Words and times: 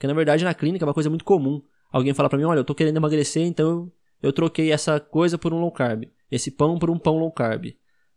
Porque 0.00 0.06
na 0.06 0.14
verdade 0.14 0.42
na 0.42 0.54
clínica 0.54 0.82
é 0.82 0.86
uma 0.86 0.94
coisa 0.94 1.10
muito 1.10 1.26
comum. 1.26 1.60
Alguém 1.92 2.14
fala 2.14 2.26
para 2.26 2.38
mim, 2.38 2.44
olha, 2.44 2.60
eu 2.60 2.64
tô 2.64 2.74
querendo 2.74 2.96
emagrecer, 2.96 3.42
então 3.42 3.92
eu, 4.22 4.32
troquei 4.32 4.72
essa 4.72 4.98
coisa 4.98 5.36
por 5.36 5.52
um 5.52 5.60
low 5.60 5.70
carb. 5.70 6.04
Esse 6.30 6.50
pão 6.50 6.78
por 6.78 6.88
um 6.88 6.98
pão 6.98 7.18
low 7.18 7.30
carb. 7.30 7.66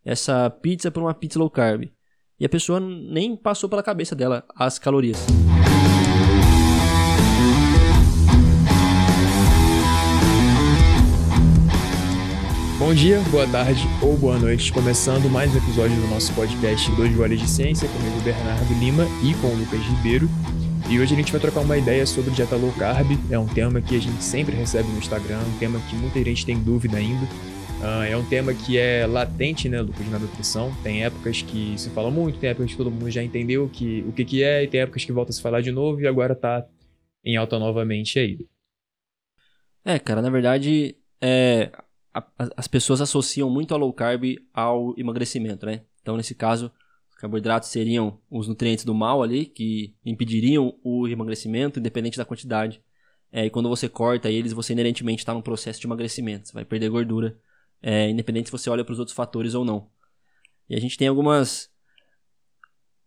Essa 0.06 0.50
pizza 0.50 0.90
por 0.90 1.04
uma 1.04 1.14
pizza 1.14 1.38
low 1.38 1.50
carb. 1.50 1.92
E 2.40 2.46
a 2.46 2.50
pessoa 2.50 2.80
nem 2.80 3.36
passou 3.36 3.70
pela 3.70 3.84
cabeça 3.84 4.16
dela 4.16 4.46
as 4.56 4.80
calorias. 4.80 5.18
Bom 12.80 12.94
dia, 12.94 13.20
boa 13.30 13.48
tarde 13.48 13.84
ou 14.02 14.18
boa 14.18 14.40
noite. 14.40 14.72
Começando 14.72 15.30
mais 15.30 15.54
um 15.54 15.58
episódio 15.58 16.00
do 16.00 16.08
nosso 16.08 16.34
podcast 16.34 16.90
Dois 16.96 17.14
Goles 17.14 17.42
de 17.42 17.50
Ciência, 17.50 17.90
comigo 17.90 18.22
Bernardo 18.22 18.74
Lima 18.80 19.04
e 19.22 19.34
com 19.42 19.48
o 19.48 19.56
Lucas 19.58 19.82
Ribeiro. 19.82 20.30
E 20.90 21.00
hoje 21.00 21.14
a 21.14 21.18
gente 21.18 21.32
vai 21.32 21.40
trocar 21.40 21.62
uma 21.62 21.78
ideia 21.78 22.06
sobre 22.06 22.32
dieta 22.32 22.56
low 22.56 22.72
carb. 22.74 23.12
É 23.32 23.40
um 23.40 23.48
tema 23.48 23.82
que 23.82 23.96
a 23.96 24.00
gente 24.00 24.22
sempre 24.24 24.56
recebe 24.56 24.90
no 24.90 24.98
Instagram, 24.98 25.40
um 25.40 25.58
tema 25.58 25.80
que 25.90 25.96
muita 25.96 26.22
gente 26.24 26.46
tem 26.46 26.62
dúvida 26.62 26.98
ainda. 26.98 27.26
Uh, 27.84 28.04
é 28.04 28.16
um 28.16 28.24
tema 28.24 28.54
que 28.54 28.78
é 28.78 29.08
latente, 29.08 29.68
né, 29.68 29.82
Lucas, 29.82 30.08
na 30.10 30.20
nutrição. 30.20 30.74
Tem 30.84 31.04
épocas 31.04 31.42
que 31.42 31.78
se 31.78 31.90
fala 31.90 32.12
muito, 32.12 32.38
tem 32.38 32.50
épocas 32.50 32.72
que 32.72 32.78
todo 32.78 32.92
mundo 32.92 33.10
já 33.10 33.24
entendeu 33.24 33.70
que, 33.70 34.04
o 34.08 34.12
que, 34.12 34.26
que 34.26 34.44
é, 34.44 34.64
e 34.64 34.68
tem 34.68 34.82
épocas 34.82 35.04
que 35.04 35.12
volta 35.12 35.32
a 35.32 35.34
se 35.34 35.42
falar 35.42 35.62
de 35.62 35.72
novo 35.72 36.02
e 36.02 36.08
agora 36.08 36.36
tá 36.36 36.66
em 37.24 37.38
alta 37.38 37.58
novamente 37.58 38.20
aí. 38.20 38.46
É, 39.86 39.98
cara, 39.98 40.22
na 40.22 40.30
verdade, 40.30 40.96
é, 41.22 41.72
a, 42.14 42.24
as 42.56 42.68
pessoas 42.68 43.02
associam 43.02 43.50
muito 43.50 43.74
a 43.74 43.78
low 43.78 43.92
carb 43.92 44.24
ao 44.54 44.94
emagrecimento, 44.98 45.66
né? 45.66 45.82
Então, 46.02 46.16
nesse 46.18 46.36
caso, 46.36 46.72
Carboidratos 47.24 47.70
seriam 47.70 48.20
os 48.30 48.50
nutrientes 48.50 48.84
do 48.84 48.94
mal 48.94 49.24
ali, 49.24 49.46
que 49.46 49.96
impediriam 50.06 50.78
o 50.84 51.08
emagrecimento, 51.08 51.80
independente 51.80 52.18
da 52.18 52.26
quantidade. 52.26 52.84
É, 53.32 53.46
e 53.46 53.50
quando 53.50 53.70
você 53.70 53.88
corta 53.88 54.30
eles, 54.30 54.52
você 54.52 54.74
inerentemente 54.74 55.22
está 55.22 55.34
num 55.34 55.42
processo 55.42 55.80
de 55.80 55.88
emagrecimento. 55.88 56.50
Você 56.50 56.54
vai 56.54 56.66
perder 56.66 56.90
gordura, 56.90 57.40
é, 57.82 58.10
independente 58.10 58.48
se 58.48 58.52
você 58.52 58.70
olha 58.70 58.84
para 58.84 58.92
os 58.92 59.00
outros 59.00 59.16
fatores 59.16 59.54
ou 59.54 59.64
não. 59.64 59.90
E 60.70 60.76
a 60.76 60.82
gente 60.82 60.98
tem 60.98 61.08
algumas, 61.08 61.72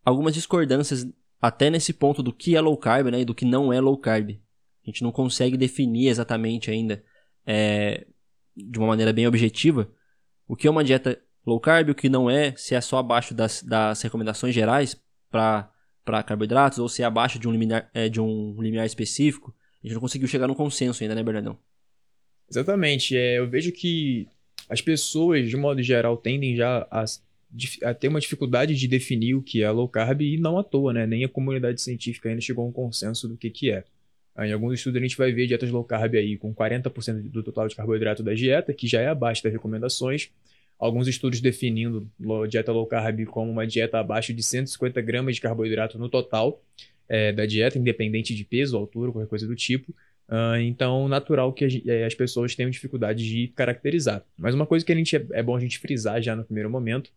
algumas 0.03 0.33
discordâncias 0.33 1.07
até 1.39 1.69
nesse 1.69 1.93
ponto 1.93 2.23
do 2.23 2.33
que 2.33 2.57
é 2.57 2.61
low 2.63 2.79
carb 2.79 3.09
né, 3.09 3.21
e 3.21 3.25
do 3.27 3.35
que 3.35 3.45
não 3.45 3.71
é 3.71 3.83
low 3.83 3.99
carb. 3.99 4.31
A 4.31 4.91
gente 4.91 5.03
não 5.03 5.13
consegue 5.13 5.59
definir 5.59 6.09
exatamente 6.09 6.71
ainda, 6.71 7.05
é, 7.45 8.07
de 8.57 8.79
uma 8.79 8.89
maneira 8.89 9.13
bem 9.13 9.27
objetiva, 9.27 9.93
o 10.49 10.57
que 10.57 10.67
é 10.67 10.71
uma 10.71 10.83
dieta 10.83 11.23
low 11.47 11.61
carb, 11.61 11.91
o 11.91 11.95
que 11.95 12.09
não 12.09 12.29
é, 12.29 12.55
se 12.57 12.75
é 12.75 12.81
só 12.81 12.99
abaixo 12.99 13.33
das, 13.33 13.63
das 13.63 14.03
recomendações 14.03 14.55
gerais 14.55 15.01
para 15.31 16.23
carboidratos 16.25 16.79
ou 16.79 16.89
se 16.89 17.03
é 17.03 17.05
abaixo 17.05 17.39
de 17.39 17.47
um, 17.47 17.53
limiar, 17.53 17.89
é, 17.95 18.09
de 18.09 18.21
um 18.21 18.61
limiar 18.61 18.85
específico. 18.85 19.55
A 19.83 19.87
gente 19.87 19.95
não 19.95 20.01
conseguiu 20.01 20.27
chegar 20.27 20.49
num 20.49 20.55
consenso 20.55 21.03
ainda, 21.03 21.15
né, 21.15 21.23
Bernardão? 21.23 21.57
Exatamente. 22.51 23.17
É, 23.17 23.39
eu 23.39 23.49
vejo 23.49 23.71
que 23.71 24.27
as 24.69 24.81
pessoas, 24.81 25.49
de 25.49 25.57
modo 25.57 25.81
geral, 25.83 26.17
tendem 26.17 26.57
já 26.57 26.87
a, 26.91 27.05
a, 27.85 27.95
ter 27.95 28.09
uma 28.09 28.21
dificuldade 28.21 28.75
de 28.75 28.89
definir 28.89 29.35
o 29.35 29.43
que 29.43 29.63
é 29.63 29.71
low 29.71 29.89
carb 29.89 30.23
e 30.23 30.39
não 30.39 30.59
à 30.59 30.65
toa, 30.65 30.93
né? 30.93 31.07
Nem 31.07 31.25
a 31.25 31.29
comunidade 31.29 31.81
científica 31.81 32.29
ainda 32.29 32.41
chegou 32.41 32.65
a 32.65 32.69
um 32.69 32.73
consenso 32.73 33.29
do 33.29 33.37
que, 33.37 33.51
que 33.51 33.71
é. 33.71 33.85
Em 34.39 34.53
alguns 34.53 34.75
estudos 34.75 35.01
a 35.01 35.03
gente 35.03 35.17
vai 35.17 35.33
ver 35.33 35.47
dietas 35.47 35.71
low 35.71 35.85
carb 35.85 36.15
aí 36.15 36.37
com 36.37 36.55
40% 36.55 37.31
do 37.31 37.43
total 37.43 37.69
de 37.69 37.75
carboidrato 37.75 38.23
da 38.23 38.35
dieta, 38.35 38.75
que 38.75 38.87
já 38.87 39.01
é 39.01 39.09
abaixo 39.09 39.43
das 39.43 39.53
recomendações, 39.53 40.31
alguns 40.79 41.09
estudos 41.09 41.41
definindo 41.41 42.09
dieta 42.49 42.73
low 42.73 42.87
carb 42.87 43.25
como 43.27 43.51
uma 43.51 43.67
dieta 43.67 43.99
abaixo 43.99 44.33
de 44.35 44.43
150 44.43 45.01
gramas 45.01 45.37
de 45.37 45.41
carboidrato 45.41 45.99
no 45.99 46.09
total 46.09 46.61
é, 47.09 47.33
da 47.33 47.47
dieta, 47.47 47.79
independente 47.79 48.35
de 48.35 48.45
peso, 48.45 48.77
altura, 48.77 49.13
qualquer 49.13 49.29
coisa 49.29 49.47
do 49.47 49.55
tipo. 49.55 49.95
Uh, 50.29 50.59
então, 50.61 51.07
natural 51.07 51.53
que 51.53 51.65
a, 51.65 51.69
é, 51.93 52.05
as 52.05 52.15
pessoas 52.15 52.55
tenham 52.55 52.69
dificuldade 52.69 53.25
de 53.25 53.49
caracterizar. 53.49 54.25
Mas 54.37 54.55
uma 54.55 54.67
coisa 54.67 54.85
que 54.85 54.91
a 54.91 54.95
gente 54.95 55.15
é, 55.15 55.25
é, 55.33 55.43
bom 55.43 55.55
a 55.55 55.61
gente 55.61 55.79
frisar 55.79 56.21
já 56.21 56.35
no 56.35 56.45
primeiro 56.45 56.69
momento 56.69 57.11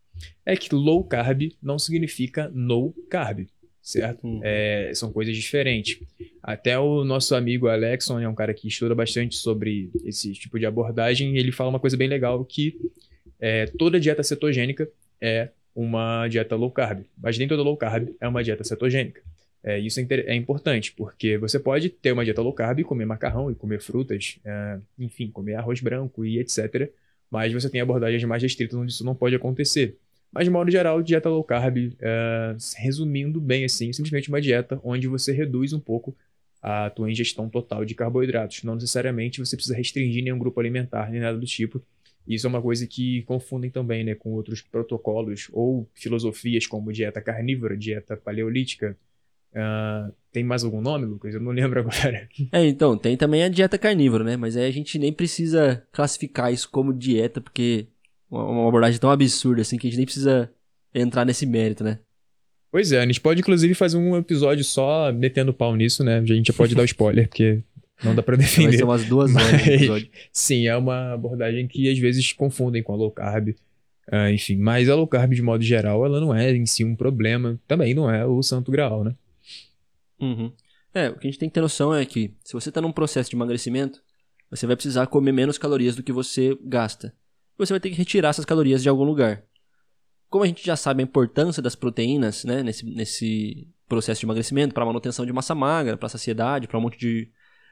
é 0.45 0.56
que 0.56 0.73
low 0.75 1.03
carb 1.03 1.51
não 1.62 1.79
significa 1.79 2.51
no 2.53 2.94
carb, 3.09 3.47
certo? 3.81 4.28
Uhum. 4.28 4.41
É, 4.44 4.91
são 4.94 5.12
coisas 5.12 5.35
diferentes. 5.35 6.00
Até 6.44 6.78
o 6.78 7.03
nosso 7.03 7.33
amigo 7.33 7.67
Alexon 7.67 8.19
é 8.19 8.29
um 8.29 8.35
cara 8.35 8.53
que 8.53 8.67
estuda 8.67 8.94
bastante 8.94 9.35
sobre 9.35 9.89
esse 10.06 10.31
tipo 10.33 10.59
de 10.59 10.67
abordagem 10.67 11.35
e 11.35 11.39
ele 11.39 11.51
fala 11.51 11.72
uma 11.72 11.79
coisa 11.79 11.97
bem 11.97 12.07
legal 12.07 12.45
que 12.45 12.78
é, 13.39 13.66
toda 13.66 14.00
dieta 14.00 14.23
cetogênica 14.23 14.89
é 15.22 15.50
uma 15.75 16.27
dieta 16.27 16.55
low 16.55 16.72
carb, 16.72 17.03
mas 17.17 17.38
nem 17.38 17.47
toda 17.47 17.61
low 17.61 17.77
carb 17.77 18.09
é 18.19 18.27
uma 18.27 18.44
dieta 18.44 18.63
cetogênica. 18.63 19.22
É, 19.63 19.77
isso 19.77 20.00
é, 20.00 20.05
é, 20.09 20.35
importante, 20.35 20.94
porque 20.94 21.38
você 21.38 21.59
pode 21.59 21.89
ter 21.89 22.11
uma 22.11 22.23
dieta 22.23 22.41
low 22.41 22.53
carb 22.53 22.79
e 22.79 22.83
comer 22.83 23.05
macarrão 23.05 23.51
e 23.51 23.55
comer 23.55 23.81
frutas, 23.81 24.39
é, 24.45 24.79
enfim, 24.97 25.29
comer 25.29 25.55
arroz 25.55 25.81
branco 25.81 26.25
e 26.25 26.39
etc. 26.39 26.89
Mas 27.29 27.53
você 27.53 27.69
tem 27.69 27.81
abordagens 27.81 28.23
mais 28.23 28.41
restritas 28.41 28.77
onde 28.77 28.91
isso 28.91 29.03
não 29.03 29.16
pode 29.16 29.35
acontecer. 29.35 29.97
Mas, 30.31 30.45
de 30.45 30.50
modo 30.50 30.69
geral, 30.69 31.01
dieta 31.01 31.29
low 31.29 31.44
carb, 31.44 31.94
é, 32.00 32.56
resumindo 32.77 33.41
bem 33.41 33.66
assim, 33.66 33.91
simplesmente 33.91 34.29
uma 34.29 34.39
dieta 34.39 34.79
onde 34.83 35.07
você 35.07 35.31
reduz 35.31 35.73
um 35.73 35.79
pouco 35.79 36.16
a 36.61 36.89
tua 36.89 37.09
ingestão 37.09 37.50
total 37.50 37.83
de 37.83 37.95
carboidratos. 37.95 38.63
Não 38.63 38.75
necessariamente 38.75 39.39
você 39.39 39.56
precisa 39.56 39.75
restringir 39.75 40.23
nenhum 40.23 40.38
grupo 40.38 40.59
alimentar, 40.59 41.09
nem 41.09 41.19
nada 41.19 41.38
do 41.38 41.45
tipo. 41.45 41.81
Isso 42.28 42.46
é 42.46 42.50
uma 42.50 42.62
coisa 42.62 42.85
que 42.85 43.24
confundem 43.24 43.72
também 43.72 44.03
né, 44.03 44.16
com 44.16 44.31
outros 44.31 44.62
protocolos 44.62 45.47
ou 45.52 45.90
filosofias 45.94 46.68
como 46.68 46.94
dieta 46.94 47.22
carnívora, 47.22 47.75
dieta 47.75 48.16
paleolítica. 48.16 48.96
Uh, 49.52 50.13
tem 50.31 50.44
mais 50.44 50.63
algum 50.63 50.80
nome, 50.80 51.06
Lucas? 51.06 51.34
Eu 51.34 51.41
não 51.41 51.52
lembro 51.53 51.80
agora. 51.80 52.30
É, 52.52 52.66
então, 52.68 52.97
tem 52.97 53.18
também 53.18 53.44
a 53.44 53.50
dieta 53.50 53.78
carnívora, 53.78 54.24
né? 54.24 54.38
Mas 54.38 54.56
aí 54.56 54.66
a 54.66 54.72
gente 54.72 55.00
nem 55.00 55.12
precisa 55.12 55.84
classificar 55.91 56.53
isso 56.53 56.69
como 56.69 56.94
dieta, 56.94 57.41
porque 57.41 57.88
é 58.31 58.36
uma 58.36 58.68
abordagem 58.68 59.00
tão 59.00 59.09
absurda 59.09 59.62
assim 59.62 59.78
que 59.78 59.88
a 59.88 59.90
gente 59.90 59.97
nem 59.97 60.06
precisa 60.06 60.51
entrar 60.94 61.25
nesse 61.25 61.46
mérito, 61.46 61.84
né? 61.84 62.00
Pois 62.72 62.91
é, 62.91 63.00
a 63.00 63.06
gente 63.06 63.19
pode 63.19 63.40
inclusive 63.40 63.74
fazer 63.74 63.97
um 63.97 64.16
episódio 64.16 64.63
só 64.63 65.12
metendo 65.12 65.51
pau 65.51 65.75
nisso, 65.75 66.03
né? 66.03 66.19
A 66.19 66.25
gente 66.25 66.47
já 66.47 66.53
pode 66.53 66.75
dar 66.75 66.84
o 66.84 66.86
spoiler, 66.86 67.28
porque 67.28 67.63
não 68.03 68.15
dá 68.15 68.23
pra 68.23 68.35
defender. 68.35 68.69
Vai 68.69 68.77
ser 68.77 68.83
umas 68.83 69.05
duas 69.05 69.33
horas 69.35 69.51
Mas, 69.51 69.67
episódio. 69.67 70.09
Sim, 70.31 70.67
é 70.67 70.75
uma 70.75 71.13
abordagem 71.13 71.67
que 71.67 71.89
às 71.89 71.99
vezes 71.99 72.31
confundem 72.33 72.81
com 72.81 72.93
a 72.93 72.95
low 72.95 73.11
carb. 73.11 73.49
Uh, 74.11 74.29
enfim, 74.33 74.55
mas 74.57 74.89
a 74.89 74.95
low 74.95 75.07
carb, 75.07 75.33
de 75.33 75.41
modo 75.41 75.63
geral, 75.63 76.05
ela 76.05 76.19
não 76.19 76.33
é 76.33 76.51
em 76.51 76.65
si 76.65 76.83
um 76.83 76.95
problema. 76.95 77.59
Também 77.67 77.93
não 77.93 78.09
é 78.09 78.25
o 78.25 78.41
santo 78.41 78.71
grau, 78.71 79.03
né? 79.03 79.15
Uhum. 80.19 80.51
É, 80.93 81.09
o 81.09 81.13
que 81.13 81.27
a 81.27 81.29
gente 81.29 81.39
tem 81.39 81.49
que 81.49 81.53
ter 81.53 81.61
noção 81.61 81.93
é 81.93 82.03
que 82.05 82.33
se 82.43 82.53
você 82.53 82.69
está 82.69 82.81
num 82.81 82.91
processo 82.91 83.29
de 83.29 83.35
emagrecimento, 83.35 84.01
você 84.49 84.65
vai 84.65 84.75
precisar 84.75 85.05
comer 85.07 85.31
menos 85.31 85.57
calorias 85.57 85.95
do 85.95 86.01
que 86.01 86.11
você 86.11 86.57
gasta. 86.63 87.13
Você 87.57 87.71
vai 87.73 87.79
ter 87.79 87.89
que 87.89 87.95
retirar 87.95 88.29
essas 88.29 88.45
calorias 88.45 88.81
de 88.81 88.89
algum 88.89 89.03
lugar. 89.03 89.43
Como 90.29 90.43
a 90.43 90.47
gente 90.47 90.65
já 90.65 90.75
sabe 90.75 91.01
a 91.01 91.05
importância 91.05 91.61
das 91.61 91.75
proteínas 91.75 92.43
né, 92.43 92.63
nesse, 92.63 92.85
nesse 92.85 93.67
processo 93.88 94.21
de 94.21 94.25
emagrecimento, 94.25 94.73
para 94.73 94.85
manutenção 94.85 95.25
de 95.25 95.33
massa 95.33 95.53
magra, 95.53 95.97
para 95.97 96.09
saciedade, 96.09 96.67
para 96.67 96.77
um 96.77 96.81
monte 96.81 96.97
de 96.97 97.29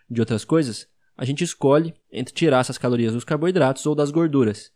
de 0.10 0.22
outras 0.22 0.46
coisas, 0.46 0.88
a 1.18 1.26
gente 1.26 1.44
escolhe 1.44 1.94
entre 2.12 2.34
tirar 2.34 2.60
essas 2.60 2.78
calorias 2.78 3.14
dos 3.14 3.24
carboidratos 3.24 3.86
ou 3.86 3.96
das 3.96 4.12
gorduras. 4.12 4.72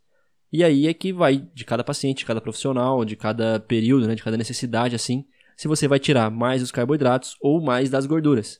E 0.51 0.63
aí 0.63 0.87
é 0.87 0.93
que 0.93 1.13
vai 1.13 1.37
de 1.53 1.63
cada 1.63 1.83
paciente, 1.83 2.19
de 2.19 2.25
cada 2.25 2.41
profissional, 2.41 3.05
de 3.05 3.15
cada 3.15 3.59
período, 3.59 4.07
né, 4.07 4.15
de 4.15 4.23
cada 4.23 4.35
necessidade, 4.35 4.95
assim, 4.95 5.25
se 5.55 5.67
você 5.67 5.87
vai 5.87 5.99
tirar 5.99 6.29
mais 6.29 6.61
dos 6.61 6.71
carboidratos 6.71 7.35
ou 7.39 7.61
mais 7.61 7.89
das 7.89 8.05
gorduras. 8.05 8.59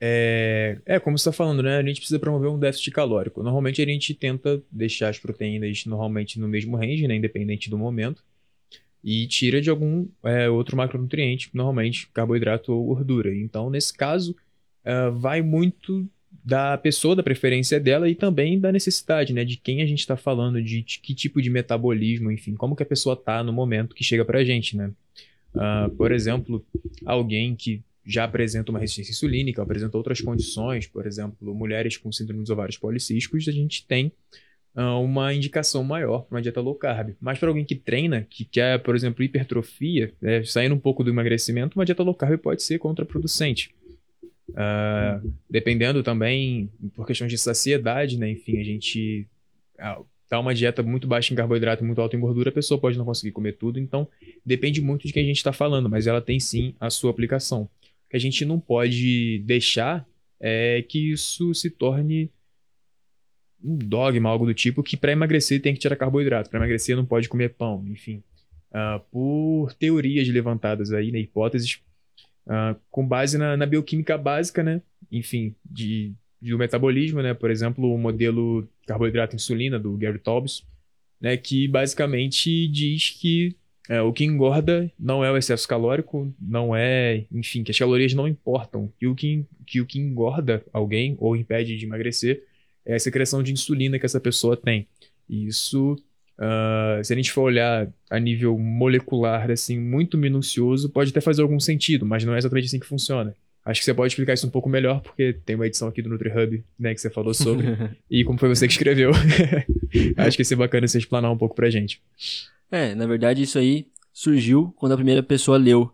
É, 0.00 0.80
é 0.84 0.98
como 0.98 1.16
você 1.16 1.28
está 1.28 1.36
falando, 1.36 1.62
né? 1.62 1.76
A 1.76 1.82
gente 1.82 1.98
precisa 1.98 2.18
promover 2.18 2.50
um 2.50 2.58
déficit 2.58 2.90
calórico. 2.90 3.42
Normalmente 3.42 3.80
a 3.80 3.84
gente 3.84 4.14
tenta 4.14 4.60
deixar 4.70 5.10
as 5.10 5.18
proteínas 5.18 5.84
normalmente 5.86 6.40
no 6.40 6.48
mesmo 6.48 6.76
range, 6.76 7.06
né, 7.06 7.14
independente 7.14 7.70
do 7.70 7.78
momento, 7.78 8.24
e 9.04 9.26
tira 9.26 9.60
de 9.60 9.70
algum 9.70 10.08
é, 10.24 10.48
outro 10.48 10.76
macronutriente, 10.76 11.50
normalmente 11.52 12.08
carboidrato 12.12 12.72
ou 12.72 12.84
gordura. 12.84 13.32
Então, 13.34 13.70
nesse 13.70 13.92
caso, 13.92 14.34
uh, 14.84 15.12
vai 15.12 15.42
muito 15.42 16.08
da 16.44 16.76
pessoa, 16.76 17.14
da 17.14 17.22
preferência 17.22 17.78
dela 17.78 18.08
e 18.08 18.14
também 18.14 18.58
da 18.58 18.72
necessidade, 18.72 19.32
né? 19.32 19.44
De 19.44 19.56
quem 19.56 19.82
a 19.82 19.86
gente 19.86 20.00
está 20.00 20.16
falando, 20.16 20.62
de, 20.62 20.82
que 20.82 21.14
tipo 21.14 21.40
de 21.40 21.50
metabolismo, 21.50 22.30
enfim, 22.30 22.54
como 22.54 22.74
que 22.74 22.82
a 22.82 22.86
pessoa 22.86 23.14
tá 23.14 23.44
no 23.44 23.52
momento 23.52 23.94
que 23.94 24.02
chega 24.02 24.24
pra 24.24 24.42
gente, 24.42 24.76
né? 24.76 24.90
Uh, 25.54 25.90
por 25.96 26.10
exemplo, 26.10 26.64
alguém 27.04 27.54
que 27.54 27.82
já 28.04 28.24
apresenta 28.24 28.72
uma 28.72 28.80
resistência 28.80 29.12
insulínica, 29.12 29.62
apresenta 29.62 29.96
outras 29.96 30.20
condições, 30.20 30.86
por 30.86 31.06
exemplo, 31.06 31.54
mulheres 31.54 31.96
com 31.96 32.10
síndrome 32.10 32.40
dos 32.40 32.50
ovários 32.50 32.76
policísticos, 32.76 33.46
a 33.46 33.52
gente 33.52 33.86
tem 33.86 34.10
uh, 34.74 35.00
uma 35.00 35.32
indicação 35.32 35.84
maior 35.84 36.22
para 36.22 36.36
uma 36.36 36.42
dieta 36.42 36.60
low 36.60 36.74
carb. 36.74 37.14
Mas 37.20 37.38
para 37.38 37.48
alguém 37.48 37.64
que 37.64 37.76
treina, 37.76 38.26
que 38.28 38.44
quer, 38.44 38.82
por 38.82 38.96
exemplo, 38.96 39.22
hipertrofia, 39.22 40.12
né, 40.20 40.42
saindo 40.42 40.74
um 40.74 40.80
pouco 40.80 41.04
do 41.04 41.10
emagrecimento, 41.10 41.78
uma 41.78 41.84
dieta 41.84 42.02
low 42.02 42.14
carb 42.14 42.38
pode 42.38 42.62
ser 42.62 42.78
contraproducente. 42.78 43.72
Uh, 44.50 45.32
dependendo 45.48 46.02
também, 46.02 46.70
por 46.94 47.06
questões 47.06 47.30
de 47.30 47.38
saciedade, 47.38 48.18
né? 48.18 48.30
Enfim, 48.30 48.58
a 48.58 48.64
gente 48.64 49.26
uh, 49.78 50.04
dá 50.28 50.40
uma 50.40 50.54
dieta 50.54 50.82
muito 50.82 51.06
baixa 51.06 51.32
em 51.32 51.36
carboidrato 51.36 51.84
muito 51.84 52.00
alta 52.00 52.16
em 52.16 52.20
gordura, 52.20 52.50
a 52.50 52.52
pessoa 52.52 52.80
pode 52.80 52.98
não 52.98 53.04
conseguir 53.04 53.32
comer 53.32 53.52
tudo. 53.52 53.78
Então, 53.78 54.08
depende 54.44 54.80
muito 54.80 55.06
de 55.06 55.12
quem 55.12 55.22
a 55.22 55.26
gente 55.26 55.36
está 55.36 55.52
falando, 55.52 55.88
mas 55.88 56.06
ela 56.06 56.20
tem 56.20 56.40
sim 56.40 56.74
a 56.80 56.90
sua 56.90 57.10
aplicação. 57.10 57.68
que 58.10 58.16
a 58.16 58.20
gente 58.20 58.44
não 58.44 58.60
pode 58.60 59.38
deixar 59.46 60.06
é 60.40 60.82
que 60.82 61.12
isso 61.12 61.54
se 61.54 61.70
torne 61.70 62.30
um 63.62 63.76
dogma, 63.76 64.28
algo 64.28 64.44
do 64.44 64.52
tipo, 64.52 64.82
que 64.82 64.96
para 64.96 65.12
emagrecer 65.12 65.62
tem 65.62 65.72
que 65.72 65.80
tirar 65.80 65.96
carboidrato, 65.96 66.50
para 66.50 66.58
emagrecer 66.58 66.96
não 66.96 67.06
pode 67.06 67.28
comer 67.28 67.50
pão, 67.50 67.84
enfim. 67.86 68.22
Uh, 68.70 68.98
por 69.10 69.72
teorias 69.74 70.26
levantadas 70.28 70.92
aí, 70.92 71.12
né, 71.12 71.20
hipóteses, 71.20 71.80
uh, 72.46 72.78
com 72.90 73.06
base 73.06 73.38
na, 73.38 73.56
na, 73.56 73.66
bioquímica 73.66 74.16
básica, 74.16 74.62
né, 74.62 74.82
enfim, 75.10 75.54
de, 75.64 76.12
do 76.40 76.58
metabolismo, 76.58 77.22
né, 77.22 77.34
por 77.34 77.50
exemplo, 77.50 77.92
o 77.92 77.98
modelo 77.98 78.68
carboidrato-insulina 78.86 79.78
do 79.78 79.96
Gary 79.96 80.18
Taubes, 80.18 80.64
né, 81.20 81.36
que 81.36 81.68
basicamente 81.68 82.68
diz 82.68 83.10
que 83.10 83.56
é, 83.88 84.00
o 84.00 84.12
que 84.12 84.24
engorda 84.24 84.90
não 84.98 85.24
é 85.24 85.30
o 85.30 85.36
excesso 85.36 85.66
calórico, 85.66 86.32
não 86.40 86.74
é, 86.74 87.24
enfim, 87.32 87.64
que 87.64 87.70
as 87.70 87.78
calorias 87.78 88.14
não 88.14 88.28
importam, 88.28 88.92
que 88.98 89.06
o 89.06 89.14
que, 89.14 89.44
que, 89.66 89.80
o 89.80 89.86
que 89.86 89.98
engorda 89.98 90.64
alguém 90.72 91.16
ou 91.18 91.36
impede 91.36 91.76
de 91.76 91.84
emagrecer 91.84 92.44
é 92.84 92.94
a 92.94 93.00
secreção 93.00 93.42
de 93.42 93.52
insulina 93.52 93.98
que 93.98 94.06
essa 94.06 94.20
pessoa 94.20 94.56
tem. 94.56 94.86
E 95.28 95.46
isso, 95.46 95.96
uh, 96.38 97.02
se 97.04 97.12
a 97.12 97.16
gente 97.16 97.32
for 97.32 97.42
olhar 97.42 97.88
a 98.10 98.18
nível 98.18 98.58
molecular, 98.58 99.50
assim, 99.50 99.78
muito 99.78 100.16
minucioso, 100.16 100.90
pode 100.90 101.10
até 101.10 101.20
fazer 101.20 101.42
algum 101.42 101.60
sentido, 101.60 102.06
mas 102.06 102.24
não 102.24 102.34
é 102.34 102.38
exatamente 102.38 102.66
assim 102.66 102.78
que 102.78 102.86
funciona. 102.86 103.34
Acho 103.64 103.80
que 103.80 103.84
você 103.84 103.94
pode 103.94 104.12
explicar 104.12 104.34
isso 104.34 104.46
um 104.46 104.50
pouco 104.50 104.68
melhor, 104.68 105.00
porque 105.00 105.34
tem 105.44 105.54
uma 105.54 105.66
edição 105.66 105.86
aqui 105.86 106.02
do 106.02 106.08
NutriHub, 106.08 106.64
né, 106.78 106.94
que 106.94 107.00
você 107.00 107.08
falou 107.08 107.32
sobre, 107.32 107.66
e 108.10 108.24
como 108.24 108.38
foi 108.38 108.48
você 108.48 108.66
que 108.66 108.72
escreveu. 108.72 109.12
Acho 110.16 110.36
que 110.36 110.40
ia 110.40 110.44
ser 110.44 110.56
bacana 110.56 110.88
você 110.88 110.98
explanar 110.98 111.30
um 111.30 111.38
pouco 111.38 111.54
pra 111.54 111.70
gente. 111.70 112.02
É, 112.70 112.94
na 112.94 113.06
verdade 113.06 113.42
isso 113.42 113.58
aí 113.58 113.86
surgiu 114.12 114.74
quando 114.76 114.92
a 114.92 114.96
primeira 114.96 115.22
pessoa 115.22 115.58
leu 115.58 115.92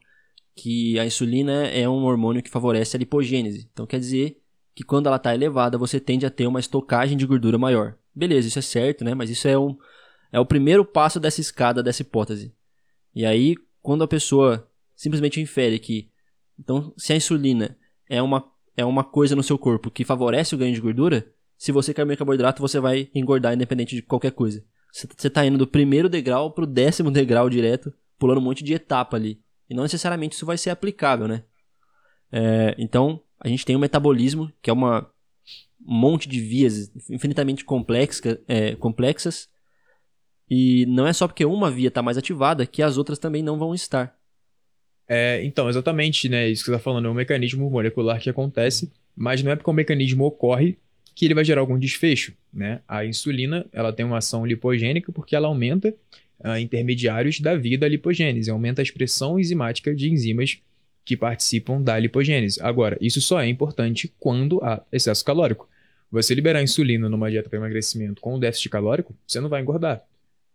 que 0.57 0.99
a 0.99 1.07
insulina 1.07 1.67
é 1.67 1.89
um 1.89 2.05
hormônio 2.05 2.43
que 2.43 2.51
favorece 2.51 2.97
a 2.97 2.99
lipogênese. 2.99 3.69
Então 3.73 3.87
quer 3.87 4.01
dizer 4.01 4.39
que 4.75 4.83
quando 4.83 5.07
ela 5.07 5.17
está 5.17 5.35
elevada, 5.35 5.77
você 5.77 6.01
tende 6.01 6.25
a 6.25 6.31
ter 6.31 6.47
uma 6.47 6.61
estocagem 6.61 7.17
de 7.17 7.27
gordura 7.27 7.59
maior. 7.59 7.95
Beleza, 8.15 8.49
isso 8.49 8.59
é 8.59 8.63
certo, 8.63 9.05
né? 9.05 9.15
Mas 9.15 9.31
isso 9.31 9.47
é, 9.47 9.59
um, 9.59 9.77
é 10.33 10.39
o 10.39 10.47
primeiro 10.47 10.85
passo 10.85 11.19
dessa 11.19 11.41
escada, 11.41 11.83
dessa 11.83 12.03
hipótese. 12.03 12.55
E 13.15 13.25
aí, 13.25 13.57
quando 13.81 14.05
a 14.05 14.09
pessoa 14.09 14.69
simplesmente 14.95 15.41
infere 15.41 15.79
que, 15.79 16.11
então, 16.59 16.93
se 16.97 17.13
a 17.13 17.17
insulina 17.17 17.77
é 18.09 18.21
uma, 18.21 18.45
é 18.77 18.85
uma 18.85 19.05
coisa 19.05 19.35
no 19.35 19.43
seu 19.43 19.59
corpo 19.59 19.91
que 19.91 20.05
favorece 20.05 20.55
o 20.55 20.59
ganho 20.59 20.75
de 20.75 20.81
gordura, 20.81 21.27
se 21.57 21.73
você 21.73 21.93
comer 21.93 22.17
carboidrato, 22.17 22.63
você 22.63 22.79
vai 22.79 23.11
engordar 23.15 23.55
independente 23.55 23.97
de 23.97 24.03
qualquer 24.03 24.31
coisa. 24.31 24.65
Você 24.93 25.27
está 25.27 25.45
indo 25.45 25.59
do 25.59 25.67
primeiro 25.67 26.09
degrau 26.09 26.53
para 26.53 26.65
o 26.65 26.67
décimo 26.67 27.11
degrau 27.13 27.51
direto, 27.51 27.93
pulando 28.19 28.39
um 28.39 28.45
monte 28.45 28.63
de 28.63 28.75
etapa 28.75 29.17
ali. 29.17 29.41
E 29.69 29.75
não 29.75 29.83
necessariamente 29.83 30.35
isso 30.35 30.47
vai 30.47 30.57
ser 30.57 30.71
aplicável, 30.71 31.29
né? 31.29 31.45
É, 32.31 32.75
então, 32.79 33.21
a 33.41 33.49
gente 33.49 33.65
tem 33.65 33.77
o 33.77 33.79
metabolismo, 33.79 34.51
que 34.63 34.71
é 34.71 34.73
uma, 34.73 35.11
um 35.87 35.95
monte 35.95 36.29
de 36.29 36.41
vias 36.41 36.91
infinitamente 37.11 37.65
complexa, 37.65 38.41
é, 38.47 38.75
complexas. 38.77 39.49
E 40.51 40.87
não 40.87 41.07
é 41.07 41.13
só 41.13 41.27
porque 41.27 41.45
uma 41.45 41.71
via 41.71 41.89
está 41.89 42.03
mais 42.03 42.17
ativada 42.17 42.67
que 42.67 42.83
as 42.83 42.97
outras 42.97 43.19
também 43.19 43.43
não 43.43 43.59
vão 43.59 43.75
estar. 43.75 44.17
É, 45.07 45.43
então, 45.45 45.69
exatamente, 45.69 46.29
né? 46.29 46.49
Isso 46.49 46.63
que 46.63 46.71
você 46.71 46.77
está 46.77 46.83
falando 46.83 47.07
é 47.07 47.11
um 47.11 47.15
mecanismo 47.15 47.69
molecular 47.71 48.21
que 48.21 48.29
acontece, 48.29 48.93
mas 49.17 49.43
não 49.43 49.51
é 49.51 49.57
porque 49.57 49.71
o 49.71 49.75
mecanismo 49.75 50.25
ocorre 50.25 50.77
que 51.15 51.25
ele 51.25 51.35
vai 51.35 51.45
gerar 51.45 51.63
algum 51.63 51.79
desfecho, 51.79 52.33
né? 52.53 52.81
A 52.87 53.05
insulina, 53.05 53.67
ela 53.73 53.93
tem 53.93 54.07
uma 54.07 54.19
ação 54.19 54.47
lipogênica 54.47 55.11
porque 55.11 55.35
ela 55.35 55.49
aumenta 55.49 55.95
uh, 56.45 56.57
intermediários 56.59 57.41
da 57.41 57.57
via 57.57 57.79
da 57.79 57.89
lipogênese, 57.89 58.51
aumenta 58.51 58.83
a 58.83 58.85
expressão 58.85 59.39
enzimática 59.39 59.95
de 59.95 60.11
enzimas 60.11 60.61
que 61.05 61.17
participam 61.17 61.83
da 61.83 61.99
lipogênese. 61.99 62.61
Agora, 62.63 62.97
isso 63.01 63.21
só 63.21 63.41
é 63.41 63.49
importante 63.49 64.13
quando 64.19 64.63
há 64.63 64.83
excesso 64.93 65.25
calórico. 65.25 65.69
Você 66.11 66.35
liberar 66.35 66.63
insulina 66.63 67.09
numa 67.09 67.31
dieta 67.31 67.49
para 67.49 67.59
emagrecimento 67.59 68.21
com 68.21 68.39
déficit 68.39 68.69
calórico, 68.69 69.15
você 69.27 69.41
não 69.41 69.49
vai 69.49 69.61
engordar. 69.61 70.05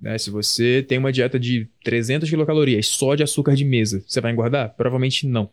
Né? 0.03 0.17
Se 0.17 0.29
você 0.29 0.83
tem 0.85 0.97
uma 0.97 1.13
dieta 1.13 1.39
de 1.39 1.69
300 1.81 2.29
quilocalorias 2.29 2.88
só 2.88 3.15
de 3.15 3.23
açúcar 3.23 3.55
de 3.55 3.63
mesa, 3.63 4.03
você 4.05 4.19
vai 4.19 4.33
engordar? 4.33 4.75
Provavelmente 4.75 5.25
não. 5.25 5.50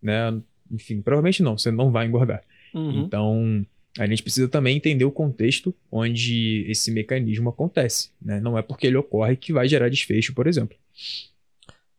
Né? 0.00 0.40
Enfim, 0.70 1.02
provavelmente 1.02 1.42
não, 1.42 1.58
você 1.58 1.72
não 1.72 1.90
vai 1.90 2.06
engordar. 2.06 2.44
Uhum. 2.72 3.02
Então, 3.02 3.66
a 3.98 4.06
gente 4.06 4.22
precisa 4.22 4.46
também 4.46 4.76
entender 4.76 5.04
o 5.04 5.10
contexto 5.10 5.74
onde 5.90 6.64
esse 6.68 6.92
mecanismo 6.92 7.48
acontece. 7.48 8.10
Né? 8.22 8.40
Não 8.40 8.56
é 8.56 8.62
porque 8.62 8.86
ele 8.86 8.96
ocorre 8.96 9.34
que 9.34 9.52
vai 9.52 9.66
gerar 9.66 9.88
desfecho, 9.88 10.32
por 10.32 10.46
exemplo. 10.46 10.76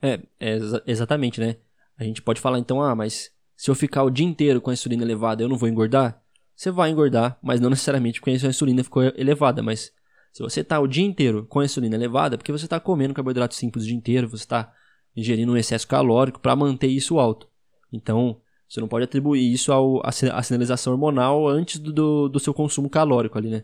É, 0.01 0.21
é 0.39 0.57
exatamente, 0.87 1.41
né? 1.41 1.57
A 1.97 2.05
gente 2.05 2.21
pode 2.21 2.39
falar 2.39 2.59
então, 2.59 2.81
ah, 2.81 2.95
mas 2.95 3.29
se 3.57 3.69
eu 3.69 3.75
ficar 3.75 4.03
o 4.03 4.09
dia 4.09 4.25
inteiro 4.25 4.61
com 4.61 4.69
a 4.69 4.73
insulina 4.73 5.03
elevada, 5.03 5.43
eu 5.43 5.49
não 5.49 5.57
vou 5.57 5.67
engordar? 5.67 6.23
Você 6.55 6.71
vai 6.71 6.91
engordar, 6.91 7.37
mas 7.41 7.59
não 7.59 7.69
necessariamente 7.69 8.21
porque 8.21 8.31
a 8.31 8.39
sua 8.39 8.49
insulina 8.49 8.85
ficou 8.85 9.03
elevada, 9.03 9.61
mas 9.61 9.91
se 10.31 10.41
você 10.43 10.61
está 10.61 10.79
o 10.79 10.87
dia 10.87 11.05
inteiro 11.05 11.45
com 11.45 11.59
a 11.59 11.65
insulina 11.65 11.95
elevada, 11.95 12.37
porque 12.37 12.51
você 12.51 12.65
está 12.65 12.79
comendo 12.79 13.13
carboidrato 13.13 13.55
simples 13.55 13.83
o 13.83 13.87
dia 13.87 13.95
inteiro, 13.95 14.29
você 14.29 14.43
está 14.43 14.73
ingerindo 15.15 15.51
um 15.51 15.57
excesso 15.57 15.87
calórico 15.87 16.39
para 16.39 16.55
manter 16.55 16.87
isso 16.87 17.19
alto. 17.19 17.47
Então, 17.91 18.39
você 18.67 18.79
não 18.79 18.87
pode 18.87 19.05
atribuir 19.05 19.51
isso 19.51 19.71
à 20.03 20.41
sinalização 20.43 20.93
hormonal 20.93 21.47
antes 21.47 21.79
do, 21.79 21.91
do, 21.91 22.29
do 22.29 22.39
seu 22.39 22.53
consumo 22.53 22.89
calórico 22.89 23.37
ali, 23.37 23.49
né? 23.49 23.63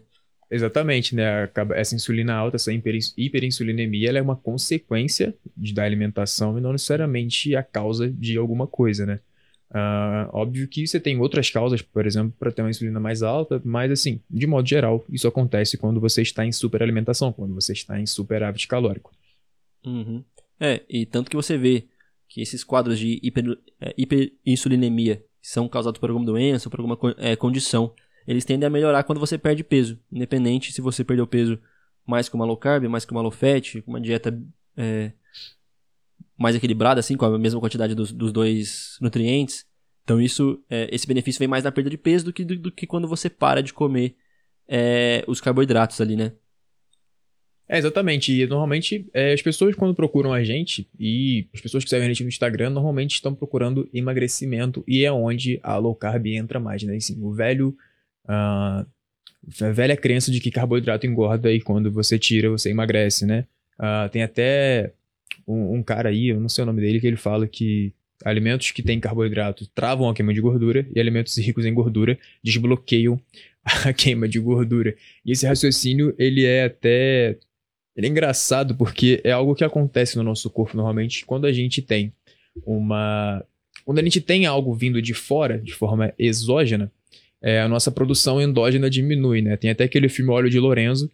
Exatamente, 0.49 1.15
né? 1.15 1.49
Essa 1.73 1.95
insulina 1.95 2.33
alta, 2.33 2.55
essa 2.55 2.71
hiperinsulinemia, 2.71 4.09
ela 4.09 4.19
é 4.19 4.21
uma 4.21 4.35
consequência 4.35 5.35
da 5.73 5.83
alimentação 5.83 6.57
e 6.57 6.61
não 6.61 6.71
necessariamente 6.71 7.55
a 7.55 7.63
causa 7.63 8.09
de 8.09 8.37
alguma 8.37 8.67
coisa, 8.67 9.05
né? 9.05 9.19
Uh, 9.75 10.29
óbvio 10.31 10.69
que 10.69 10.87
você 10.87 11.01
tem 11.01 11.19
outras 11.19 11.49
causas, 11.49 11.81
por 11.81 12.07
exemplo, 12.07 12.33
para 12.39 12.49
ter 12.49 12.61
uma 12.61 12.69
insulina 12.69 12.97
mais 12.97 13.21
alta, 13.21 13.61
mas 13.65 13.91
assim, 13.91 14.21
de 14.29 14.47
modo 14.47 14.65
geral, 14.65 15.03
isso 15.09 15.27
acontece 15.27 15.77
quando 15.77 15.99
você 15.99 16.21
está 16.21 16.45
em 16.45 16.51
superalimentação, 16.53 17.33
quando 17.33 17.53
você 17.53 17.73
está 17.73 17.99
em 17.99 18.05
superávit 18.05 18.69
calórico. 18.69 19.11
Uhum. 19.85 20.23
É, 20.61 20.81
e 20.87 21.05
tanto 21.05 21.29
que 21.29 21.35
você 21.35 21.57
vê 21.57 21.89
que 22.29 22.39
esses 22.39 22.63
quadros 22.63 22.97
de 22.97 23.19
hiper, 23.21 23.57
é, 23.81 23.93
hiperinsulinemia 23.97 25.21
são 25.41 25.67
causados 25.67 25.99
por 25.99 26.09
alguma 26.09 26.25
doença, 26.25 26.69
por 26.69 26.79
alguma 26.79 26.97
é, 27.17 27.35
condição, 27.35 27.93
eles 28.25 28.45
tendem 28.45 28.65
a 28.65 28.69
melhorar 28.69 29.03
quando 29.03 29.19
você 29.19 29.37
perde 29.37 29.61
peso. 29.61 29.99
Independente 30.09 30.71
se 30.71 30.79
você 30.79 31.03
perdeu 31.03 31.27
peso 31.27 31.59
mais 32.07 32.29
com 32.29 32.37
uma 32.37 32.45
low 32.45 32.55
carb, 32.55 32.85
mais 32.85 33.03
com 33.03 33.13
uma 33.13 33.21
low 33.21 33.29
fat, 33.29 33.81
com 33.81 33.91
uma 33.91 33.99
dieta 33.99 34.41
é, 34.77 35.11
mais 36.37 36.55
equilibrada, 36.55 36.99
assim, 36.99 37.15
com 37.15 37.25
a 37.25 37.39
mesma 37.39 37.59
quantidade 37.59 37.95
dos, 37.95 38.11
dos 38.11 38.31
dois 38.31 38.97
nutrientes. 39.01 39.65
Então 40.03 40.21
isso, 40.21 40.63
é, 40.69 40.87
esse 40.91 41.07
benefício 41.07 41.39
vem 41.39 41.47
mais 41.47 41.63
na 41.63 41.71
perda 41.71 41.89
de 41.89 41.97
peso 41.97 42.25
do 42.25 42.33
que, 42.33 42.43
do, 42.43 42.57
do 42.57 42.71
que 42.71 42.85
quando 42.85 43.07
você 43.07 43.29
para 43.29 43.63
de 43.63 43.73
comer 43.73 44.15
é, 44.67 45.23
os 45.27 45.41
carboidratos 45.41 45.99
ali, 46.01 46.15
né? 46.15 46.33
É, 47.67 47.79
exatamente. 47.79 48.31
E 48.31 48.45
normalmente 48.45 49.09
é, 49.13 49.33
as 49.33 49.41
pessoas 49.41 49.75
quando 49.75 49.95
procuram 49.95 50.31
a 50.31 50.43
gente, 50.43 50.87
e 50.99 51.47
as 51.53 51.61
pessoas 51.61 51.83
que 51.83 51.89
seguem 51.89 52.05
a 52.05 52.09
gente 52.09 52.21
no 52.21 52.29
Instagram, 52.29 52.69
normalmente 52.69 53.15
estão 53.15 53.33
procurando 53.33 53.89
emagrecimento 53.91 54.83
e 54.87 55.03
é 55.03 55.11
onde 55.11 55.59
a 55.63 55.77
low 55.77 55.95
carb 55.95 56.27
entra 56.27 56.59
mais, 56.59 56.83
né? 56.83 56.95
Assim, 56.95 57.19
o 57.21 57.33
velho 57.33 57.75
Uh, 58.27 58.85
a 59.61 59.71
velha 59.71 59.95
crença 59.95 60.31
de 60.31 60.39
que 60.39 60.49
carboidrato 60.49 61.05
engorda 61.05 61.51
e 61.51 61.61
quando 61.61 61.91
você 61.91 62.17
tira 62.17 62.49
você 62.49 62.71
emagrece, 62.71 63.25
né? 63.25 63.45
Uh, 63.79 64.09
tem 64.09 64.23
até 64.23 64.93
um, 65.47 65.75
um, 65.75 65.83
cara 65.83 66.09
aí, 66.09 66.29
eu 66.29 66.39
não 66.39 66.49
sei 66.49 66.63
o 66.63 66.65
nome 66.65 66.81
dele, 66.81 66.99
que 66.99 67.07
ele 67.07 67.15
fala 67.15 67.47
que 67.47 67.93
alimentos 68.23 68.71
que 68.71 68.81
têm 68.81 68.99
carboidrato 68.99 69.67
travam 69.67 70.09
a 70.09 70.13
queima 70.13 70.33
de 70.33 70.41
gordura 70.41 70.87
e 70.95 70.99
alimentos 70.99 71.37
ricos 71.37 71.65
em 71.65 71.73
gordura 71.73 72.17
desbloqueiam 72.43 73.19
a 73.63 73.93
queima 73.93 74.27
de 74.27 74.39
gordura. 74.39 74.95
E 75.25 75.31
esse 75.31 75.45
raciocínio, 75.45 76.13
ele 76.17 76.45
é 76.45 76.65
até... 76.65 77.37
Ele 77.95 78.07
é 78.07 78.09
engraçado 78.09 78.75
porque 78.75 79.21
é 79.23 79.31
algo 79.31 79.55
que 79.55 79.63
acontece 79.63 80.17
no 80.17 80.23
nosso 80.23 80.49
corpo 80.49 80.75
normalmente 80.75 81.25
quando 81.25 81.45
a 81.45 81.53
gente 81.53 81.81
tem 81.81 82.11
uma... 82.65 83.43
Quando 83.85 83.99
a 83.99 84.03
gente 84.03 84.19
tem 84.19 84.45
algo 84.45 84.73
vindo 84.73 85.01
de 85.01 85.13
fora, 85.13 85.59
de 85.59 85.73
forma 85.73 86.13
exógena, 86.17 86.91
é, 87.41 87.61
a 87.61 87.67
nossa 87.67 87.91
produção 87.91 88.41
endógena 88.41 88.89
diminui, 88.89 89.41
né? 89.41 89.55
Tem 89.55 89.69
até 89.69 89.83
aquele 89.83 90.09
filme 90.09 90.31
Óleo 90.31 90.49
de 90.49 90.59
Lorenzo, 90.59 91.11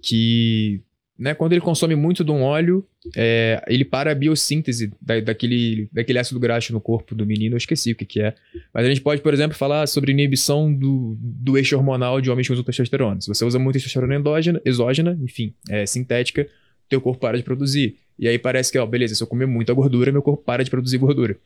que 0.00 0.80
né, 1.22 1.34
quando 1.34 1.52
ele 1.52 1.60
consome 1.60 1.94
muito 1.94 2.24
de 2.24 2.32
um 2.32 2.42
óleo, 2.42 2.84
é, 3.16 3.62
ele 3.68 3.84
para 3.84 4.10
a 4.10 4.14
biossíntese 4.14 4.92
da, 5.00 5.20
daquele, 5.20 5.88
daquele 5.92 6.18
ácido 6.18 6.40
graxo 6.40 6.72
no 6.72 6.80
corpo 6.80 7.14
do 7.14 7.24
menino, 7.24 7.54
eu 7.54 7.58
esqueci 7.58 7.92
o 7.92 7.94
que, 7.94 8.04
que 8.04 8.20
é. 8.20 8.34
Mas 8.74 8.84
a 8.84 8.88
gente 8.88 9.00
pode, 9.00 9.22
por 9.22 9.32
exemplo, 9.32 9.56
falar 9.56 9.86
sobre 9.86 10.10
inibição 10.10 10.74
do, 10.74 11.16
do 11.20 11.56
eixo 11.56 11.76
hormonal 11.76 12.20
de 12.20 12.28
homens 12.28 12.48
que 12.48 12.52
usam 12.52 12.64
testosterona. 12.64 13.20
Se 13.20 13.28
você 13.28 13.44
usa 13.44 13.56
muito 13.56 13.74
testosterona 13.74 14.16
endógena, 14.16 14.60
exógena, 14.64 15.16
enfim, 15.22 15.54
é, 15.70 15.86
sintética, 15.86 16.48
teu 16.88 17.00
corpo 17.00 17.20
para 17.20 17.38
de 17.38 17.44
produzir. 17.44 17.98
E 18.18 18.26
aí 18.26 18.36
parece 18.36 18.72
que, 18.72 18.78
ó, 18.78 18.84
beleza, 18.84 19.14
se 19.14 19.22
eu 19.22 19.26
comer 19.28 19.46
muita 19.46 19.72
gordura, 19.72 20.10
meu 20.10 20.22
corpo 20.22 20.42
para 20.42 20.64
de 20.64 20.70
produzir 20.70 20.98
gordura, 20.98 21.36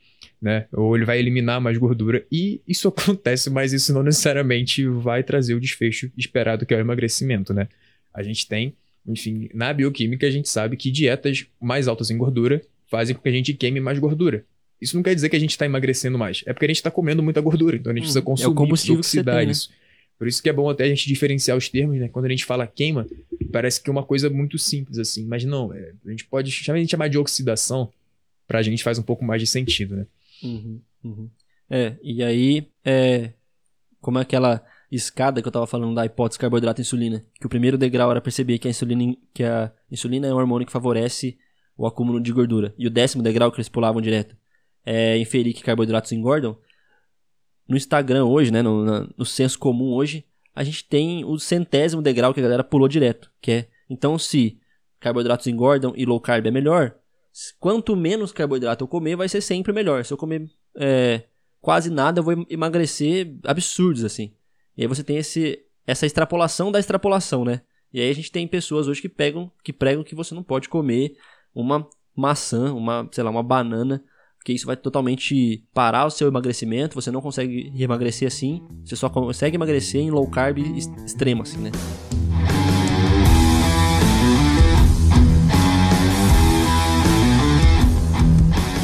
né? 0.41 0.65
Ou 0.73 0.97
ele 0.97 1.05
vai 1.05 1.19
eliminar 1.19 1.61
mais 1.61 1.77
gordura. 1.77 2.25
E 2.33 2.63
isso 2.67 2.89
acontece, 2.89 3.51
mas 3.51 3.75
isso 3.75 3.93
não 3.93 4.03
necessariamente 4.03 4.87
vai 4.87 5.23
trazer 5.23 5.55
o 5.55 5.61
desfecho 5.61 6.11
esperado, 6.17 6.65
que 6.65 6.73
é 6.73 6.79
o 6.79 6.81
emagrecimento, 6.81 7.53
né? 7.53 7.69
A 8.15 8.23
gente 8.23 8.49
tem, 8.49 8.75
enfim, 9.07 9.49
na 9.55 9.73
bioquímica 9.73 10.27
a 10.27 10.31
gente 10.31 10.49
sabe 10.49 10.77
que 10.77 10.91
dietas 10.91 11.47
mais 11.61 11.89
altas 11.89 12.11
em 12.11 12.17
gordura 12.17 12.63
fazem 12.89 13.15
com 13.15 13.23
que 13.23 13.29
a 13.29 13.33
gente 13.33 13.55
queime 13.55 13.81
mais 13.81 13.99
gordura. 13.99 14.45
isso 14.81 14.97
não 14.97 15.03
quer 15.03 15.15
dizer 15.15 15.29
que 15.29 15.37
a 15.37 15.41
gente 15.41 15.51
está 15.51 15.67
emagrecendo 15.67 16.19
mais. 16.19 16.43
É 16.47 16.53
porque 16.53 16.67
a 16.67 16.69
gente 16.69 16.77
está 16.77 16.91
comendo 16.91 17.23
muita 17.23 17.41
gordura. 17.41 17.77
Então 17.77 17.91
a 17.91 17.95
gente 17.95 18.05
precisa 18.05 18.23
consumir, 18.23 18.49
é 18.49 18.53
o 18.53 18.55
combustível 18.55 18.99
oxidar 18.99 19.39
tem, 19.39 19.47
né? 19.47 19.53
isso. 19.53 19.71
Por 20.19 20.27
isso 20.27 20.43
que 20.43 20.49
é 20.49 20.53
bom 20.53 20.69
até 20.71 20.85
a 20.85 20.89
gente 20.89 21.07
diferenciar 21.07 21.57
os 21.57 21.69
termos, 21.69 21.99
né? 21.99 22.09
Quando 22.09 22.25
a 22.25 22.29
gente 22.29 22.45
fala 22.45 22.67
queima, 22.67 23.07
parece 23.53 23.83
que 23.83 23.91
é 23.91 23.93
uma 23.93 24.03
coisa 24.03 24.31
muito 24.31 24.59
simples, 24.59 24.99
assim. 24.99 25.27
Mas 25.27 25.45
não, 25.45 25.73
é, 25.75 25.93
a 26.07 26.11
gente 26.11 26.25
pode 26.25 26.51
chamar, 26.51 26.79
a 26.79 26.81
gente 26.81 26.91
chamar 26.91 27.09
de 27.09 27.19
oxidação, 27.19 27.93
pra 28.47 28.63
gente 28.63 28.83
faz 28.83 28.99
um 28.99 29.03
pouco 29.03 29.25
mais 29.25 29.43
de 29.43 29.47
sentido, 29.47 29.97
né? 29.97 30.07
Uhum, 30.43 30.81
uhum. 31.05 31.31
É, 31.69 31.97
e 32.03 32.23
aí, 32.23 32.67
é, 32.85 33.33
como 34.01 34.19
é 34.19 34.23
aquela 34.23 34.65
escada 34.91 35.43
que 35.43 35.49
eu 35.49 35.53
tava 35.53 35.67
falando 35.67 35.95
da 35.95 36.07
hipótese 36.07 36.39
carboidrato 36.39 36.81
insulina, 36.81 37.25
que 37.35 37.47
o 37.47 37.49
primeiro 37.49 37.77
degrau 37.77 38.11
era 38.11 38.21
perceber 38.21 38.59
que 38.59 38.69
a 38.69 38.71
insulina, 38.71 39.17
que 39.35 39.45
a 39.45 39.73
insulina 39.91 40.27
é 40.27 40.33
um 40.33 40.37
hormônio 40.37 40.67
que 40.67 40.73
favorece 40.73 41.39
o 41.77 41.87
acúmulo 41.87 42.21
de 42.21 42.33
gordura. 42.33 42.75
E 42.79 42.87
o 42.87 42.91
décimo 42.91 43.23
degrau 43.23 43.51
que 43.51 43.59
eles 43.59 43.69
pulavam 43.69 44.01
direto 44.01 44.37
é 44.85 45.19
inferir 45.19 45.53
que 45.53 45.63
carboidratos 45.63 46.13
engordam. 46.13 46.57
No 47.69 47.77
Instagram 47.77 48.25
hoje, 48.25 48.53
né, 48.53 48.63
no, 48.63 49.09
no 49.17 49.25
senso 49.25 49.59
comum 49.59 49.93
hoje, 49.93 50.25
a 50.55 50.63
gente 50.63 50.85
tem 50.85 51.25
o 51.25 51.39
centésimo 51.39 52.01
degrau 52.01 52.33
que 52.33 52.41
a 52.41 52.43
galera 52.43 52.65
pulou 52.65 52.89
direto, 52.89 53.31
que 53.41 53.51
é, 53.51 53.69
então 53.91 54.19
se 54.19 54.59
carboidratos 55.01 55.47
engordam 55.47 55.93
e 55.97 56.07
low 56.07 56.21
carb 56.21 56.47
é 56.47 56.51
melhor, 56.51 56.95
quanto 57.59 57.95
menos 57.95 58.33
carboidrato 58.33 58.85
eu 58.85 58.89
comer, 58.89 59.17
vai 59.17 59.29
ser 59.29 59.41
sempre 59.41 59.73
melhor. 59.73 60.05
Se 60.05 60.13
eu 60.13 60.17
comer 60.17 60.49
é, 60.77 61.25
quase 61.61 61.91
nada, 61.91 62.21
eu 62.21 62.25
vou 62.25 62.47
emagrecer 62.49 63.37
absurdos, 63.45 64.05
assim. 64.05 64.33
E 64.77 64.83
aí 64.83 64.89
você 64.89 65.03
tem 65.03 65.17
esse, 65.17 65.59
essa 65.87 66.05
extrapolação 66.05 66.71
da 66.71 66.79
extrapolação, 66.79 67.45
né? 67.45 67.63
E 67.93 68.01
aí 68.01 68.11
a 68.11 68.15
gente 68.15 68.31
tem 68.31 68.47
pessoas 68.47 68.89
hoje 68.89 69.01
que 69.01 69.09
pegam, 69.09 69.51
que 69.65 69.73
pregam 69.73 70.05
que 70.05 70.15
você 70.15 70.35
não 70.35 70.43
pode 70.43 70.69
comer 70.69 71.17
uma 71.55 71.89
maçã, 72.15 72.75
uma, 72.75 73.09
sei 73.11 73.25
lá, 73.25 73.31
uma 73.31 73.43
banana, 73.43 74.05
que 74.45 74.53
isso 74.53 74.67
vai 74.67 74.77
totalmente 74.77 75.65
parar 75.73 76.05
o 76.05 76.11
seu 76.11 76.29
emagrecimento, 76.29 76.95
você 76.95 77.11
não 77.11 77.21
consegue 77.21 77.73
emagrecer 77.77 78.29
assim, 78.29 78.63
você 78.85 78.95
só 78.95 79.09
consegue 79.09 79.57
emagrecer 79.57 80.03
em 80.03 80.11
low 80.11 80.29
carb 80.31 80.59
extremo, 80.59 81.43
assim, 81.43 81.59
né? 81.59 81.71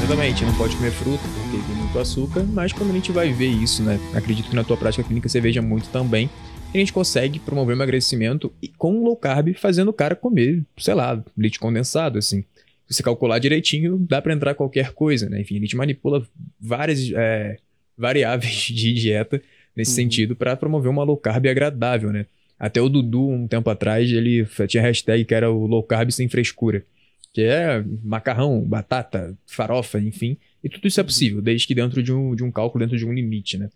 Exatamente, 0.02 0.44
não 0.44 0.54
pode 0.54 0.76
comer 0.76 0.90
fruta 0.90 1.22
porque 1.22 1.81
muito 1.92 1.99
açúcar, 1.99 2.42
mas 2.44 2.72
quando 2.72 2.90
a 2.90 2.94
gente 2.94 3.12
vai 3.12 3.30
ver 3.32 3.49
isso, 3.49 3.82
né? 3.82 4.00
Acredito 4.14 4.49
que 4.49 4.56
na 4.56 4.64
tua 4.64 4.78
prática 4.78 5.04
clínica 5.04 5.28
você 5.28 5.42
veja 5.42 5.61
muito 5.61 5.90
também. 5.90 6.30
A 6.72 6.78
gente 6.78 6.90
consegue 6.90 7.38
promover 7.38 7.76
emagrecimento 7.76 8.50
com 8.78 9.02
low 9.02 9.14
carb, 9.14 9.52
fazendo 9.54 9.88
o 9.88 9.92
cara 9.92 10.16
comer, 10.16 10.64
sei 10.78 10.94
lá, 10.94 11.22
leite 11.37 11.61
condensado, 11.61 12.18
assim. 12.18 12.44
Se 12.88 12.94
você 12.94 13.02
calcular 13.02 13.38
direitinho, 13.38 13.99
dá 14.08 14.22
para 14.22 14.32
entrar 14.32 14.54
qualquer 14.54 14.92
coisa, 14.92 15.28
né? 15.28 15.42
Enfim, 15.42 15.58
a 15.58 15.61
gente 15.61 15.76
manipula 15.76 16.26
várias 16.58 17.11
é, 17.14 17.58
variáveis 17.96 18.54
de 18.72 18.94
dieta 18.94 19.42
nesse 19.76 19.90
uhum. 19.90 19.96
sentido 19.96 20.34
para 20.34 20.56
promover 20.56 20.90
uma 20.90 21.04
low 21.04 21.18
carb 21.18 21.46
agradável, 21.46 22.11
né? 22.11 22.25
Até 22.58 22.80
o 22.80 22.88
Dudu, 22.88 23.28
um 23.28 23.46
tempo 23.46 23.68
atrás, 23.68 24.11
ele 24.11 24.46
tinha 24.66 24.82
hashtag 24.82 25.26
que 25.26 25.34
era 25.34 25.50
o 25.50 25.66
low 25.66 25.82
carb 25.82 26.11
sem 26.11 26.26
frescura 26.26 26.87
que 27.32 27.42
é 27.42 27.82
macarrão, 28.04 28.61
batata, 28.61 29.37
farofa, 29.46 29.99
enfim. 29.99 30.37
E 30.62 30.69
tudo 30.69 30.87
isso 30.87 31.00
é 31.00 31.02
possível, 31.04 31.42
desde 31.42 31.66
que 31.66 31.75
dentro 31.75 32.02
de 32.02 32.12
um, 32.12 32.35
de 32.35 32.45
um 32.45 32.50
cálculo, 32.50 32.85
dentro 32.85 32.97
de 32.97 33.04
um 33.04 33.12
limite, 33.12 33.59
né? 33.59 33.69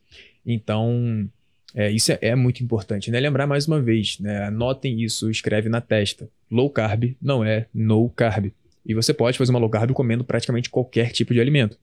Então, 0.45 1.29
é, 1.75 1.91
isso 1.91 2.13
é, 2.13 2.19
é, 2.21 2.35
muito 2.35 2.63
importante, 2.63 3.11
né? 3.11 3.19
Lembrar 3.19 3.47
mais 3.47 3.67
uma 3.67 3.81
vez, 3.81 4.19
né? 4.21 4.45
Anotem 4.45 5.03
isso, 5.03 5.31
escreve 5.31 5.69
na 5.69 5.81
testa. 5.81 6.29
Low 6.51 6.71
carb 6.71 7.17
não 7.21 7.45
é 7.45 7.67
no 7.75 8.09
carb. 8.11 8.53
E 8.85 8.95
você 8.95 9.13
pode 9.13 9.37
fazer 9.37 9.51
uma 9.51 9.59
low 9.59 9.69
carb 9.69 9.93
comendo 9.93 10.25
praticamente 10.25 10.71
qualquer 10.71 11.11
tipo 11.11 11.35
de 11.35 11.41
alimento. 11.41 11.77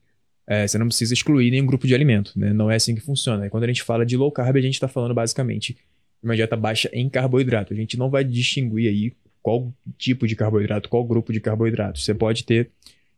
É, 0.46 0.66
você 0.66 0.78
não 0.78 0.86
precisa 0.86 1.12
excluir 1.14 1.50
nenhum 1.50 1.66
grupo 1.66 1.86
de 1.86 1.94
alimento, 1.94 2.32
né? 2.34 2.52
Não 2.52 2.70
é 2.70 2.76
assim 2.76 2.94
que 2.94 3.00
funciona. 3.00 3.46
E 3.46 3.50
quando 3.50 3.64
a 3.64 3.66
gente 3.66 3.82
fala 3.82 4.04
de 4.04 4.16
low 4.16 4.32
carb, 4.32 4.56
a 4.56 4.60
gente 4.60 4.74
está 4.74 4.88
falando 4.88 5.14
basicamente 5.14 5.74
de 5.74 6.28
uma 6.28 6.34
dieta 6.34 6.56
baixa 6.56 6.90
em 6.92 7.08
carboidrato. 7.08 7.72
A 7.72 7.76
gente 7.76 7.98
não 7.98 8.08
vai 8.08 8.24
distinguir 8.24 8.88
aí 8.88 9.12
qual 9.42 9.72
tipo 9.98 10.26
de 10.26 10.34
carboidrato, 10.34 10.88
qual 10.88 11.04
grupo 11.04 11.32
de 11.32 11.40
carboidrato. 11.40 12.00
Você 12.00 12.14
pode 12.14 12.44
ter 12.44 12.70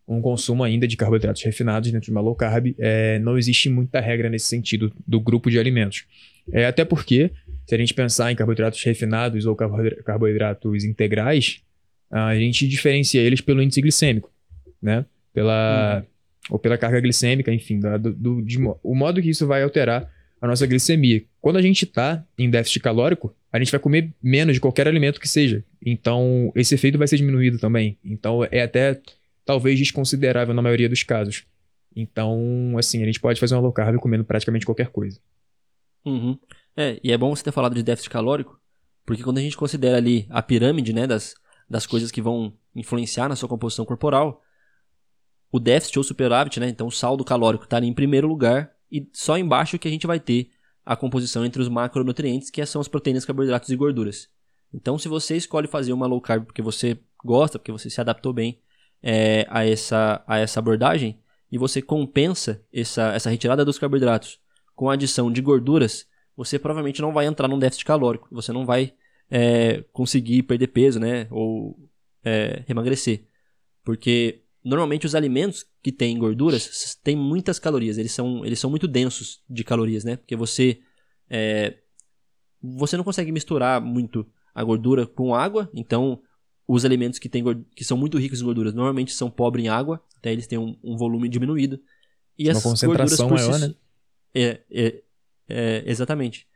um 0.07 0.21
consumo 0.21 0.63
ainda 0.63 0.87
de 0.87 0.97
carboidratos 0.97 1.43
refinados 1.43 1.91
dentro 1.91 2.07
de 2.07 2.11
uma 2.11 2.21
low 2.21 2.35
carb. 2.35 2.75
É, 2.79 3.19
não 3.19 3.37
existe 3.37 3.69
muita 3.69 4.01
regra 4.01 4.31
nesse 4.31 4.47
sentido 4.47 4.93
do 5.07 5.21
grupo 5.21 5.51
de 5.51 5.59
alimentos. 5.59 6.05
É, 6.53 6.67
até 6.67 6.85
porque, 6.85 7.31
se 7.67 7.75
a 7.75 7.79
gente 7.79 7.93
pensar 7.93 8.31
em 8.31 8.37
carboidratos 8.37 8.83
refinados 8.83 9.47
ou 9.47 9.57
carboidratos 9.57 10.85
integrais, 10.85 11.61
a 12.11 12.35
gente 12.37 12.69
diferencia 12.69 13.21
eles 13.21 13.41
pelo 13.41 13.61
índice 13.61 13.81
glicêmico, 13.81 14.31
né? 14.81 15.05
Pela, 15.33 15.99
uhum. 15.99 16.07
Ou 16.51 16.59
pela 16.59 16.79
carga 16.79 17.01
glicêmica, 17.01 17.53
enfim, 17.53 17.81
do, 17.81 18.13
do, 18.13 18.43
de, 18.43 18.59
o 18.83 18.95
modo 18.95 19.21
que 19.21 19.31
isso 19.31 19.47
vai 19.47 19.63
alterar 19.63 20.09
a 20.41 20.47
nossa 20.47 20.67
glicemia. 20.67 21.25
Quando 21.41 21.57
a 21.57 21.63
gente 21.63 21.85
está 21.85 22.25
em 22.39 22.49
déficit 22.49 22.81
calórico, 22.81 23.35
a 23.53 23.59
gente 23.59 23.71
vai 23.71 23.81
comer 23.81 24.13
menos 24.23 24.55
de 24.55 24.61
qualquer 24.61 24.87
alimento 24.87 25.21
que 25.21 25.29
seja. 25.29 25.65
Então, 25.85 26.53
esse 26.55 26.75
efeito 26.75 26.99
vai 26.99 27.09
ser 27.09 27.17
diminuído 27.17 27.59
também. 27.59 27.99
Então, 28.05 28.47
é 28.51 28.63
até 28.63 29.01
talvez 29.47 29.79
desconsiderável 29.79 30.53
na 30.53 30.61
maioria 30.61 30.89
dos 30.89 31.03
casos. 31.03 31.47
Então, 31.95 32.75
assim, 32.79 33.03
a 33.03 33.07
gente 33.07 33.21
pode 33.21 33.41
fazer 33.41 33.55
uma 33.55 33.63
low 33.63 33.73
carb 33.73 33.99
comendo 33.99 34.25
praticamente 34.25 34.67
qualquer 34.67 34.91
coisa. 34.91 35.19
Uhum. 36.05 36.39
É, 36.77 37.01
e 37.03 37.11
é 37.11 37.17
bom 37.17 37.35
você 37.35 37.43
ter 37.43 37.53
falado 37.53 37.75
de 37.75 37.83
déficit 37.83 38.11
calórico, 38.11 38.61
porque 39.07 39.23
quando 39.23 39.39
a 39.39 39.41
gente 39.41 39.57
considera 39.57 39.97
ali 39.97 40.27
a 40.29 40.43
pirâmide, 40.43 40.93
né, 40.93 41.07
das, 41.07 41.35
das 41.71 41.87
coisas 41.87 42.11
que 42.11 42.21
vão 42.21 42.53
influenciar 42.75 43.29
na 43.29 43.37
sua 43.37 43.49
composição 43.49 43.87
corporal, 43.87 44.43
o 45.51 45.59
déficit 45.59 45.97
ou 45.97 46.05
superávit, 46.05 46.61
né, 46.61 46.69
então 46.69 46.89
o 46.89 46.93
saldo 46.93 47.25
calórico 47.25 47.65
está 47.65 47.79
ali 47.79 47.87
em 47.87 47.95
primeiro 47.95 48.29
lugar, 48.29 48.73
e 48.93 49.09
só 49.13 49.39
embaixo 49.39 49.79
que 49.79 49.89
a 49.89 49.91
gente 49.91 50.07
vai 50.07 50.21
ter 50.21 50.51
a 50.85 50.95
composição 50.95 51.45
entre 51.45 51.63
os 51.63 51.69
macronutrientes, 51.69 52.51
que 52.51 52.65
são 52.67 52.81
as 52.81 52.89
proteínas, 52.89 53.25
carboidratos 53.25 53.71
e 53.71 53.77
gorduras. 53.77 54.29
Então, 54.73 54.99
se 54.99 55.09
você 55.09 55.37
escolhe 55.37 55.67
fazer 55.67 55.93
uma 55.93 56.07
low 56.07 56.21
carb 56.21 56.45
porque 56.45 56.63
você 56.63 56.99
gosta, 57.25 57.59
porque 57.59 57.73
você 57.73 57.89
se 57.89 58.01
adaptou 58.01 58.33
bem 58.33 58.61
é, 59.03 59.47
a, 59.49 59.65
essa, 59.65 60.23
a 60.27 60.39
essa 60.39 60.61
abordagem, 60.61 61.19
e 61.51 61.59
você 61.59 61.81
compensa 61.81 62.63
essa, 62.73 63.13
essa 63.13 63.31
retirada 63.31 63.65
dos 63.65 63.79
carboidratos 63.79 64.41
com 64.75 64.91
a 64.91 64.95
adição 64.95 65.31
de 65.31 65.41
gorduras, 65.41 66.07
você 66.37 66.59
provavelmente 66.59 67.01
não 67.01 67.13
vai 67.13 67.27
entrar 67.27 67.49
num 67.49 67.59
déficit 67.59 67.85
calórico, 67.85 68.29
você 68.31 68.53
não 68.53 68.67
vai 68.67 68.93
é, 69.31 69.85
conseguir 69.93 70.43
perder 70.43 70.69
peso, 70.69 70.99
né, 70.99 71.27
ou 71.31 71.79
é, 72.25 72.65
emagrecer. 72.69 73.25
Porque 73.85 74.43
normalmente 74.65 75.07
os 75.07 75.15
alimentos 75.15 75.65
que 75.83 75.93
têm 75.93 76.19
gorduras 76.19 76.99
têm 77.03 77.17
muitas 77.17 77.59
calorias, 77.59 77.97
eles 77.99 78.13
são, 78.13 78.45
eles 78.45 78.59
são 78.59 78.69
muito 78.69 78.89
densos 78.89 79.41
de 79.49 79.63
calorias, 79.63 80.03
né? 80.03 80.17
Porque 80.17 80.35
você 80.35 80.81
é, 81.31 81.77
você 82.61 82.97
não 82.97 83.05
consegue 83.05 83.31
misturar 83.31 83.81
muito 83.81 84.27
a 84.55 84.65
gordura 84.65 85.07
com 85.07 85.35
água, 85.35 85.71
então 85.73 86.21
os 86.67 86.85
alimentos 86.85 87.19
que, 87.19 87.29
tem, 87.29 87.45
que 87.75 87.85
são 87.85 87.97
muito 87.97 88.19
ricos 88.19 88.41
em 88.41 88.45
gorduras 88.45 88.75
normalmente 88.75 89.13
são 89.13 89.31
pobres 89.31 89.65
em 89.65 89.69
água, 89.69 90.03
até 90.17 90.33
eles 90.33 90.47
têm 90.47 90.59
um, 90.59 90.77
um 90.83 90.97
volume 90.97 91.29
diminuído. 91.29 91.81
E 92.39 92.51
Uma 92.51 92.61
concentração 92.61 93.31
maior, 93.31 93.55
si, 93.55 93.69
né? 93.69 93.75
É, 94.35 94.61
é, 94.71 95.03
é, 95.49 95.85
exatamente. 95.87 96.47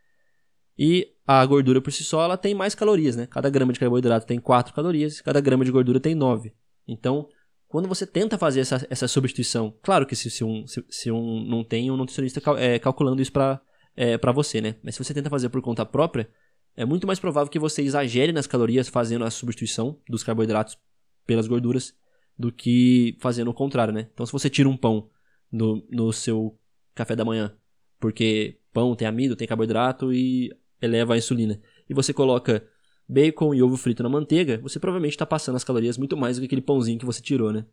E 0.76 1.12
a 1.26 1.44
gordura 1.46 1.80
por 1.80 1.92
si 1.92 2.02
só 2.02 2.24
ela 2.24 2.36
tem 2.36 2.54
mais 2.54 2.74
calorias, 2.74 3.14
né? 3.14 3.26
Cada 3.26 3.48
grama 3.48 3.72
de 3.72 3.78
carboidrato 3.78 4.26
tem 4.26 4.40
4 4.40 4.74
calorias, 4.74 5.20
cada 5.20 5.40
grama 5.40 5.64
de 5.64 5.70
gordura 5.70 6.00
tem 6.00 6.14
9. 6.14 6.52
Então, 6.88 7.28
quando 7.68 7.88
você 7.88 8.04
tenta 8.04 8.36
fazer 8.36 8.60
essa, 8.60 8.84
essa 8.90 9.06
substituição, 9.06 9.72
claro 9.80 10.04
que 10.04 10.16
se, 10.16 10.28
se, 10.28 10.42
um, 10.42 10.66
se, 10.66 10.84
se 10.90 11.10
um 11.10 11.44
não 11.44 11.62
tem 11.62 11.90
um 11.90 11.96
nutricionista 11.96 12.40
cal, 12.40 12.58
é, 12.58 12.78
calculando 12.78 13.22
isso 13.22 13.30
para 13.32 13.60
é, 13.96 14.18
você, 14.32 14.60
né? 14.60 14.74
Mas 14.82 14.96
se 14.96 15.04
você 15.04 15.14
tenta 15.14 15.30
fazer 15.30 15.48
por 15.50 15.62
conta 15.62 15.86
própria, 15.86 16.28
é 16.76 16.84
muito 16.84 17.06
mais 17.06 17.18
provável 17.18 17.50
que 17.50 17.58
você 17.58 17.82
exagere 17.82 18.32
nas 18.32 18.46
calorias 18.46 18.88
fazendo 18.88 19.24
a 19.24 19.30
substituição 19.30 19.98
dos 20.08 20.22
carboidratos 20.22 20.78
pelas 21.26 21.46
gorduras 21.46 21.94
do 22.38 22.50
que 22.50 23.16
fazendo 23.20 23.50
o 23.50 23.54
contrário, 23.54 23.92
né? 23.92 24.08
Então, 24.12 24.24
se 24.24 24.32
você 24.32 24.48
tira 24.48 24.68
um 24.68 24.76
pão 24.76 25.10
no, 25.52 25.86
no 25.90 26.12
seu 26.12 26.58
café 26.94 27.14
da 27.14 27.24
manhã, 27.24 27.54
porque 27.98 28.58
pão 28.72 28.94
tem 28.96 29.06
amido, 29.06 29.36
tem 29.36 29.46
carboidrato 29.46 30.12
e 30.12 30.50
eleva 30.80 31.14
a 31.14 31.18
insulina, 31.18 31.60
e 31.88 31.92
você 31.92 32.12
coloca 32.12 32.66
bacon 33.06 33.52
e 33.52 33.62
ovo 33.62 33.76
frito 33.76 34.02
na 34.02 34.08
manteiga, 34.08 34.58
você 34.62 34.78
provavelmente 34.78 35.12
está 35.12 35.26
passando 35.26 35.56
as 35.56 35.64
calorias 35.64 35.98
muito 35.98 36.16
mais 36.16 36.36
do 36.36 36.40
que 36.40 36.46
aquele 36.46 36.62
pãozinho 36.62 36.98
que 36.98 37.04
você 37.04 37.20
tirou, 37.20 37.52
né? 37.52 37.66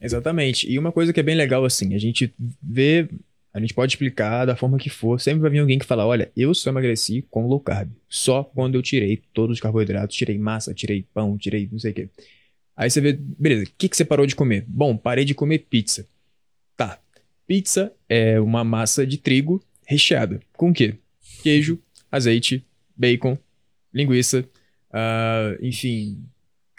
Exatamente. 0.00 0.68
E 0.70 0.78
uma 0.78 0.90
coisa 0.90 1.12
que 1.12 1.20
é 1.20 1.22
bem 1.22 1.36
legal, 1.36 1.64
assim, 1.64 1.94
a 1.94 1.98
gente 1.98 2.34
vê, 2.60 3.08
a 3.52 3.60
gente 3.60 3.74
pode 3.74 3.92
explicar 3.92 4.46
da 4.46 4.56
forma 4.56 4.78
que 4.78 4.88
for, 4.88 5.20
sempre 5.20 5.40
vai 5.40 5.50
vir 5.50 5.58
alguém 5.58 5.78
que 5.78 5.84
fala, 5.84 6.06
olha, 6.06 6.30
eu 6.36 6.54
só 6.54 6.70
emagreci 6.70 7.22
com 7.30 7.46
low 7.46 7.60
carb, 7.60 7.90
só 8.08 8.42
quando 8.42 8.76
eu 8.76 8.82
tirei 8.82 9.22
todos 9.32 9.56
os 9.56 9.60
carboidratos, 9.60 10.16
tirei 10.16 10.38
massa, 10.38 10.72
tirei 10.72 11.06
pão, 11.14 11.36
tirei 11.36 11.68
não 11.70 11.78
sei 11.78 11.92
o 11.92 11.94
quê. 11.94 12.08
Aí 12.76 12.90
você 12.90 13.00
vê, 13.00 13.12
beleza, 13.12 13.64
o 13.64 13.74
que, 13.76 13.88
que 13.88 13.96
você 13.96 14.04
parou 14.04 14.26
de 14.26 14.34
comer? 14.34 14.64
Bom, 14.66 14.96
parei 14.96 15.24
de 15.24 15.34
comer 15.34 15.58
pizza. 15.58 16.08
Tá, 16.76 16.98
pizza 17.46 17.92
é 18.08 18.40
uma 18.40 18.64
massa 18.64 19.06
de 19.06 19.18
trigo 19.18 19.62
recheada. 19.86 20.40
Com 20.54 20.70
o 20.70 20.72
quê? 20.72 20.94
Queijo, 21.42 21.78
azeite, 22.10 22.64
bacon, 22.96 23.36
linguiça, 23.92 24.48
Uh, 24.92 25.56
enfim, 25.62 26.22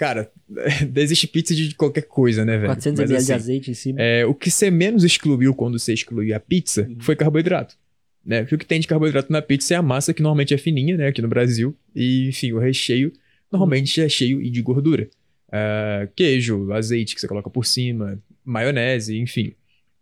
Cara, 0.03 0.29
existe 0.98 1.27
pizza 1.27 1.55
de 1.55 1.74
qualquer 1.75 2.01
coisa, 2.01 2.43
né, 2.43 2.57
velho? 2.57 2.67
400 2.67 3.00
Mas, 3.00 3.10
ml 3.10 3.17
assim, 3.17 3.25
de 3.27 3.33
azeite 3.33 3.72
em 3.72 3.74
cima. 3.74 4.01
é, 4.01 4.25
o 4.25 4.33
que 4.33 4.51
você 4.51 4.69
menos 4.69 5.05
excluiu 5.05 5.55
quando 5.55 5.79
você 5.79 5.93
excluiu 5.93 6.36
a 6.36 6.41
pizza 6.41 6.81
Uhum. 6.89 6.98
foi 7.00 7.15
carboidrato. 7.15 7.77
Né? 8.25 8.41
Porque 8.41 8.55
o 8.55 8.57
que 8.57 8.65
tem 8.65 8.81
de 8.81 8.88
carboidrato 8.88 9.31
na 9.31 9.41
pizza 9.41 9.74
é 9.74 9.77
a 9.77 9.81
massa, 9.81 10.13
que 10.13 10.22
normalmente 10.22 10.53
é 10.53 10.57
fininha, 10.57 10.98
né, 10.98 11.07
aqui 11.07 11.22
no 11.22 11.29
Brasil. 11.29 11.74
E, 11.95 12.27
enfim, 12.27 12.51
o 12.51 12.60
recheio 12.60 13.13
normalmente 13.50 14.01
é 14.01 14.10
cheio 14.10 14.41
de 14.51 14.62
gordura. 14.62 15.10
Ah, 15.50 16.05
queijo, 16.13 16.74
azeite 16.74 17.15
que 17.15 17.22
você 17.22 17.27
coloca 17.27 17.50
por 17.50 17.65
cima, 17.65 18.19
maionese, 18.43 19.17
enfim. 19.17 19.53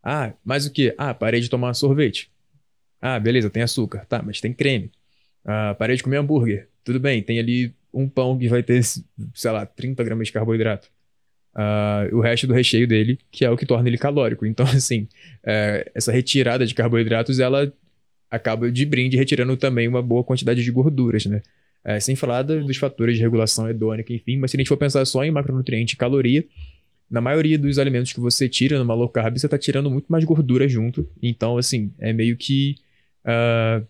Ah, 0.04 0.34
mais 0.44 0.66
o 0.66 0.72
que? 0.72 0.96
Ah, 0.98 1.14
parei 1.14 1.42
de 1.42 1.48
tomar 1.50 1.76
sorvete. 1.76 2.32
Ah, 3.00 3.20
beleza, 3.20 3.52
tem 3.52 3.62
açúcar. 3.62 4.04
Tá, 4.08 4.24
mas 4.26 4.42
tem 4.42 4.52
creme. 4.52 4.90
Ah, 5.46 5.76
parei 5.78 5.96
de 5.96 6.02
comer 6.02 6.18
hambúrguer. 6.18 6.70
Tudo 6.84 7.00
bem, 7.00 7.22
tem 7.22 7.38
ali 7.38 7.72
um 7.94 8.08
pão 8.08 8.38
que 8.38 8.48
vai 8.48 8.64
ter, 8.64 8.82
sei 8.84 9.52
lá, 9.52 9.66
30 9.66 10.04
gramas 10.04 10.28
de 10.28 10.34
carboidrato. 10.34 10.90
Ah, 11.54 12.08
o 12.14 12.22
resto 12.22 12.48
do 12.48 12.54
recheio 12.54 12.88
dele, 12.88 13.20
que 13.30 13.44
é 13.44 13.50
o 13.50 13.58
que 13.58 13.66
torna 13.66 13.88
ele 13.90 13.98
calórico. 13.98 14.46
Então, 14.46 14.66
assim, 14.72 15.08
é, 15.44 15.90
essa 15.94 16.12
retirada 16.12 16.66
de 16.66 16.74
carboidratos, 16.74 17.40
ela 17.40 17.72
acaba 18.30 18.72
de 18.72 18.86
brinde 18.86 19.18
retirando 19.18 19.56
também 19.58 19.88
uma 19.88 20.02
boa 20.02 20.24
quantidade 20.24 20.64
de 20.64 20.72
gorduras, 20.72 21.26
né? 21.26 21.42
É, 21.84 22.00
sem 22.00 22.16
falar 22.16 22.44
dos 22.44 22.78
fatores 22.78 23.18
de 23.18 23.22
regulação 23.22 23.70
hedônica, 23.70 24.14
enfim. 24.14 24.38
Mas 24.38 24.52
se 24.52 24.58
a 24.58 24.60
gente 24.60 24.68
for 24.68 24.78
pensar 24.78 25.04
só 25.06 25.24
em 25.24 25.32
macronutriente 25.32 25.96
e 25.96 25.98
caloria, 25.98 26.46
na 27.10 27.20
maioria 27.20 27.58
dos 27.58 27.78
alimentos 27.78 28.14
que 28.14 28.20
você 28.20 28.48
tira 28.48 28.80
numa 28.80 28.94
low 28.94 29.10
carb, 29.10 29.38
você 29.38 29.48
tá 29.50 29.58
tirando 29.58 29.90
muito 29.90 30.06
mais 30.10 30.24
gordura 30.24 30.68
junto. 30.68 31.10
Então, 31.22 31.58
assim, 31.58 31.92
é 32.00 32.14
meio 32.14 32.38
que. 32.38 32.76
ah, 33.26 33.82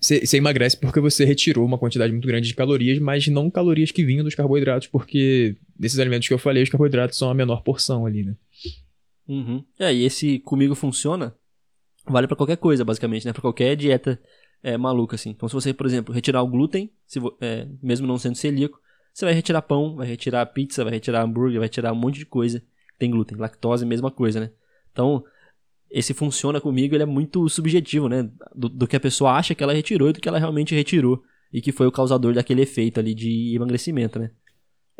Você 0.00 0.36
emagrece 0.36 0.76
porque 0.76 1.00
você 1.00 1.24
retirou 1.24 1.64
uma 1.64 1.78
quantidade 1.78 2.12
muito 2.12 2.26
grande 2.26 2.48
de 2.48 2.54
calorias, 2.54 2.98
mas 2.98 3.26
não 3.28 3.50
calorias 3.50 3.90
que 3.90 4.04
vinham 4.04 4.24
dos 4.24 4.34
carboidratos, 4.34 4.88
porque 4.88 5.56
desses 5.78 5.98
alimentos 5.98 6.28
que 6.28 6.34
eu 6.34 6.38
falei, 6.38 6.62
os 6.62 6.68
carboidratos 6.68 7.16
são 7.16 7.30
a 7.30 7.34
menor 7.34 7.62
porção 7.62 8.04
ali, 8.04 8.24
né? 8.24 8.36
Uhum. 9.26 9.64
É, 9.78 9.92
e 9.92 10.04
esse 10.04 10.38
comigo 10.40 10.74
funciona 10.74 11.34
vale 12.10 12.26
pra 12.26 12.36
qualquer 12.36 12.56
coisa, 12.56 12.84
basicamente, 12.84 13.26
né? 13.26 13.32
Pra 13.32 13.42
qualquer 13.42 13.76
dieta 13.76 14.20
é, 14.62 14.76
maluca, 14.76 15.14
assim. 15.14 15.30
Então, 15.30 15.48
se 15.48 15.54
você, 15.54 15.72
por 15.72 15.86
exemplo, 15.86 16.14
retirar 16.14 16.42
o 16.42 16.48
glúten, 16.48 16.90
se 17.06 17.20
é, 17.40 17.66
mesmo 17.82 18.06
não 18.06 18.18
sendo 18.18 18.36
celíaco, 18.36 18.80
você 19.12 19.24
vai 19.24 19.34
retirar 19.34 19.62
pão, 19.62 19.96
vai 19.96 20.06
retirar 20.06 20.46
pizza, 20.46 20.84
vai 20.84 20.92
retirar 20.92 21.22
hambúrguer, 21.22 21.58
vai 21.58 21.68
tirar 21.68 21.92
um 21.92 21.96
monte 21.96 22.18
de 22.18 22.26
coisa 22.26 22.60
que 22.60 22.98
tem 22.98 23.10
glúten. 23.10 23.36
Lactose, 23.36 23.84
mesma 23.84 24.10
coisa, 24.10 24.40
né? 24.40 24.50
Então, 24.92 25.24
esse 25.90 26.12
funciona 26.12 26.60
comigo, 26.60 26.94
ele 26.94 27.02
é 27.02 27.06
muito 27.06 27.48
subjetivo, 27.48 28.08
né? 28.08 28.28
Do, 28.54 28.68
do 28.68 28.86
que 28.86 28.96
a 28.96 29.00
pessoa 29.00 29.32
acha 29.32 29.54
que 29.54 29.62
ela 29.62 29.72
retirou 29.72 30.10
e 30.10 30.12
do 30.12 30.20
que 30.20 30.28
ela 30.28 30.38
realmente 30.38 30.74
retirou. 30.74 31.22
E 31.52 31.62
que 31.62 31.72
foi 31.72 31.86
o 31.86 31.92
causador 31.92 32.34
daquele 32.34 32.60
efeito 32.62 33.00
ali 33.00 33.14
de 33.14 33.54
emagrecimento, 33.54 34.18
né? 34.18 34.30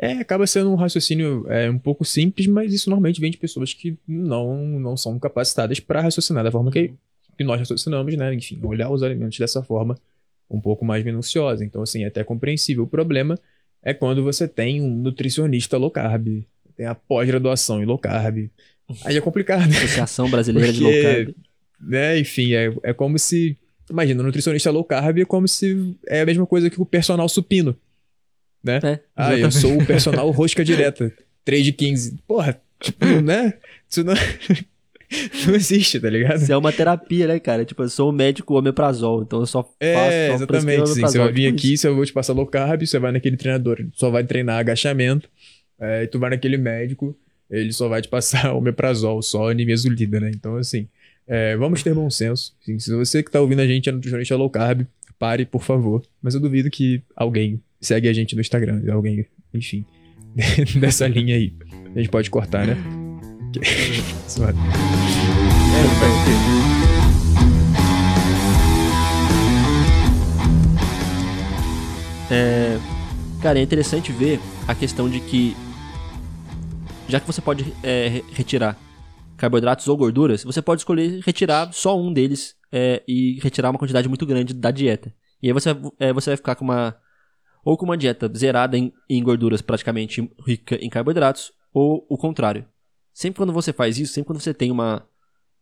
É, 0.01 0.13
acaba 0.13 0.47
sendo 0.47 0.71
um 0.71 0.75
raciocínio 0.75 1.45
é, 1.49 1.69
um 1.69 1.77
pouco 1.77 2.05
simples, 2.05 2.47
mas 2.47 2.73
isso 2.73 2.89
normalmente 2.89 3.19
vem 3.19 3.29
de 3.29 3.37
pessoas 3.37 3.73
que 3.73 3.97
não, 4.07 4.55
não 4.79 4.95
são 4.95 5.19
capacitadas 5.19 5.79
para 5.79 6.01
raciocinar 6.01 6.43
da 6.43 6.51
forma 6.51 6.71
que, 6.71 6.93
que 7.37 7.43
nós 7.43 7.59
raciocinamos, 7.59 8.15
né? 8.15 8.33
Enfim, 8.33 8.59
olhar 8.63 8.89
os 8.89 9.03
alimentos 9.03 9.37
dessa 9.37 9.61
forma 9.61 9.97
um 10.49 10.59
pouco 10.59 10.83
mais 10.83 11.03
minuciosa. 11.03 11.63
Então, 11.63 11.83
assim, 11.83 12.03
é 12.03 12.07
até 12.07 12.23
compreensível. 12.23 12.85
O 12.85 12.87
problema 12.87 13.37
é 13.83 13.93
quando 13.93 14.23
você 14.23 14.47
tem 14.47 14.81
um 14.81 14.89
nutricionista 14.89 15.77
low 15.77 15.91
carb, 15.91 16.43
tem 16.75 16.85
a 16.85 16.95
pós-graduação 16.95 17.83
em 17.83 17.85
low 17.85 17.99
carb. 17.99 18.49
Aí 19.05 19.17
é 19.17 19.21
complicado, 19.21 19.69
Associação 19.69 20.29
Brasileira 20.29 20.71
de 20.73 20.79
Low 20.81 20.91
Porque- 20.91 21.03
Carb. 21.25 21.35
né? 21.81 22.19
Enfim, 22.19 22.53
é, 22.53 22.73
é 22.83 22.93
como 22.93 23.17
se. 23.19 23.57
Imagina, 23.89 24.21
o 24.21 24.25
nutricionista 24.25 24.69
low 24.69 24.83
carb 24.83 25.17
é 25.19 25.25
como 25.25 25.47
se 25.47 25.95
é 26.07 26.21
a 26.21 26.25
mesma 26.25 26.45
coisa 26.45 26.69
que 26.69 26.79
o 26.81 26.85
personal 26.85 27.27
supino. 27.27 27.75
Né? 28.63 28.79
É, 28.83 28.99
Ah, 29.15 29.35
eu 29.37 29.49
sou 29.51 29.77
o 29.79 29.85
personal 29.85 30.29
rosca 30.31 30.63
direta. 30.63 31.11
3 31.45 31.63
de 31.65 31.71
15. 31.73 32.19
Porra, 32.27 32.59
tipo, 32.79 33.05
né? 33.05 33.53
Isso 33.89 34.03
não, 34.03 34.13
não 35.47 35.55
existe, 35.55 35.99
tá 35.99 36.09
ligado? 36.09 36.37
Isso 36.41 36.51
é 36.51 36.57
uma 36.57 36.71
terapia, 36.71 37.27
né, 37.27 37.39
cara? 37.39 37.65
Tipo, 37.65 37.83
eu 37.83 37.89
sou 37.89 38.09
o 38.09 38.13
médico 38.13 38.57
omeprazol, 38.57 39.23
então 39.23 39.39
eu 39.39 39.45
só 39.45 39.63
faço. 39.63 39.75
É, 39.79 40.27
só 40.29 40.33
exatamente. 40.35 40.81
Assim, 40.83 41.01
você 41.01 41.17
vai 41.17 41.31
vir 41.31 41.45
tipo 41.45 41.57
aqui, 41.57 41.73
isso. 41.73 41.87
eu 41.87 41.95
vou 41.95 42.05
te 42.05 42.13
passar 42.13 42.33
low 42.33 42.45
carb, 42.45 42.85
você 42.85 42.99
vai 42.99 43.11
naquele 43.11 43.37
treinador, 43.37 43.83
só 43.93 44.09
vai 44.11 44.23
treinar 44.23 44.59
agachamento. 44.59 45.27
É, 45.79 46.03
e 46.03 46.07
tu 46.07 46.19
vai 46.19 46.29
naquele 46.29 46.57
médico, 46.57 47.17
ele 47.49 47.71
só 47.73 47.87
vai 47.87 48.01
te 48.01 48.07
passar 48.07 48.53
omeprazol, 48.55 49.21
só 49.21 49.51
nimesulida, 49.51 50.19
né? 50.19 50.31
Então, 50.33 50.55
assim, 50.57 50.87
é, 51.27 51.55
vamos 51.57 51.81
ter 51.83 51.93
bom 51.93 52.09
senso. 52.09 52.53
Assim, 52.61 52.77
se 52.79 52.93
você 52.93 53.21
que 53.23 53.31
tá 53.31 53.39
ouvindo 53.41 53.61
a 53.61 53.67
gente 53.67 53.89
é 53.89 53.91
nutricionista 53.91 54.35
low 54.35 54.49
carb, 54.49 54.85
pare, 55.17 55.45
por 55.45 55.63
favor. 55.63 56.03
Mas 56.21 56.33
eu 56.35 56.39
duvido 56.39 56.69
que 56.69 57.01
alguém 57.15 57.59
segue 57.81 58.07
a 58.07 58.13
gente 58.13 58.35
no 58.35 58.41
Instagram, 58.41 58.81
alguém, 58.91 59.25
enfim, 59.53 59.85
dessa 60.79 61.07
linha 61.07 61.35
aí. 61.35 61.53
A 61.95 61.99
gente 61.99 62.09
pode 62.09 62.29
cortar, 62.29 62.65
né? 62.67 62.77
Só- 64.27 64.43
É, 65.69 65.81
ter. 66.25 66.39
É, 72.31 72.77
cara, 73.41 73.59
é 73.59 73.61
interessante 73.61 74.11
ver 74.11 74.39
a 74.67 74.75
questão 74.75 75.09
de 75.09 75.19
que, 75.19 75.55
já 77.09 77.19
que 77.19 77.27
você 77.27 77.41
pode 77.41 77.65
é, 77.83 78.07
re- 78.07 78.25
retirar 78.31 78.77
carboidratos 79.35 79.87
ou 79.87 79.97
gorduras, 79.97 80.43
você 80.43 80.61
pode 80.61 80.81
escolher 80.81 81.21
retirar 81.25 81.73
só 81.73 81.99
um 81.99 82.13
deles 82.13 82.55
é, 82.71 83.01
e 83.07 83.39
retirar 83.41 83.69
uma 83.71 83.79
quantidade 83.79 84.07
muito 84.07 84.25
grande 84.25 84.53
da 84.53 84.69
dieta. 84.69 85.13
E 85.41 85.47
aí 85.47 85.53
você, 85.53 85.69
é, 85.99 86.13
você 86.13 86.31
vai 86.31 86.37
ficar 86.37 86.55
com 86.55 86.65
uma. 86.65 86.95
Ou 87.63 87.77
com 87.77 87.85
uma 87.85 87.97
dieta 87.97 88.31
zerada 88.35 88.77
em, 88.77 88.93
em 89.09 89.21
gorduras, 89.23 89.61
praticamente 89.61 90.29
rica 90.45 90.75
em 90.75 90.89
carboidratos, 90.89 91.51
ou 91.73 92.05
o 92.09 92.17
contrário. 92.17 92.65
Sempre 93.13 93.37
quando 93.37 93.51
você 93.51 93.73
faz 93.73 93.97
isso, 93.97 94.13
sempre 94.13 94.27
quando 94.27 94.39
você 94.39 94.53
tem 94.53 94.71
uma, 94.71 95.05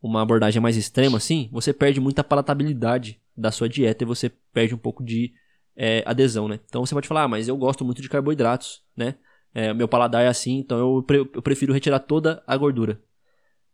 uma 0.01 0.21
abordagem 0.21 0.61
mais 0.61 0.77
extrema 0.77 1.17
assim, 1.17 1.49
você 1.51 1.73
perde 1.73 1.99
muita 1.99 2.23
palatabilidade 2.23 3.19
da 3.35 3.51
sua 3.51 3.67
dieta 3.67 4.03
e 4.03 4.07
você 4.07 4.29
perde 4.53 4.75
um 4.75 4.77
pouco 4.77 5.03
de 5.03 5.33
é, 5.75 6.03
adesão, 6.05 6.47
né? 6.47 6.59
Então 6.65 6.85
você 6.85 6.93
pode 6.93 7.07
falar, 7.07 7.23
ah, 7.23 7.27
mas 7.27 7.47
eu 7.47 7.57
gosto 7.57 7.83
muito 7.83 8.01
de 8.01 8.09
carboidratos, 8.09 8.83
né? 8.95 9.15
É, 9.57 9.73
meu 9.73 9.87
paladar 9.87 10.23
é 10.23 10.27
assim, 10.27 10.59
então 10.59 10.77
eu, 10.97 11.01
pre- 11.01 11.17
eu 11.33 11.41
prefiro 11.41 11.73
retirar 11.73 11.97
toda 11.97 12.43
a 12.45 12.55
gordura. 12.55 13.01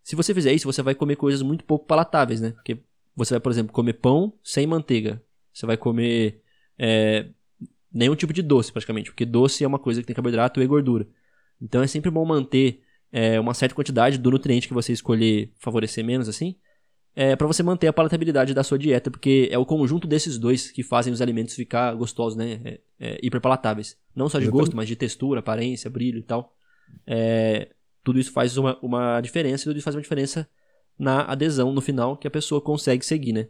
Se 0.02 0.16
você 0.16 0.34
fizer 0.34 0.54
isso, 0.54 0.66
você 0.66 0.82
vai 0.82 0.96
comer 0.96 1.18
coisas 1.18 1.42
muito 1.42 1.66
pouco 1.66 1.86
palatáveis, 1.86 2.40
né? 2.40 2.52
Porque 2.52 2.80
você 3.14 3.34
vai, 3.34 3.42
por 3.42 3.52
exemplo, 3.52 3.74
comer 3.74 3.92
pão 3.96 4.34
sem 4.42 4.66
manteiga. 4.66 5.22
Você 5.54 5.66
vai 5.66 5.76
comer 5.76 6.42
é, 6.80 7.28
nenhum 7.92 8.16
tipo 8.16 8.32
de 8.32 8.42
doce, 8.42 8.72
praticamente. 8.72 9.12
Porque 9.12 9.26
doce 9.26 9.62
é 9.66 9.68
uma 9.68 9.78
coisa 9.78 10.00
que 10.00 10.08
tem 10.08 10.16
carboidrato 10.16 10.62
e 10.62 10.66
gordura. 10.68 11.06
Então 11.62 11.84
é 11.84 11.88
sempre 11.88 12.10
bom 12.10 12.24
manter 12.24 12.82
é, 13.12 13.38
uma 13.38 13.54
certa 13.54 13.76
quantidade 13.76 14.18
do 14.18 14.32
nutriente 14.32 14.70
que 14.70 14.74
você 14.74 14.94
escolher 14.94 15.52
favorecer 15.60 16.06
menos, 16.06 16.30
assim, 16.30 16.56
é, 17.16 17.36
para 17.36 17.46
você 17.46 17.62
manter 17.62 17.88
a 17.88 17.94
palatabilidade 17.94 18.54
da 18.54 18.64
sua 18.64 18.78
dieta, 18.78 19.12
porque 19.12 19.48
é 19.52 19.58
o 19.58 19.66
conjunto 19.66 20.08
desses 20.08 20.38
dois 20.38 20.72
que 20.72 20.82
fazem 20.84 21.14
os 21.14 21.22
alimentos 21.22 21.56
ficar 21.56 21.94
gostosos, 21.96 22.36
né? 22.38 22.60
É, 22.64 22.80
é, 23.00 23.20
hiperpalatáveis. 23.22 23.98
Não 24.16 24.28
só 24.30 24.40
de 24.40 24.46
Exatamente. 24.46 24.66
gosto, 24.66 24.76
mas 24.76 24.88
de 24.88 24.96
textura, 24.96 25.40
aparência, 25.40 25.90
brilho 25.90 26.20
e 26.20 26.24
tal. 26.24 26.56
É, 27.06 27.70
tudo 28.04 28.20
isso 28.20 28.32
faz 28.32 28.58
uma, 28.58 28.78
uma 28.82 29.22
diferença 29.22 29.64
e 29.64 29.66
tudo 29.66 29.78
isso 29.78 29.84
faz 29.84 29.96
uma 29.96 30.02
diferença 30.02 30.48
na 30.98 31.22
adesão 31.24 31.72
no 31.74 31.82
final 31.82 32.18
que 32.18 32.28
a 32.28 32.32
pessoa 32.32 32.62
consegue 32.62 33.06
seguir, 33.06 33.34
né? 33.34 33.48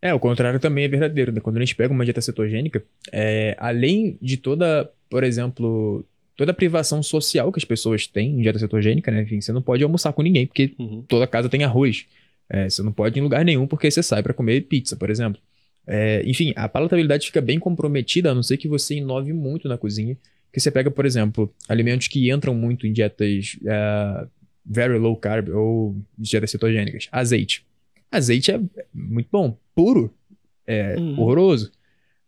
É, 0.00 0.12
o 0.12 0.20
contrário 0.20 0.60
também 0.60 0.84
é 0.84 0.88
verdadeiro, 0.88 1.32
né? 1.32 1.40
Quando 1.40 1.56
a 1.56 1.60
gente 1.60 1.74
pega 1.74 1.92
uma 1.92 2.04
dieta 2.04 2.20
cetogênica, 2.20 2.84
é, 3.10 3.56
além 3.58 4.18
de 4.20 4.36
toda, 4.36 4.90
por 5.08 5.24
exemplo, 5.24 6.04
toda 6.36 6.50
a 6.50 6.54
privação 6.54 7.02
social 7.02 7.50
que 7.50 7.58
as 7.58 7.64
pessoas 7.64 8.06
têm 8.06 8.38
em 8.38 8.42
dieta 8.42 8.58
cetogênica, 8.58 9.10
né? 9.10 9.22
Enfim, 9.22 9.40
você 9.40 9.52
não 9.52 9.62
pode 9.62 9.82
almoçar 9.82 10.12
com 10.12 10.20
ninguém, 10.22 10.46
porque 10.46 10.74
Uhum. 10.78 11.02
toda 11.08 11.26
casa 11.26 11.48
tem 11.48 11.64
arroz. 11.64 12.06
É, 12.48 12.68
você 12.68 12.82
não 12.82 12.92
pode 12.92 13.18
ir 13.18 13.20
em 13.20 13.22
lugar 13.22 13.44
nenhum 13.44 13.66
porque 13.66 13.90
você 13.90 14.02
sai 14.02 14.22
para 14.22 14.34
comer 14.34 14.60
pizza, 14.62 14.96
por 14.96 15.10
exemplo. 15.10 15.40
É, 15.86 16.22
enfim, 16.26 16.52
a 16.56 16.68
palatabilidade 16.68 17.26
fica 17.26 17.40
bem 17.40 17.58
comprometida, 17.58 18.30
a 18.30 18.34
não 18.34 18.42
ser 18.42 18.56
que 18.56 18.68
você 18.68 18.94
inove 18.96 19.32
muito 19.32 19.68
na 19.68 19.76
cozinha. 19.78 20.16
Que 20.52 20.60
você 20.60 20.70
pega, 20.70 20.90
por 20.90 21.04
exemplo, 21.04 21.52
alimentos 21.68 22.06
que 22.08 22.30
entram 22.30 22.54
muito 22.54 22.86
em 22.86 22.92
dietas 22.92 23.58
é, 23.66 24.26
very 24.64 24.98
low 24.98 25.16
carb 25.16 25.48
ou 25.50 25.96
dietas 26.16 26.50
cetogênicas. 26.50 27.08
Azeite. 27.10 27.66
Azeite 28.10 28.52
é 28.52 28.60
muito 28.94 29.28
bom. 29.32 29.58
Puro 29.74 30.14
é 30.66 30.96
Uhum. 30.96 31.20
horroroso. 31.20 31.72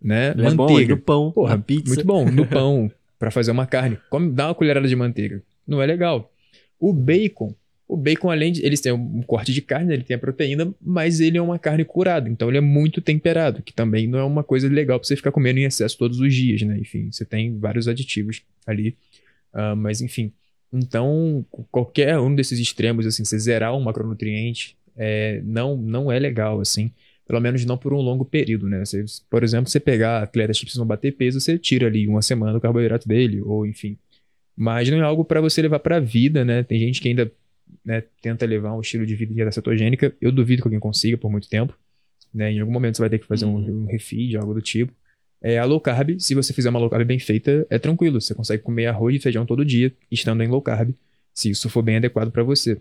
Né? 0.03 0.33
Ele 0.33 0.47
é 0.47 0.51
bom, 0.51 0.69
Manteiga. 0.69 0.95
no 0.95 1.01
pão, 1.01 1.33
Porra, 1.33 1.59
pizza. 1.59 1.95
muito 1.95 2.05
bom. 2.07 2.25
No 2.31 2.45
pão, 2.47 2.91
pra 3.19 3.31
fazer 3.31 3.51
uma 3.53 3.67
carne. 3.67 3.99
Come, 4.11 4.31
dá 4.33 4.49
uma 4.49 4.55
colherada 4.55 4.87
de 4.87 4.95
manteiga. 4.97 5.43
Não 5.67 5.81
é 5.81 5.87
legal. 5.87 6.31
O 6.79 6.93
bacon. 6.93 7.55
O 7.89 7.97
bacon, 7.97 8.31
além 8.31 8.53
de. 8.53 8.65
Eles 8.67 8.81
têm 8.81 8.93
um 8.93 9.23
corte 9.23 9.53
de 9.53 9.63
carne, 9.63 9.93
ele 9.93 10.03
tem 10.03 10.17
a 10.17 10.19
proteína, 10.19 10.75
mas 10.81 11.21
ele 11.21 11.39
é 11.39 11.43
uma 11.43 11.59
carne 11.59 11.85
curada. 11.85 12.29
Então 12.29 12.49
ele 12.49 12.59
é 12.59 12.61
muito 12.61 13.01
temperado, 13.01 13.63
que 13.63 13.73
também 13.73 14.09
não 14.09 14.19
é 14.19 14.25
uma 14.25 14.43
coisa 14.43 14.69
legal 14.69 14.99
pra 14.99 15.07
você 15.07 15.15
ficar 15.15 15.31
comendo 15.31 15.61
em 15.61 15.65
excesso 15.65 15.97
todos 15.97 16.19
os 16.19 16.35
dias, 16.35 16.63
né? 16.63 16.77
Enfim, 16.79 17.11
você 17.13 17.25
tem 17.25 17.59
vários 17.59 17.87
aditivos 17.87 18.43
ali. 18.67 18.97
Ah, 19.53 19.77
mas 19.77 20.01
enfim. 20.01 20.33
Então, 20.73 21.47
qualquer 21.71 22.19
um 22.19 22.35
desses 22.35 22.59
extremos, 22.59 23.07
assim, 23.07 23.25
você 23.25 23.39
zerar 23.39 23.75
um 23.75 23.81
macronutriente, 23.81 24.77
é, 24.97 25.41
não, 25.45 25.77
não 25.77 26.11
é 26.11 26.19
legal, 26.19 26.61
assim. 26.61 26.91
Pelo 27.27 27.41
menos 27.41 27.65
não 27.65 27.79
por 27.79 27.93
um 27.93 28.01
longo 28.01 28.25
período, 28.25 28.69
né? 28.69 28.85
Você, 28.85 29.05
por 29.31 29.43
exemplo, 29.43 29.71
você 29.71 29.81
pegar 29.81 30.23
atletas 30.23 30.59
que 30.59 30.65
precisam 30.65 30.87
bater 30.87 31.13
peso, 31.13 31.41
você 31.41 31.59
tira 31.59 31.87
ali 31.87 32.07
uma 32.07 32.23
semana 32.23 32.59
o 32.59 32.61
carboidrato 32.61 33.09
dele, 33.09 33.41
ou 33.43 33.67
enfim. 33.67 33.97
mas 34.57 34.89
não 34.91 34.99
é 34.99 35.03
algo 35.03 35.25
para 35.25 35.41
você 35.41 35.63
levar 35.63 35.81
para 35.81 35.97
a 35.97 36.01
vida, 36.01 36.45
né? 36.45 36.63
Tem 36.63 36.79
gente 36.79 37.01
que 37.01 37.09
ainda 37.09 37.31
né, 37.85 38.03
tenta 38.21 38.45
levar 38.47 38.75
um 38.75 38.81
estilo 38.81 39.07
de 39.07 39.15
vida 39.15 39.33
dieta 39.33 39.53
cetogênica. 39.53 40.15
Eu 40.21 40.33
duvido 40.33 40.63
que 40.63 40.69
alguém 40.69 40.81
consiga 40.81 41.17
por 41.17 41.31
muito 41.31 41.49
tempo. 41.49 41.77
Né? 42.35 42.53
Em 42.53 42.61
algum 42.61 42.73
momento 42.73 42.97
você 42.97 43.03
vai 43.03 43.11
ter 43.11 43.19
que 43.19 43.27
fazer 43.27 43.45
uhum. 43.45 43.57
um, 43.57 43.83
um 43.83 43.87
refeed, 43.87 44.37
algo 44.37 44.55
do 44.55 44.61
tipo. 44.61 44.93
É, 45.41 45.59
a 45.59 45.65
low 45.65 45.81
carb, 45.81 46.19
se 46.19 46.35
você 46.35 46.53
fizer 46.53 46.71
uma 46.71 46.79
low 46.79 46.91
carb 46.91 47.07
bem 47.07 47.19
feita, 47.19 47.67
é 47.71 47.79
tranquilo. 47.79 48.21
Você 48.21 48.35
consegue 48.35 48.63
comer 48.63 48.87
arroz 48.87 49.15
e 49.15 49.19
feijão 49.19 49.47
todo 49.47 49.65
dia, 49.65 49.93
estando 50.11 50.43
em 50.43 50.49
low 50.49 50.61
carb, 50.61 50.91
se 51.33 51.51
isso 51.51 51.69
for 51.69 51.83
bem 51.83 51.97
adequado 51.97 52.31
para 52.31 52.43
você. 52.43 52.75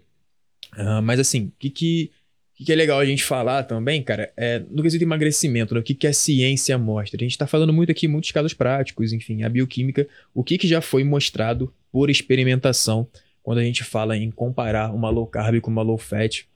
Uh, 0.73 1.01
mas 1.03 1.19
assim, 1.19 1.45
o 1.45 1.51
que, 1.59 1.69
que, 1.69 2.11
que, 2.55 2.71
é 2.71 2.75
legal 2.75 2.99
a 2.99 3.05
gente 3.05 3.23
falar 3.23 3.63
também, 3.63 4.01
cara, 4.01 4.31
é 4.35 4.59
no 4.71 4.81
quesito 4.81 4.99
de 4.99 5.05
emagrecimento, 5.05 5.73
né? 5.73 5.79
o 5.79 5.83
que, 5.83 5.93
que 5.93 6.07
a 6.07 6.13
ciência 6.13 6.77
mostra. 6.77 7.17
A 7.17 7.23
gente 7.23 7.31
está 7.31 7.45
falando 7.45 7.71
muito 7.71 7.91
aqui, 7.91 8.07
muitos 8.07 8.31
casos 8.31 8.53
práticos, 8.53 9.13
enfim, 9.13 9.43
a 9.43 9.49
bioquímica, 9.49 10.07
o 10.33 10.43
que, 10.43 10.57
que 10.57 10.67
já 10.67 10.81
foi 10.81 11.03
mostrado 11.03 11.71
por 11.91 12.09
experimentação 12.09 13.07
quando 13.45 13.59
a 13.59 13.63
gente 13.63 13.83
fala 13.83 14.17
em 14.17 14.31
comparar 14.31 14.91
uma 14.91 15.07
low 15.11 15.27
carb 15.27 15.61
com 15.61 15.69
uma 15.69 15.83
low 15.83 15.99
fat 15.99 16.47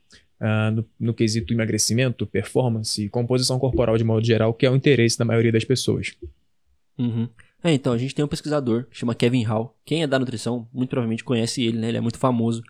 uh, 0.42 0.72
no, 0.74 0.86
no, 1.00 1.14
quesito 1.14 1.54
emagrecimento, 1.54 2.26
performance, 2.26 3.08
composição 3.10 3.60
corporal 3.60 3.96
de 3.96 4.04
modo 4.04 4.26
geral, 4.26 4.56
que 4.56 4.66
é 4.66 4.72
o 4.72 4.76
interesse 4.76 5.16
da 5.16 5.24
maioria 5.24 5.52
das 5.52 5.64
pessoas. 5.64 6.16
Uhum. 6.98 7.30
É, 7.64 7.72
então, 7.72 7.94
a 7.94 7.98
gente 7.98 8.16
tem 8.16 8.26
um 8.26 8.28
pesquisador, 8.28 8.88
chama 8.90 9.14
Kevin 9.14 9.44
Hall. 9.44 9.78
Quem 9.86 10.02
é 10.02 10.08
da 10.08 10.18
nutrição, 10.18 10.68
muito 10.74 10.90
provavelmente 10.90 11.24
conhece 11.24 11.64
ele, 11.64 11.78
né? 11.78 11.90
Ele 11.90 11.98
é 11.98 12.02
muito 12.02 12.18
famoso. 12.18 12.64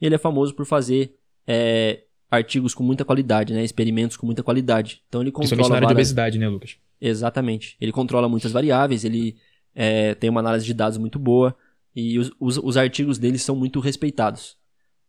Ele 0.00 0.16
é 0.16 0.18
famoso 0.18 0.52
por 0.52 0.66
fazer 0.66 1.14
é, 1.46 2.00
artigos 2.28 2.74
com 2.74 2.82
muita 2.82 3.04
qualidade, 3.04 3.54
né? 3.54 3.62
Experimentos 3.62 4.16
com 4.16 4.26
muita 4.26 4.42
qualidade. 4.42 5.00
Então 5.08 5.20
ele 5.20 5.30
controla. 5.30 5.48
Principalmente 5.48 5.70
na 5.70 5.76
área 5.76 5.86
várias... 5.86 6.08
de 6.08 6.12
obesidade, 6.12 6.38
né, 6.40 6.48
Lucas? 6.48 6.76
Exatamente. 7.00 7.76
Ele 7.80 7.92
controla 7.92 8.28
muitas 8.28 8.50
variáveis, 8.50 9.04
ele 9.04 9.36
é, 9.76 10.16
tem 10.16 10.28
uma 10.28 10.40
análise 10.40 10.66
de 10.66 10.74
dados 10.74 10.98
muito 10.98 11.20
boa. 11.20 11.54
E 11.94 12.18
os, 12.18 12.30
os, 12.38 12.56
os 12.58 12.76
artigos 12.76 13.18
dele 13.18 13.38
são 13.38 13.56
muito 13.56 13.80
respeitados. 13.80 14.56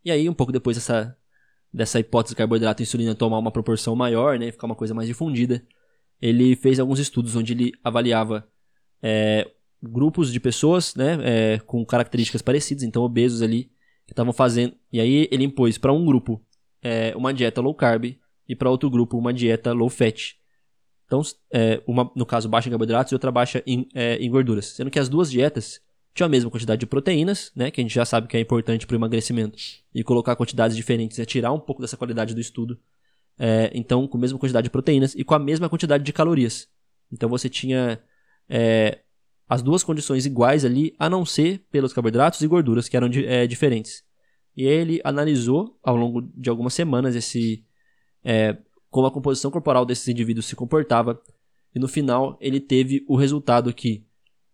E 0.04 0.12
aí, 0.12 0.28
um 0.28 0.34
pouco 0.34 0.52
depois 0.52 0.78
dessa, 0.78 1.16
dessa 1.72 2.00
hipótese 2.00 2.34
de 2.34 2.38
carboidrato 2.38 2.82
e 2.82 2.84
insulina 2.84 3.14
tomar 3.14 3.38
uma 3.38 3.52
proporção 3.52 3.96
maior, 3.96 4.40
né, 4.40 4.52
ficar 4.52 4.66
uma 4.66 4.76
coisa 4.76 4.94
mais 4.94 5.08
difundida, 5.08 5.66
ele 6.22 6.56
fez 6.56 6.80
alguns 6.80 7.00
estudos 7.00 7.36
onde 7.36 7.54
ele 7.54 7.72
avaliava 7.84 8.48
é, 9.02 9.50
grupos 9.82 10.32
de 10.32 10.40
pessoas 10.40 10.96
né, 10.96 11.18
é, 11.24 11.60
com 11.60 11.86
características 11.86 12.42
parecidas, 12.42 12.84
então 12.84 13.04
obesos 13.04 13.42
ali, 13.42 13.72
que 14.06 14.14
estavam 14.14 14.34
fazendo. 14.34 14.76
E 14.92 15.00
aí 15.00 15.28
ele 15.32 15.44
impôs 15.44 15.78
para 15.78 15.94
um 15.94 16.06
grupo 16.06 16.44
é, 16.82 17.16
uma 17.16 17.34
dieta 17.34 17.62
low 17.62 17.74
carb 17.74 18.18
e 18.48 18.56
para 18.56 18.70
outro 18.70 18.90
grupo 18.90 19.18
uma 19.18 19.34
dieta 19.34 19.72
low 19.72 19.90
fat. 19.90 20.36
Então, 21.06 21.22
é, 21.52 21.82
uma, 21.86 22.10
no 22.16 22.26
caso, 22.26 22.48
baixa 22.48 22.70
em 22.70 22.72
carboidratos 22.72 23.12
e 23.12 23.16
outra 23.16 23.32
baixa 23.32 23.62
em, 23.68 23.88
é, 23.94 24.16
em 24.16 24.30
gorduras. 24.30 24.68
Sendo 24.68 24.90
que 24.90 25.00
as 25.00 25.10
duas 25.10 25.30
dietas 25.30 25.82
tinha 26.14 26.26
a 26.26 26.30
mesma 26.30 26.50
quantidade 26.50 26.80
de 26.80 26.86
proteínas, 26.86 27.52
né, 27.56 27.72
que 27.72 27.80
a 27.80 27.84
gente 27.84 27.94
já 27.94 28.06
sabe 28.06 28.28
que 28.28 28.36
é 28.36 28.40
importante 28.40 28.86
para 28.86 28.94
o 28.94 28.98
emagrecimento, 28.98 29.58
e 29.94 30.04
colocar 30.04 30.36
quantidades 30.36 30.76
diferentes 30.76 31.20
é 31.20 31.26
tirar 31.26 31.52
um 31.52 31.60
pouco 31.60 31.82
dessa 31.82 31.98
qualidade 31.98 32.34
do 32.34 32.42
estudo. 32.42 32.80
É, 33.40 33.72
então, 33.74 34.08
com 34.08 34.18
a 34.18 34.22
mesma 34.22 34.38
quantidade 34.38 34.66
de 34.66 34.70
proteínas 34.70 35.16
e 35.16 35.24
com 35.24 35.34
a 35.34 35.40
mesma 35.40 35.68
quantidade 35.68 36.04
de 36.04 36.14
calorias. 36.14 36.68
Então, 37.12 37.28
você 37.28 37.50
tinha 37.50 38.00
é, 38.48 39.00
as 39.48 39.62
duas 39.62 39.84
condições 39.84 40.26
iguais 40.26 40.64
ali, 40.64 40.94
a 41.00 41.10
não 41.10 41.26
ser 41.26 41.66
pelos 41.72 41.94
carboidratos 41.94 42.42
e 42.42 42.48
gorduras, 42.48 42.88
que 42.88 42.96
eram 42.96 43.10
é, 43.26 43.48
diferentes. 43.48 44.04
E 44.56 44.64
ele 44.64 45.02
analisou, 45.04 45.80
ao 45.82 45.96
longo 45.96 46.22
de 46.22 46.50
algumas 46.50 46.74
semanas, 46.74 47.16
esse 47.16 47.66
é, 48.24 48.58
como 48.90 49.08
a 49.08 49.12
composição 49.12 49.50
corporal 49.50 49.86
desses 49.86 50.08
indivíduos 50.08 50.46
se 50.46 50.56
comportava, 50.56 51.20
e 51.74 51.80
no 51.80 51.88
final 51.88 52.38
ele 52.42 52.60
teve 52.60 53.04
o 53.08 53.16
resultado 53.16 53.74
que 53.74 54.06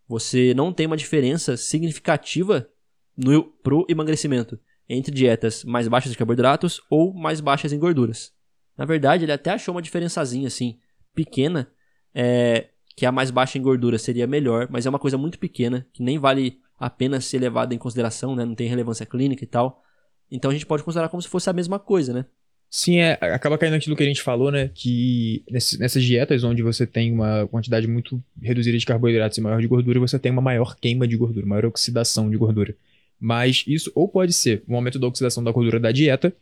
você 0.08 0.54
não 0.54 0.72
tem 0.72 0.86
uma 0.86 0.98
diferença 0.98 1.58
significativa 1.58 2.70
no, 3.16 3.44
pro 3.44 3.86
emagrecimento 3.90 4.60
entre 4.90 5.14
dietas 5.14 5.64
mais 5.64 5.88
baixas 5.88 6.12
de 6.12 6.18
carboidratos 6.18 6.82
ou 6.90 7.14
mais 7.14 7.42
baixas 7.42 7.74
em 7.74 7.80
gorduras. 7.80 8.32
Na 8.78 8.86
verdade, 8.86 9.26
ele 9.26 9.32
até 9.32 9.52
achou 9.52 9.76
uma 9.76 9.82
diferençazinha 9.82 10.48
assim, 10.48 10.80
pequena, 11.14 11.70
é, 12.14 12.70
que 12.96 13.06
a 13.06 13.12
mais 13.12 13.32
baixa 13.32 13.58
em 13.58 13.62
gordura 13.62 13.98
seria 13.98 14.26
melhor, 14.26 14.68
mas 14.70 14.86
é 14.86 14.90
uma 14.90 15.00
coisa 15.00 15.18
muito 15.18 15.38
pequena, 15.38 15.86
que 15.92 16.02
nem 16.02 16.18
vale 16.18 16.60
a 16.80 16.90
pena 16.90 17.20
ser 17.20 17.40
levada 17.40 17.74
em 17.74 17.78
consideração, 17.78 18.36
né? 18.36 18.46
não 18.46 18.56
tem 18.56 18.70
relevância 18.70 19.06
clínica 19.06 19.44
e 19.44 19.48
tal. 19.48 19.84
Então 20.30 20.52
a 20.52 20.54
gente 20.54 20.66
pode 20.66 20.84
considerar 20.84 21.10
como 21.10 21.22
se 21.22 21.28
fosse 21.28 21.50
a 21.50 21.54
mesma 21.54 21.80
coisa, 21.80 22.14
né? 22.14 22.26
Sim, 22.70 22.98
é, 22.98 23.14
acaba 23.22 23.58
caindo 23.58 23.74
naquilo 23.74 23.96
que 23.96 24.04
a 24.04 24.06
gente 24.06 24.22
falou, 24.22 24.52
né? 24.52 24.70
Que 24.74 25.42
nesse, 25.50 25.80
nessas 25.80 26.04
dietas 26.04 26.44
onde 26.44 26.62
você 26.62 26.86
tem 26.86 27.12
uma 27.12 27.48
quantidade 27.48 27.88
muito 27.88 28.22
reduzida 28.42 28.78
de 28.78 28.86
carboidratos 28.86 29.38
e 29.38 29.42
maior 29.42 29.62
de 29.62 29.68
gordura, 29.68 30.00
você 30.00 30.20
tem 30.20 30.32
uma 30.32 30.42
maior 30.42 30.76
queima 30.76 31.08
de 31.08 31.16
gordura, 31.16 31.46
maior 31.46 31.66
oxidação 31.66 32.30
de 32.30 32.38
gordura. 32.38 32.76
Mas 33.20 33.64
isso 33.66 33.92
ou 33.96 34.08
pode 34.08 34.34
ser 34.34 34.64
um 34.68 34.76
aumento 34.76 35.00
da 35.00 35.08
oxidação 35.08 35.44
da 35.44 35.52
gordura 35.52 35.80
da 35.80 35.92
dieta, 35.92 36.34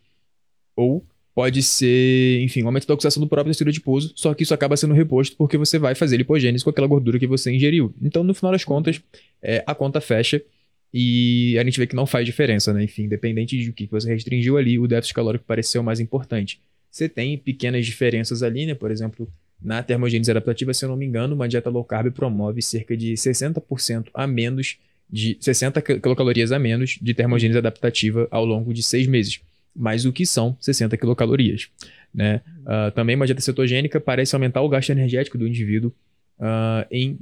ou 0.74 1.04
pode 1.34 1.62
ser, 1.62 2.40
enfim, 2.42 2.62
um 2.62 2.66
aumento 2.66 2.86
da 2.86 2.94
oxidação 2.94 3.22
do 3.22 3.28
próprio 3.28 3.52
tecido 3.52 3.68
adiposo, 3.68 4.12
só 4.16 4.34
que 4.34 4.42
isso 4.42 4.54
acaba 4.54 4.76
sendo 4.76 4.94
reposto 4.94 5.36
porque 5.36 5.56
você 5.56 5.78
vai 5.78 5.94
fazer 5.94 6.16
lipogênese 6.16 6.64
com 6.64 6.70
aquela 6.70 6.86
gordura 6.86 7.18
que 7.18 7.26
você 7.26 7.54
ingeriu. 7.54 7.94
Então, 8.02 8.24
no 8.24 8.34
final 8.34 8.52
das 8.52 8.64
contas, 8.64 9.00
é, 9.42 9.62
a 9.66 9.74
conta 9.74 10.00
fecha 10.00 10.42
e 10.92 11.58
a 11.58 11.64
gente 11.64 11.78
vê 11.78 11.86
que 11.86 11.96
não 11.96 12.06
faz 12.06 12.24
diferença, 12.24 12.72
né? 12.72 12.84
Enfim, 12.84 13.04
independente 13.04 13.58
de 13.58 13.72
que 13.72 13.86
você 13.86 14.08
restringiu 14.08 14.56
ali, 14.56 14.78
o 14.78 14.86
déficit 14.86 15.14
calórico 15.14 15.44
pareceu 15.44 15.82
mais 15.82 16.00
importante. 16.00 16.60
Você 16.90 17.08
tem 17.08 17.36
pequenas 17.36 17.84
diferenças 17.84 18.42
ali, 18.42 18.66
né? 18.66 18.74
Por 18.74 18.90
exemplo, 18.90 19.30
na 19.60 19.82
termogênese 19.82 20.30
adaptativa, 20.30 20.72
se 20.72 20.84
eu 20.84 20.88
não 20.88 20.96
me 20.96 21.04
engano, 21.04 21.34
uma 21.34 21.48
dieta 21.48 21.68
low 21.68 21.84
carb 21.84 22.12
promove 22.12 22.62
cerca 22.62 22.96
de 22.96 23.14
60% 23.14 24.08
a 24.14 24.26
menos 24.26 24.78
de 25.08 25.36
60 25.40 25.82
quilocalorias 25.82 26.50
a 26.50 26.58
menos 26.58 26.98
de 27.00 27.14
termogênese 27.14 27.58
adaptativa 27.58 28.26
ao 28.30 28.44
longo 28.44 28.72
de 28.72 28.82
seis 28.82 29.06
meses. 29.06 29.40
Mas 29.74 30.04
o 30.04 30.12
que 30.12 30.24
são 30.24 30.56
60 30.60 30.96
quilocalorias? 30.96 31.68
Né? 32.12 32.40
Uh, 32.62 32.90
também 32.92 33.14
uma 33.14 33.26
dieta 33.26 33.42
cetogênica 33.42 34.00
parece 34.00 34.34
aumentar 34.34 34.62
o 34.62 34.68
gasto 34.68 34.90
energético 34.90 35.36
do 35.36 35.46
indivíduo 35.46 35.92
uh, 36.38 36.86
em. 36.90 37.18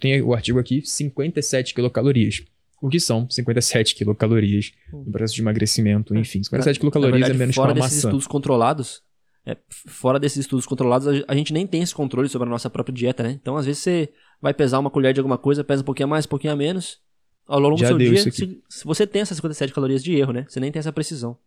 Tem 0.00 0.20
o 0.20 0.34
artigo 0.34 0.58
aqui, 0.58 0.82
57 0.84 1.74
quilocalorias 1.74 2.44
o 2.80 2.88
que 2.88 3.00
são 3.00 3.28
57 3.28 3.94
quilocalorias 3.94 4.72
no 4.92 5.10
processo 5.10 5.34
de 5.34 5.40
emagrecimento, 5.40 6.14
é. 6.14 6.18
enfim. 6.18 6.42
57 6.42 6.78
quilocalorias 6.78 7.20
verdade, 7.20 7.34
é 7.34 7.38
menos 7.38 7.54
fora 7.54 7.72
que 7.72 7.78
uma 7.78 7.84
desses 7.84 7.98
maçã. 7.98 8.08
estudos 8.08 8.26
controlados, 8.26 9.02
é, 9.46 9.56
fora 9.68 10.18
desses 10.18 10.38
estudos 10.38 10.66
controlados, 10.66 11.24
a 11.26 11.34
gente 11.34 11.52
nem 11.52 11.66
tem 11.66 11.82
esse 11.82 11.94
controle 11.94 12.28
sobre 12.28 12.48
a 12.48 12.50
nossa 12.50 12.68
própria 12.68 12.94
dieta, 12.94 13.22
né? 13.22 13.38
Então, 13.40 13.56
às 13.56 13.64
vezes, 13.64 13.82
você 13.82 14.10
vai 14.40 14.52
pesar 14.52 14.78
uma 14.78 14.90
colher 14.90 15.14
de 15.14 15.20
alguma 15.20 15.38
coisa, 15.38 15.64
pesa 15.64 15.82
um 15.82 15.84
pouquinho 15.84 16.06
a 16.06 16.10
mais, 16.10 16.26
um 16.26 16.28
pouquinho 16.28 16.52
a 16.52 16.56
menos. 16.56 16.98
Ao 17.46 17.60
longo 17.60 17.76
Já 17.76 17.86
do 17.86 17.88
seu 17.90 17.98
dia, 17.98 18.18
se, 18.18 18.60
se, 18.68 18.84
você 18.84 19.06
tem 19.06 19.22
essas 19.22 19.36
57 19.36 19.72
calorias 19.72 20.02
de 20.02 20.14
erro, 20.16 20.32
né? 20.32 20.44
Você 20.48 20.58
nem 20.58 20.72
tem 20.72 20.80
essa 20.80 20.92
precisão. 20.92 21.38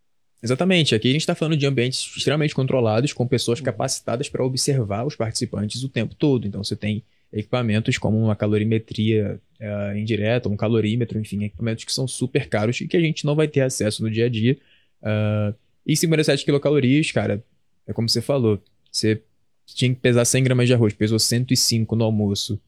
Exatamente. 0.42 0.96
Aqui 0.96 1.10
a 1.10 1.12
gente 1.12 1.22
está 1.22 1.36
falando 1.36 1.58
de 1.58 1.66
ambientes 1.66 2.10
extremamente 2.16 2.56
controlados, 2.56 3.12
com 3.12 3.28
pessoas 3.28 3.60
capacitadas 3.60 4.30
para 4.30 4.46
observar 4.46 5.06
os 5.06 5.18
participantes 5.18 5.84
o 5.84 5.90
tempo 5.90 6.16
todo. 6.16 6.48
Então, 6.48 6.64
você 6.64 6.78
tem 6.78 7.04
equipamentos 7.32 7.98
como 7.98 8.18
uma 8.18 8.36
calorimetria 8.36 9.40
uh, 9.60 9.98
indireta, 9.98 10.50
um 10.50 10.58
calorímetro, 10.58 11.20
enfim, 11.20 11.44
equipamentos 11.44 11.84
que 11.84 11.94
são 11.94 12.08
super 12.08 12.48
caros 12.48 12.82
e 12.82 12.88
que 12.88 12.98
a 12.98 13.00
gente 13.00 13.26
não 13.26 13.36
vai 13.36 13.48
ter 13.48 13.62
acesso 13.62 14.04
no 14.04 14.10
dia 14.10 14.26
a 14.26 14.30
dia. 14.30 14.58
Uh, 15.02 15.54
e 15.86 15.96
57 15.96 16.44
quilocalorias, 16.44 17.12
cara, 17.12 17.44
é 17.88 17.94
como 17.94 18.10
você 18.10 18.22
falou, 18.22 18.62
você 18.92 19.22
tinha 19.66 19.94
que 19.94 20.00
pesar 20.00 20.26
100 20.26 20.44
gramas 20.44 20.68
de 20.68 20.74
arroz, 20.74 20.94
pesou 20.94 21.20
105 21.20 21.96
no 21.96 22.04
almoço. 22.04 22.60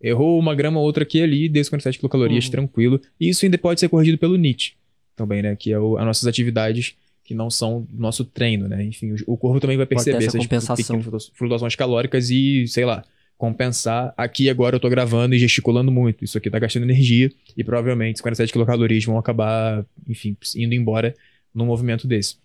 Errou 0.00 0.38
uma 0.38 0.54
grama 0.54 0.80
ou 0.80 0.84
outra 0.84 1.04
aqui 1.04 1.18
e 1.18 1.22
ali, 1.22 1.48
deu 1.48 1.62
57 1.62 1.98
quilocalorias, 1.98 2.46
uhum. 2.46 2.50
tranquilo. 2.50 3.00
E 3.20 3.28
isso 3.28 3.44
ainda 3.44 3.56
pode 3.56 3.80
ser 3.80 3.88
corrigido 3.88 4.18
pelo 4.18 4.36
NIT, 4.36 4.76
também, 5.14 5.42
né? 5.42 5.54
Que 5.54 5.72
é 5.72 5.78
o, 5.78 5.96
as 5.96 6.04
nossas 6.04 6.26
atividades 6.26 6.96
que 7.24 7.34
não 7.34 7.48
são 7.48 7.86
do 7.88 8.00
nosso 8.00 8.24
treino, 8.24 8.66
né? 8.66 8.82
Enfim, 8.82 9.12
o, 9.12 9.34
o 9.34 9.36
corpo 9.36 9.60
também 9.60 9.76
vai 9.76 9.86
perceber 9.86 10.24
essas 10.24 10.42
compensação. 10.42 11.00
flutuações 11.34 11.76
calóricas 11.76 12.30
e, 12.30 12.66
sei 12.66 12.84
lá, 12.84 13.04
compensar. 13.42 14.14
Aqui 14.16 14.48
agora 14.48 14.76
eu 14.76 14.80
tô 14.80 14.88
gravando 14.88 15.34
e 15.34 15.38
gesticulando 15.38 15.90
muito. 15.90 16.24
Isso 16.24 16.38
aqui 16.38 16.48
tá 16.48 16.60
gastando 16.60 16.84
energia 16.84 17.28
e 17.56 17.64
provavelmente 17.64 18.18
57 18.18 18.52
quilocalorias 18.52 19.04
vão 19.04 19.18
acabar, 19.18 19.84
enfim, 20.08 20.36
indo 20.54 20.76
embora 20.76 21.12
num 21.52 21.66
movimento 21.66 22.06
desse. 22.06 22.36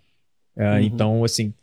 Uh, 0.56 0.64
uhum. 0.64 0.80
Então, 0.80 1.24
assim, 1.24 1.54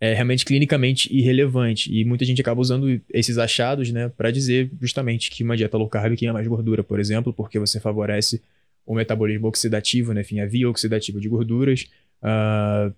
é 0.00 0.14
realmente 0.14 0.42
clinicamente 0.42 1.14
irrelevante. 1.14 1.94
E 1.94 2.02
muita 2.02 2.24
gente 2.24 2.40
acaba 2.40 2.62
usando 2.62 2.98
esses 3.12 3.36
achados, 3.36 3.92
né, 3.92 4.08
para 4.08 4.30
dizer 4.30 4.70
justamente 4.80 5.30
que 5.30 5.44
uma 5.44 5.54
dieta 5.54 5.76
low 5.76 5.86
carb 5.86 6.16
queima 6.16 6.32
mais 6.32 6.48
gordura, 6.48 6.82
por 6.82 6.98
exemplo, 6.98 7.30
porque 7.30 7.58
você 7.58 7.78
favorece 7.78 8.40
o 8.86 8.94
metabolismo 8.94 9.48
oxidativo, 9.48 10.14
né, 10.14 10.22
enfim, 10.22 10.40
a 10.40 10.46
via 10.46 10.66
oxidativa 10.66 11.20
de 11.20 11.28
gorduras. 11.28 11.90
Uh, 12.22 12.90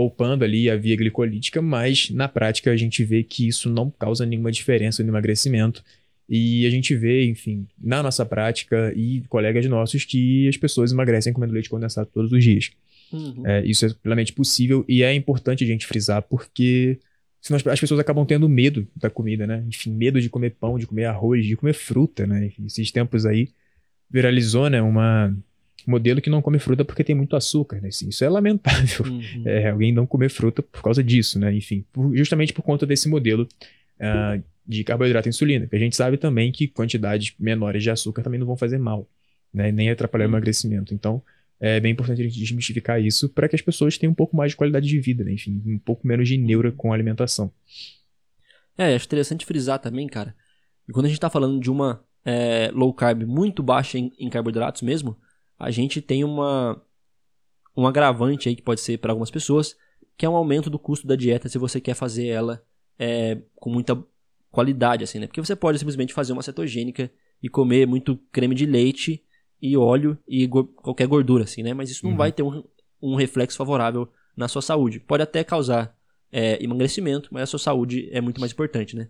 poupando 0.00 0.46
ali 0.46 0.70
a 0.70 0.76
via 0.76 0.96
glicolítica, 0.96 1.60
mas 1.60 2.08
na 2.08 2.26
prática 2.26 2.70
a 2.70 2.76
gente 2.76 3.04
vê 3.04 3.22
que 3.22 3.46
isso 3.46 3.68
não 3.68 3.90
causa 3.90 4.24
nenhuma 4.24 4.50
diferença 4.50 5.02
no 5.02 5.10
emagrecimento. 5.10 5.84
E 6.26 6.64
a 6.64 6.70
gente 6.70 6.96
vê, 6.96 7.26
enfim, 7.26 7.66
na 7.78 8.02
nossa 8.02 8.24
prática 8.24 8.94
e 8.96 9.20
colegas 9.28 9.66
nossos 9.66 10.06
que 10.06 10.48
as 10.48 10.56
pessoas 10.56 10.90
emagrecem 10.90 11.34
comendo 11.34 11.52
leite 11.52 11.68
condensado 11.68 12.08
todos 12.14 12.32
os 12.32 12.42
dias. 12.42 12.70
Uhum. 13.12 13.46
É, 13.46 13.62
isso 13.66 13.84
é 13.84 13.90
plenamente 14.02 14.32
possível 14.32 14.86
e 14.88 15.02
é 15.02 15.12
importante 15.12 15.64
a 15.64 15.66
gente 15.66 15.86
frisar 15.86 16.22
porque 16.22 16.98
senão 17.42 17.60
as 17.70 17.78
pessoas 17.78 18.00
acabam 18.00 18.24
tendo 18.24 18.48
medo 18.48 18.88
da 18.96 19.10
comida, 19.10 19.46
né? 19.46 19.62
Enfim, 19.68 19.92
medo 19.92 20.18
de 20.18 20.30
comer 20.30 20.56
pão, 20.58 20.78
de 20.78 20.86
comer 20.86 21.04
arroz, 21.04 21.44
de 21.44 21.56
comer 21.56 21.74
fruta, 21.74 22.26
né? 22.26 22.46
Enfim, 22.46 22.64
esses 22.64 22.90
tempos 22.90 23.26
aí 23.26 23.50
viralizou, 24.08 24.70
né, 24.70 24.80
uma 24.80 25.36
modelo 25.86 26.20
que 26.20 26.30
não 26.30 26.42
come 26.42 26.58
fruta 26.58 26.84
porque 26.84 27.04
tem 27.04 27.14
muito 27.14 27.36
açúcar, 27.36 27.80
né? 27.80 27.88
Assim, 27.88 28.08
isso 28.08 28.24
é 28.24 28.28
lamentável. 28.28 29.06
Uhum. 29.06 29.20
É, 29.44 29.70
alguém 29.70 29.92
não 29.92 30.06
comer 30.06 30.28
fruta 30.28 30.62
por 30.62 30.82
causa 30.82 31.02
disso, 31.02 31.38
né? 31.38 31.54
Enfim, 31.54 31.84
por, 31.92 32.14
justamente 32.16 32.52
por 32.52 32.62
conta 32.62 32.86
desse 32.86 33.08
modelo 33.08 33.48
uh, 33.98 34.42
de 34.66 34.84
carboidrato 34.84 35.28
e 35.28 35.30
insulina, 35.30 35.66
que 35.66 35.74
a 35.74 35.78
gente 35.78 35.96
sabe 35.96 36.16
também 36.16 36.52
que 36.52 36.68
quantidades 36.68 37.32
menores 37.38 37.82
de 37.82 37.90
açúcar 37.90 38.22
também 38.22 38.38
não 38.38 38.46
vão 38.46 38.56
fazer 38.56 38.78
mal, 38.78 39.08
né? 39.52 39.72
Nem 39.72 39.90
atrapalhar 39.90 40.26
uhum. 40.26 40.32
o 40.32 40.34
emagrecimento. 40.34 40.92
Então, 40.92 41.22
é 41.58 41.78
bem 41.78 41.92
importante 41.92 42.20
a 42.20 42.24
gente 42.24 42.38
desmistificar 42.38 43.00
isso 43.00 43.28
para 43.28 43.48
que 43.48 43.54
as 43.54 43.62
pessoas 43.62 43.98
tenham 43.98 44.12
um 44.12 44.14
pouco 44.14 44.36
mais 44.36 44.52
de 44.52 44.56
qualidade 44.56 44.86
de 44.86 44.98
vida, 44.98 45.22
né? 45.22 45.32
Enfim, 45.32 45.62
um 45.66 45.78
pouco 45.78 46.06
menos 46.06 46.28
de 46.28 46.36
neura 46.38 46.72
com 46.72 46.90
a 46.90 46.94
alimentação. 46.94 47.52
É, 48.76 48.94
acho 48.94 49.06
interessante 49.06 49.44
frisar 49.44 49.78
também, 49.78 50.06
cara. 50.06 50.34
E 50.88 50.92
quando 50.92 51.04
a 51.06 51.08
gente 51.08 51.18
está 51.18 51.28
falando 51.28 51.60
de 51.60 51.70
uma 51.70 52.02
é, 52.24 52.70
low 52.72 52.92
carb 52.94 53.24
muito 53.24 53.62
baixa 53.62 53.98
em, 53.98 54.10
em, 54.18 54.30
carboidratos 54.30 54.82
mesmo, 54.82 55.16
a 55.60 55.70
gente 55.70 56.00
tem 56.00 56.24
uma 56.24 56.82
um 57.76 57.86
agravante 57.86 58.48
aí 58.48 58.56
que 58.56 58.62
pode 58.62 58.80
ser 58.80 58.98
para 58.98 59.12
algumas 59.12 59.30
pessoas, 59.30 59.76
que 60.16 60.24
é 60.24 60.28
um 60.28 60.34
aumento 60.34 60.68
do 60.68 60.78
custo 60.78 61.06
da 61.06 61.14
dieta 61.14 61.48
se 61.48 61.58
você 61.58 61.80
quer 61.80 61.94
fazer 61.94 62.26
ela 62.26 62.62
é, 62.98 63.40
com 63.56 63.70
muita 63.70 64.02
qualidade, 64.50 65.04
assim, 65.04 65.18
né? 65.18 65.26
Porque 65.26 65.40
você 65.40 65.54
pode 65.54 65.78
simplesmente 65.78 66.12
fazer 66.12 66.32
uma 66.32 66.42
cetogênica 66.42 67.10
e 67.42 67.48
comer 67.48 67.86
muito 67.86 68.16
creme 68.32 68.54
de 68.54 68.66
leite 68.66 69.22
e 69.62 69.76
óleo 69.76 70.18
e 70.26 70.46
go 70.46 70.64
qualquer 70.64 71.06
gordura, 71.06 71.44
assim, 71.44 71.62
né? 71.62 71.72
Mas 71.74 71.90
isso 71.90 72.04
não 72.04 72.12
uhum. 72.12 72.18
vai 72.18 72.32
ter 72.32 72.42
um, 72.42 72.64
um 73.00 73.14
reflexo 73.14 73.56
favorável 73.56 74.10
na 74.36 74.48
sua 74.48 74.62
saúde. 74.62 74.98
Pode 74.98 75.22
até 75.22 75.44
causar 75.44 75.94
é, 76.32 76.62
emagrecimento, 76.62 77.28
mas 77.32 77.44
a 77.44 77.46
sua 77.46 77.58
saúde 77.58 78.08
é 78.12 78.20
muito 78.20 78.40
mais 78.40 78.52
importante, 78.52 78.96
né? 78.96 79.08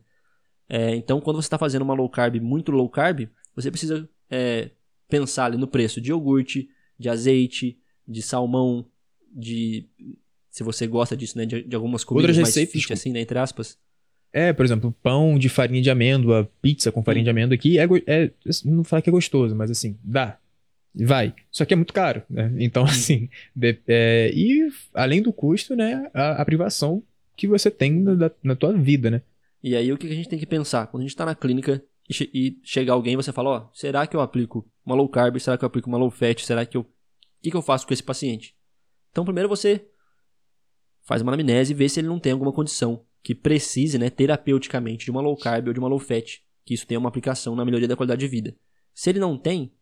É, 0.68 0.94
então, 0.94 1.20
quando 1.20 1.36
você 1.40 1.46
está 1.46 1.58
fazendo 1.58 1.82
uma 1.82 1.94
low 1.94 2.08
carb 2.08 2.40
muito 2.40 2.70
low 2.70 2.88
carb, 2.88 3.28
você 3.54 3.70
precisa 3.70 4.08
é, 4.30 4.70
pensar 5.10 5.46
ali 5.46 5.56
no 5.56 5.66
preço 5.66 6.00
de 6.00 6.10
iogurte, 6.10 6.68
de 6.98 7.08
azeite, 7.08 7.78
de 8.06 8.22
salmão, 8.22 8.86
de 9.30 9.86
se 10.50 10.64
você 10.64 10.86
gosta 10.86 11.16
disso, 11.16 11.38
né, 11.38 11.46
de, 11.46 11.62
de 11.62 11.76
algumas 11.76 12.02
comidas 12.02 12.36
Outras 12.36 12.56
mais 12.56 12.70
fit, 12.70 12.92
assim, 12.92 13.12
né, 13.12 13.20
entre 13.20 13.38
aspas. 13.38 13.78
É, 14.32 14.52
por 14.52 14.64
exemplo, 14.64 14.94
pão 15.02 15.38
de 15.38 15.48
farinha 15.48 15.82
de 15.82 15.90
amêndoa, 15.90 16.50
pizza 16.62 16.92
com 16.92 17.02
farinha 17.02 17.22
hum. 17.22 17.24
de 17.24 17.30
amêndoa 17.30 17.54
aqui, 17.54 17.78
é, 17.78 17.84
é, 18.06 18.30
não 18.64 18.84
falar 18.84 19.02
que 19.02 19.10
é 19.10 19.12
gostoso, 19.12 19.54
mas 19.54 19.70
assim, 19.70 19.98
dá. 20.02 20.38
Vai. 20.92 21.34
Só 21.52 21.64
que 21.64 21.72
é 21.72 21.76
muito 21.76 21.92
caro, 21.92 22.22
né? 22.28 22.52
Então, 22.58 22.84
assim, 22.84 23.28
de, 23.54 23.78
é, 23.86 24.32
e 24.34 24.68
além 24.92 25.22
do 25.22 25.32
custo, 25.32 25.76
né, 25.76 26.10
a, 26.12 26.42
a 26.42 26.44
privação 26.44 27.02
que 27.36 27.46
você 27.46 27.70
tem 27.70 27.92
na, 27.92 28.30
na 28.42 28.56
tua 28.56 28.72
vida, 28.72 29.10
né? 29.10 29.22
E 29.62 29.76
aí 29.76 29.92
o 29.92 29.98
que 29.98 30.06
a 30.06 30.14
gente 30.14 30.28
tem 30.28 30.38
que 30.38 30.46
pensar? 30.46 30.86
Quando 30.86 31.02
a 31.02 31.06
gente 31.06 31.16
tá 31.16 31.24
na 31.24 31.34
clínica 31.34 31.82
e, 32.10 32.12
che 32.12 32.30
e 32.34 32.60
chega 32.64 32.92
alguém 32.92 33.14
você 33.14 33.32
fala, 33.32 33.50
ó, 33.50 33.58
oh, 33.58 33.70
será 33.72 34.04
que 34.04 34.16
eu 34.16 34.20
aplico 34.20 34.68
uma 34.84 34.96
low 34.96 35.08
carb? 35.08 35.38
Será 35.38 35.56
que 35.56 35.64
eu 35.64 35.68
aplico 35.68 35.88
uma 35.88 35.96
low 35.96 36.10
fat? 36.10 36.44
Será 36.44 36.66
que 36.66 36.76
eu... 36.76 36.80
O 36.80 36.86
que, 37.40 37.50
que 37.52 37.56
eu 37.56 37.62
faço 37.62 37.86
com 37.86 37.94
esse 37.94 38.02
paciente? 38.02 38.56
Então 39.12 39.24
primeiro 39.24 39.48
você 39.48 39.88
faz 41.02 41.22
uma 41.22 41.32
anamnese 41.32 41.72
e 41.72 41.74
vê 41.74 41.88
se 41.88 42.00
ele 42.00 42.08
não 42.08 42.18
tem 42.18 42.32
alguma 42.32 42.52
condição 42.52 43.06
que 43.22 43.34
precise, 43.34 43.98
né, 43.98 44.10
terapeuticamente 44.10 45.04
de 45.04 45.10
uma 45.10 45.20
low 45.20 45.36
carb 45.36 45.68
ou 45.68 45.72
de 45.72 45.78
uma 45.78 45.88
low 45.88 45.98
fat, 45.98 46.42
que 46.64 46.74
isso 46.74 46.86
tenha 46.86 46.98
uma 46.98 47.08
aplicação 47.08 47.54
na 47.54 47.64
melhoria 47.64 47.86
da 47.86 47.96
qualidade 47.96 48.20
de 48.20 48.28
vida. 48.28 48.56
Se 48.92 49.08
ele 49.08 49.18
não 49.18 49.38
tem, 49.38 49.72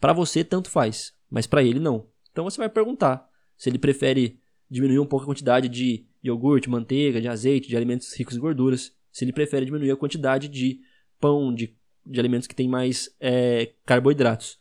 para 0.00 0.12
você 0.12 0.42
tanto 0.42 0.68
faz, 0.68 1.14
mas 1.30 1.46
para 1.46 1.62
ele 1.62 1.78
não. 1.78 2.08
Então 2.32 2.44
você 2.44 2.58
vai 2.58 2.68
perguntar 2.68 3.28
se 3.56 3.68
ele 3.68 3.78
prefere 3.78 4.40
diminuir 4.68 4.98
um 4.98 5.06
pouco 5.06 5.24
a 5.24 5.26
quantidade 5.26 5.68
de 5.68 6.06
iogurte, 6.22 6.68
manteiga, 6.68 7.20
de 7.20 7.28
azeite, 7.28 7.68
de 7.68 7.76
alimentos 7.76 8.12
ricos 8.14 8.36
em 8.36 8.40
gorduras, 8.40 8.92
se 9.12 9.24
ele 9.24 9.32
prefere 9.32 9.66
diminuir 9.66 9.90
a 9.90 9.96
quantidade 9.96 10.48
de 10.48 10.80
pão, 11.20 11.54
de, 11.54 11.74
de 12.04 12.18
alimentos 12.18 12.46
que 12.46 12.54
têm 12.54 12.68
mais 12.68 13.14
é, 13.20 13.72
carboidratos. 13.84 14.58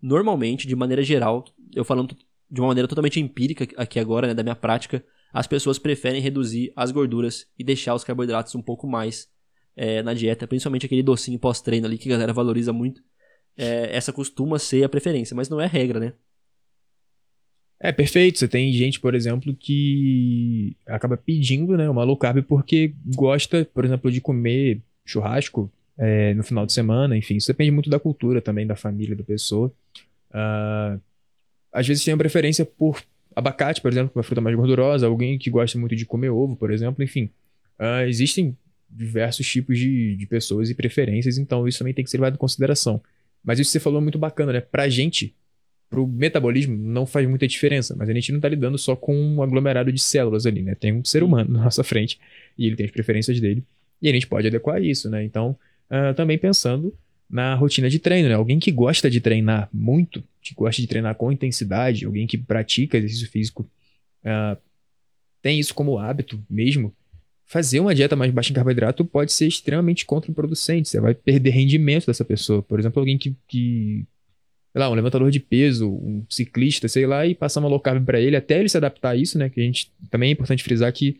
Normalmente, 0.00 0.66
de 0.66 0.74
maneira 0.74 1.02
geral, 1.02 1.44
eu 1.74 1.84
falando 1.84 2.16
de 2.50 2.60
uma 2.60 2.68
maneira 2.68 2.88
totalmente 2.88 3.20
empírica 3.20 3.66
aqui 3.76 3.98
agora, 3.98 4.26
né, 4.26 4.34
da 4.34 4.42
minha 4.42 4.56
prática, 4.56 5.04
as 5.32 5.46
pessoas 5.46 5.78
preferem 5.78 6.20
reduzir 6.20 6.72
as 6.76 6.90
gorduras 6.90 7.46
e 7.58 7.64
deixar 7.64 7.94
os 7.94 8.04
carboidratos 8.04 8.54
um 8.54 8.60
pouco 8.60 8.86
mais 8.86 9.28
é, 9.74 10.02
na 10.02 10.12
dieta, 10.12 10.46
principalmente 10.46 10.84
aquele 10.84 11.02
docinho 11.02 11.38
pós-treino 11.38 11.86
ali 11.86 11.96
que 11.96 12.08
a 12.08 12.12
galera 12.12 12.32
valoriza 12.32 12.72
muito. 12.72 13.02
É, 13.56 13.96
essa 13.96 14.12
costuma 14.12 14.58
ser 14.58 14.84
a 14.84 14.88
preferência, 14.88 15.34
mas 15.34 15.48
não 15.48 15.60
é 15.60 15.66
regra, 15.66 15.98
né? 15.98 16.12
É, 17.80 17.90
perfeito. 17.90 18.38
Você 18.38 18.46
tem 18.46 18.72
gente, 18.72 19.00
por 19.00 19.14
exemplo, 19.14 19.54
que 19.54 20.76
acaba 20.86 21.16
pedindo 21.16 21.76
né, 21.76 21.88
uma 21.88 22.04
low 22.04 22.16
carb 22.16 22.42
porque 22.44 22.94
gosta, 23.16 23.68
por 23.74 23.84
exemplo, 23.84 24.10
de 24.10 24.20
comer 24.20 24.80
churrasco 25.04 25.70
é, 26.02 26.34
no 26.34 26.42
final 26.42 26.66
de 26.66 26.72
semana. 26.72 27.16
Enfim, 27.16 27.36
isso 27.36 27.46
depende 27.46 27.70
muito 27.70 27.88
da 27.88 28.00
cultura 28.00 28.40
também, 28.40 28.66
da 28.66 28.74
família 28.74 29.14
da 29.14 29.22
pessoa. 29.22 29.72
Uh, 30.30 31.00
às 31.72 31.86
vezes 31.86 32.04
tem 32.04 32.12
uma 32.12 32.18
preferência 32.18 32.66
por 32.66 33.00
abacate, 33.36 33.80
por 33.80 33.92
exemplo, 33.92 34.10
uma 34.12 34.24
fruta 34.24 34.40
mais 34.40 34.56
gordurosa. 34.56 35.06
Alguém 35.06 35.38
que 35.38 35.48
gosta 35.48 35.78
muito 35.78 35.94
de 35.94 36.04
comer 36.04 36.30
ovo, 36.30 36.56
por 36.56 36.72
exemplo. 36.72 37.04
Enfim, 37.04 37.30
uh, 37.78 38.04
existem 38.08 38.56
diversos 38.90 39.46
tipos 39.46 39.78
de, 39.78 40.16
de 40.16 40.26
pessoas 40.26 40.68
e 40.68 40.74
preferências, 40.74 41.38
então 41.38 41.66
isso 41.66 41.78
também 41.78 41.94
tem 41.94 42.04
que 42.04 42.10
ser 42.10 42.18
levado 42.18 42.34
em 42.34 42.38
consideração. 42.38 43.00
Mas 43.42 43.58
isso 43.58 43.68
que 43.68 43.72
você 43.72 43.80
falou 43.80 44.00
é 44.00 44.02
muito 44.02 44.18
bacana, 44.18 44.52
né? 44.52 44.60
Pra 44.60 44.88
gente, 44.88 45.34
pro 45.88 46.06
metabolismo 46.06 46.76
não 46.76 47.06
faz 47.06 47.28
muita 47.28 47.46
diferença, 47.46 47.94
mas 47.96 48.08
a 48.10 48.12
gente 48.12 48.32
não 48.32 48.38
está 48.38 48.48
lidando 48.48 48.76
só 48.76 48.96
com 48.96 49.16
um 49.16 49.40
aglomerado 49.40 49.90
de 49.92 50.02
células 50.02 50.46
ali, 50.46 50.62
né? 50.62 50.74
Tem 50.74 50.92
um 50.92 51.04
ser 51.04 51.22
humano 51.22 51.52
na 51.52 51.62
nossa 51.62 51.84
frente 51.84 52.18
e 52.58 52.66
ele 52.66 52.74
tem 52.76 52.86
as 52.86 52.92
preferências 52.92 53.40
dele 53.40 53.62
e 54.00 54.08
a 54.08 54.12
gente 54.12 54.26
pode 54.26 54.48
adequar 54.48 54.82
isso, 54.82 55.08
né? 55.08 55.24
Então, 55.24 55.56
uh, 55.92 56.14
também 56.14 56.38
pensando 56.38 56.96
na 57.28 57.54
rotina 57.54 57.88
de 57.88 57.98
treino, 57.98 58.28
né? 58.28 58.34
Alguém 58.34 58.58
que 58.58 58.72
gosta 58.72 59.10
de 59.10 59.20
treinar 59.20 59.68
muito, 59.72 60.22
que 60.40 60.54
gosta 60.54 60.80
de 60.80 60.88
treinar 60.88 61.14
com 61.14 61.30
intensidade, 61.30 62.04
alguém 62.04 62.26
que 62.26 62.38
pratica 62.38 62.96
exercício 62.96 63.30
físico, 63.30 63.68
uh, 64.24 64.60
tem 65.40 65.58
isso 65.58 65.74
como 65.74 65.98
hábito 65.98 66.42
mesmo, 66.48 66.94
fazer 67.52 67.80
uma 67.80 67.94
dieta 67.94 68.16
mais 68.16 68.30
baixa 68.30 68.50
em 68.50 68.54
carboidrato 68.54 69.04
pode 69.04 69.30
ser 69.32 69.46
extremamente 69.46 70.06
contraproducente. 70.06 70.88
Você 70.88 71.00
vai 71.00 71.14
perder 71.14 71.50
rendimento 71.50 72.06
dessa 72.06 72.24
pessoa. 72.24 72.62
Por 72.62 72.80
exemplo, 72.80 73.00
alguém 73.00 73.18
que, 73.18 73.36
que 73.46 74.06
sei 74.72 74.80
lá, 74.80 74.88
um 74.88 74.94
levantador 74.94 75.30
de 75.30 75.38
peso, 75.38 75.90
um 75.90 76.24
ciclista, 76.30 76.88
sei 76.88 77.06
lá, 77.06 77.26
e 77.26 77.34
passar 77.34 77.60
uma 77.60 77.68
low 77.68 77.78
carb 77.78 78.04
para 78.06 78.18
ele 78.18 78.36
até 78.36 78.58
ele 78.58 78.70
se 78.70 78.76
adaptar 78.78 79.10
a 79.10 79.16
isso, 79.16 79.36
né? 79.36 79.50
Que 79.50 79.60
a 79.60 79.64
gente 79.64 79.92
também 80.10 80.30
é 80.30 80.32
importante 80.32 80.62
frisar 80.62 80.90
que 80.92 81.18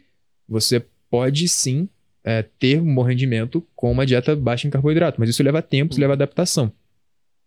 você 0.49 0.83
pode 1.11 1.47
sim 1.49 1.87
é, 2.25 2.43
ter 2.43 2.81
um 2.81 2.95
bom 2.95 3.03
rendimento 3.03 3.67
com 3.75 3.91
uma 3.91 4.07
dieta 4.07 4.37
baixa 4.37 4.67
em 4.67 4.71
carboidrato, 4.71 5.21
mas 5.21 5.29
isso 5.29 5.43
leva 5.43 5.61
tempo, 5.61 5.93
isso 5.93 6.01
leva 6.01 6.13
adaptação. 6.13 6.73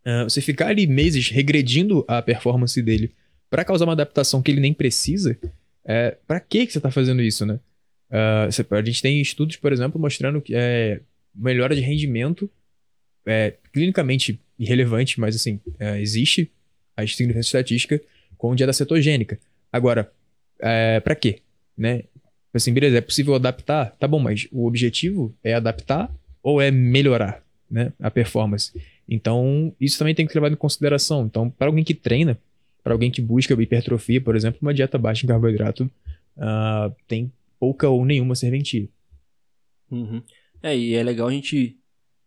Uh, 0.06 0.24
você 0.26 0.40
ficar 0.40 0.68
ali 0.68 0.86
meses 0.86 1.30
regredindo 1.30 2.06
a 2.08 2.22
performance 2.22 2.80
dele 2.82 3.12
para 3.50 3.66
causar 3.66 3.86
uma 3.86 3.94
adaptação 3.94 4.42
que 4.42 4.52
ele 4.52 4.62
nem 4.62 4.74
precisa, 4.74 5.38
é, 5.84 6.18
para 6.28 6.40
que 6.40 6.68
você 6.68 6.78
está 6.78 6.92
fazendo 6.92 7.22
isso, 7.22 7.46
né? 7.46 7.60
Uh, 8.10 8.52
você, 8.52 8.66
a 8.70 8.82
gente 8.84 9.02
tem 9.02 9.20
estudos, 9.20 9.56
por 9.56 9.74
exemplo, 9.74 10.00
mostrando 10.00 10.42
que 10.42 10.54
é, 10.56 11.02
melhora 11.34 11.76
de 11.76 11.82
rendimento 11.82 12.50
é, 13.26 13.56
clinicamente 13.74 14.40
irrelevante, 14.60 15.20
mas 15.20 15.36
assim, 15.36 15.60
é, 15.80 16.00
existe 16.00 16.52
a 16.96 17.06
significância 17.06 17.48
estatística 17.48 18.02
com 18.38 18.56
dieta 18.56 18.74
cetogênica. 18.74 19.40
Agora, 19.72 20.12
é, 20.60 21.00
para 21.00 21.16
quê? 21.16 21.42
Né? 21.78 22.04
Assim, 22.58 22.74
beleza, 22.74 22.98
é 22.98 23.02
possível 23.02 23.36
adaptar? 23.36 23.92
Tá 24.00 24.08
bom, 24.08 24.20
mas 24.20 24.48
o 24.52 24.66
objetivo 24.66 25.34
é 25.44 25.54
adaptar 25.54 26.12
ou 26.42 26.62
é 26.62 26.72
melhorar 26.72 27.44
né, 27.70 27.92
a 28.00 28.10
performance? 28.10 28.72
Então, 29.08 29.74
isso 29.80 29.98
também 29.98 30.16
tem 30.16 30.26
que 30.26 30.32
ser 30.32 30.40
levado 30.40 30.54
em 30.54 30.58
consideração. 30.58 31.26
Então, 31.26 31.50
para 31.50 31.68
alguém 31.68 31.84
que 31.84 31.94
treina, 31.94 32.38
para 32.84 32.94
alguém 32.94 33.12
que 33.12 33.22
busca 33.22 33.54
hipertrofia, 33.54 34.22
por 34.22 34.36
exemplo, 34.36 34.60
uma 34.62 34.74
dieta 34.74 34.98
baixa 34.98 35.26
em 35.26 35.28
carboidrato 35.28 35.90
uh, 36.38 36.96
tem 37.08 37.32
pouca 37.60 37.90
ou 37.90 38.06
nenhuma 38.06 38.36
serventia. 38.36 38.88
Uhum. 39.92 40.22
É, 40.62 40.76
e 40.76 40.94
é 40.94 41.04
legal 41.04 41.28
a 41.28 41.32
gente 41.32 41.78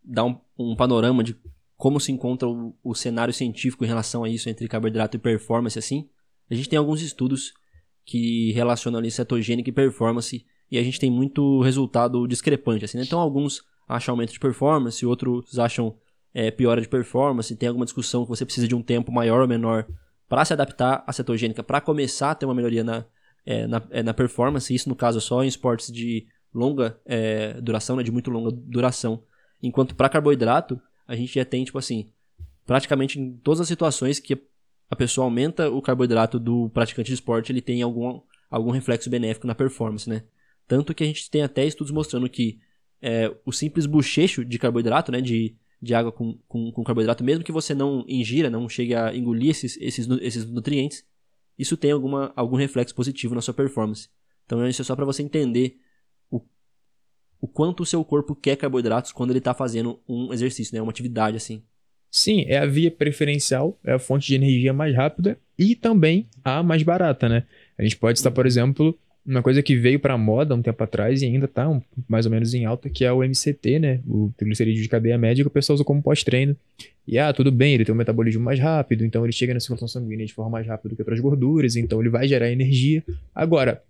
dar 0.03 0.25
um, 0.25 0.37
um 0.57 0.75
panorama 0.75 1.23
de 1.23 1.35
como 1.75 1.99
se 1.99 2.11
encontra 2.11 2.47
o, 2.47 2.75
o, 2.83 2.93
cenário 2.93 3.33
científico 3.33 3.85
em 3.85 3.87
relação 3.87 4.23
a 4.23 4.29
isso 4.29 4.49
entre 4.49 4.67
carboidrato 4.67 5.15
e 5.15 5.19
performance, 5.19 5.79
assim, 5.79 6.09
a 6.49 6.55
gente 6.55 6.67
tem 6.67 6.77
alguns 6.77 7.01
estudos 7.01 7.53
que 8.09 8.51
relacionam 8.53 8.97
ali 8.97 9.11
cetogênica 9.11 9.69
e 9.69 9.73
performance 9.73 10.43
e 10.71 10.79
a 10.79 10.83
gente 10.83 10.99
tem 10.99 11.11
muito 11.11 11.61
resultado 11.61 12.27
discrepante, 12.27 12.83
assim, 12.83 12.97
né? 12.97 13.03
Então, 13.05 13.19
alguns 13.19 13.61
acham 13.87 14.13
aumento 14.13 14.33
de 14.33 14.39
performance, 14.39 15.05
outros 15.05 15.59
acham 15.59 15.95
é, 16.33 16.49
piora 16.49 16.81
de 16.81 16.89
performance, 16.89 17.55
tem 17.55 17.69
alguma 17.69 17.85
discussão 17.85 18.23
que 18.23 18.29
você 18.29 18.45
precisa 18.45 18.67
de 18.67 18.73
um 18.73 18.81
tempo 18.81 19.11
maior 19.11 19.41
ou 19.41 19.47
menor 19.47 19.85
para 20.27 20.43
se 20.43 20.53
adaptar 20.53 21.03
à 21.05 21.13
cetogênica, 21.13 21.61
para 21.61 21.79
começar 21.79 22.31
a 22.31 22.35
ter 22.35 22.47
uma 22.47 22.55
melhoria 22.55 22.83
na, 22.83 23.05
é, 23.45 23.67
na, 23.67 23.81
é, 23.91 24.01
na, 24.01 24.13
performance, 24.13 24.73
isso 24.73 24.89
no 24.89 24.95
caso 24.95 25.21
só 25.21 25.43
em 25.43 25.47
esportes 25.47 25.91
de 25.91 26.25
longa 26.51 26.99
é, 27.05 27.61
duração, 27.61 27.95
né, 27.95 28.01
de 28.01 28.11
muito 28.11 28.31
longa 28.31 28.51
duração. 28.51 29.23
Enquanto 29.61 29.93
para 29.93 30.09
carboidrato, 30.09 30.81
a 31.07 31.15
gente 31.15 31.35
já 31.35 31.45
tem, 31.45 31.63
tipo 31.63 31.77
assim, 31.77 32.09
praticamente 32.65 33.19
em 33.19 33.37
todas 33.37 33.61
as 33.61 33.67
situações 33.67 34.19
que 34.19 34.35
a 34.89 34.95
pessoa 34.95 35.25
aumenta 35.25 35.69
o 35.69 35.81
carboidrato 35.81 36.39
do 36.39 36.69
praticante 36.69 37.07
de 37.07 37.13
esporte, 37.13 37.51
ele 37.51 37.61
tem 37.61 37.81
algum, 37.81 38.21
algum 38.49 38.71
reflexo 38.71 39.09
benéfico 39.09 39.47
na 39.47 39.55
performance, 39.55 40.09
né? 40.09 40.23
Tanto 40.67 40.93
que 40.93 41.03
a 41.03 41.07
gente 41.07 41.29
tem 41.29 41.41
até 41.41 41.65
estudos 41.65 41.91
mostrando 41.91 42.29
que 42.29 42.59
é, 43.01 43.33
o 43.45 43.51
simples 43.51 43.85
bochecho 43.85 44.43
de 44.43 44.59
carboidrato, 44.59 45.11
né, 45.11 45.21
de 45.21 45.55
de 45.81 45.93
água 45.93 46.11
com, 46.11 46.37
com, 46.47 46.71
com, 46.71 46.83
carboidrato, 46.83 47.23
mesmo 47.23 47.43
que 47.43 47.51
você 47.51 47.73
não 47.73 48.03
ingira, 48.07 48.49
não 48.49 48.67
chegue 48.67 48.93
a 48.93 49.15
engolir 49.15 49.51
esses, 49.51 49.77
esses, 49.77 50.07
esses 50.21 50.45
nutrientes, 50.45 51.05
isso 51.57 51.77
tem 51.77 51.91
alguma, 51.91 52.33
algum 52.35 52.55
reflexo 52.55 52.93
positivo 52.93 53.35
na 53.35 53.41
sua 53.41 53.53
performance. 53.53 54.09
Então 54.45 54.67
isso 54.67 54.81
é 54.81 54.85
só 54.85 54.95
para 54.95 55.05
você 55.05 55.23
entender 55.23 55.79
o, 56.29 56.41
o 57.39 57.47
quanto 57.47 57.83
o 57.83 57.85
seu 57.85 58.03
corpo 58.03 58.35
quer 58.35 58.57
carboidratos 58.57 59.11
quando 59.11 59.29
ele 59.29 59.39
está 59.39 59.53
fazendo 59.53 60.01
um 60.07 60.33
exercício, 60.33 60.75
né? 60.75 60.81
uma 60.81 60.91
atividade 60.91 61.37
assim. 61.37 61.63
Sim, 62.11 62.45
é 62.47 62.57
a 62.57 62.65
via 62.65 62.89
preferencial, 62.89 63.77
é 63.83 63.93
a 63.93 63.99
fonte 63.99 64.27
de 64.27 64.35
energia 64.35 64.73
mais 64.73 64.95
rápida 64.95 65.37
e 65.57 65.75
também 65.75 66.25
a 66.43 66.63
mais 66.63 66.81
barata, 66.83 67.29
né? 67.29 67.43
A 67.77 67.83
gente 67.83 67.97
pode 67.97 68.17
estar, 68.17 68.31
por 68.31 68.45
exemplo, 68.45 68.97
uma 69.25 69.43
coisa 69.43 69.61
que 69.61 69.75
veio 69.75 69.99
para 69.99 70.17
moda 70.17 70.55
um 70.55 70.61
tempo 70.61 70.83
atrás 70.83 71.21
e 71.21 71.25
ainda 71.25 71.45
está 71.45 71.69
um, 71.69 71.81
mais 72.07 72.25
ou 72.25 72.31
menos 72.31 72.53
em 72.53 72.65
alta, 72.65 72.89
que 72.89 73.05
é 73.05 73.11
o 73.11 73.23
MCT, 73.23 73.79
né? 73.79 73.99
O 74.07 74.31
triglicerídeo 74.35 74.81
de 74.81 74.89
cadeia 74.89 75.17
média 75.17 75.43
que 75.43 75.47
o 75.47 75.51
pessoal 75.51 75.75
usa 75.75 75.83
como 75.83 76.01
pós-treino. 76.01 76.55
E 77.07 77.17
ah, 77.19 77.31
tudo 77.31 77.51
bem, 77.51 77.73
ele 77.73 77.85
tem 77.85 77.93
um 77.93 77.97
metabolismo 77.97 78.43
mais 78.43 78.59
rápido, 78.59 79.05
então 79.05 79.23
ele 79.23 79.31
chega 79.31 79.53
na 79.53 79.59
circulação 79.59 79.87
sanguínea 79.87 80.25
de 80.25 80.33
forma 80.33 80.51
mais 80.51 80.65
rápida 80.65 80.89
do 80.89 80.95
que 80.95 81.01
outras 81.01 81.19
gorduras, 81.19 81.75
então 81.75 81.99
ele 81.99 82.09
vai 82.09 82.27
gerar 82.27 82.49
energia. 82.51 83.03
Agora, 83.33 83.83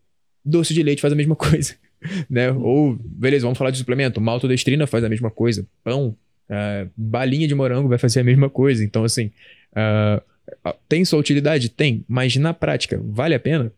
doce 0.44 0.74
de 0.74 0.84
leite 0.84 1.02
faz 1.02 1.14
a 1.14 1.16
mesma 1.16 1.36
coisa, 1.38 1.76
né? 2.30 2.52
Ou, 2.52 2.98
beleza, 3.00 3.46
vamos 3.46 3.58
falar 3.58 3.72
de 3.72 3.78
suplemento, 3.78 4.20
maltodestrina 4.20 4.88
faz 4.88 5.04
a 5.04 5.10
mesma 5.10 5.30
coisa, 5.30 5.66
pão, 5.84 6.16
uh, 6.50 6.90
balinha 6.96 7.48
de 7.48 7.56
morango 7.56 7.88
vai 7.88 7.98
fazer 7.98 8.22
a 8.22 8.24
mesma 8.24 8.50
coisa. 8.50 8.84
Então, 8.84 9.04
assim, 9.04 9.32
uh, 9.72 10.22
tem 10.88 11.06
sua 11.06 11.20
utilidade? 11.20 11.70
Tem, 11.70 12.04
mas 12.08 12.36
na 12.36 12.54
prática, 12.54 13.00
vale 13.04 13.36
a 13.36 13.40
pena? 13.40 13.72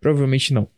Provavelmente 0.00 0.52
não. 0.52 0.68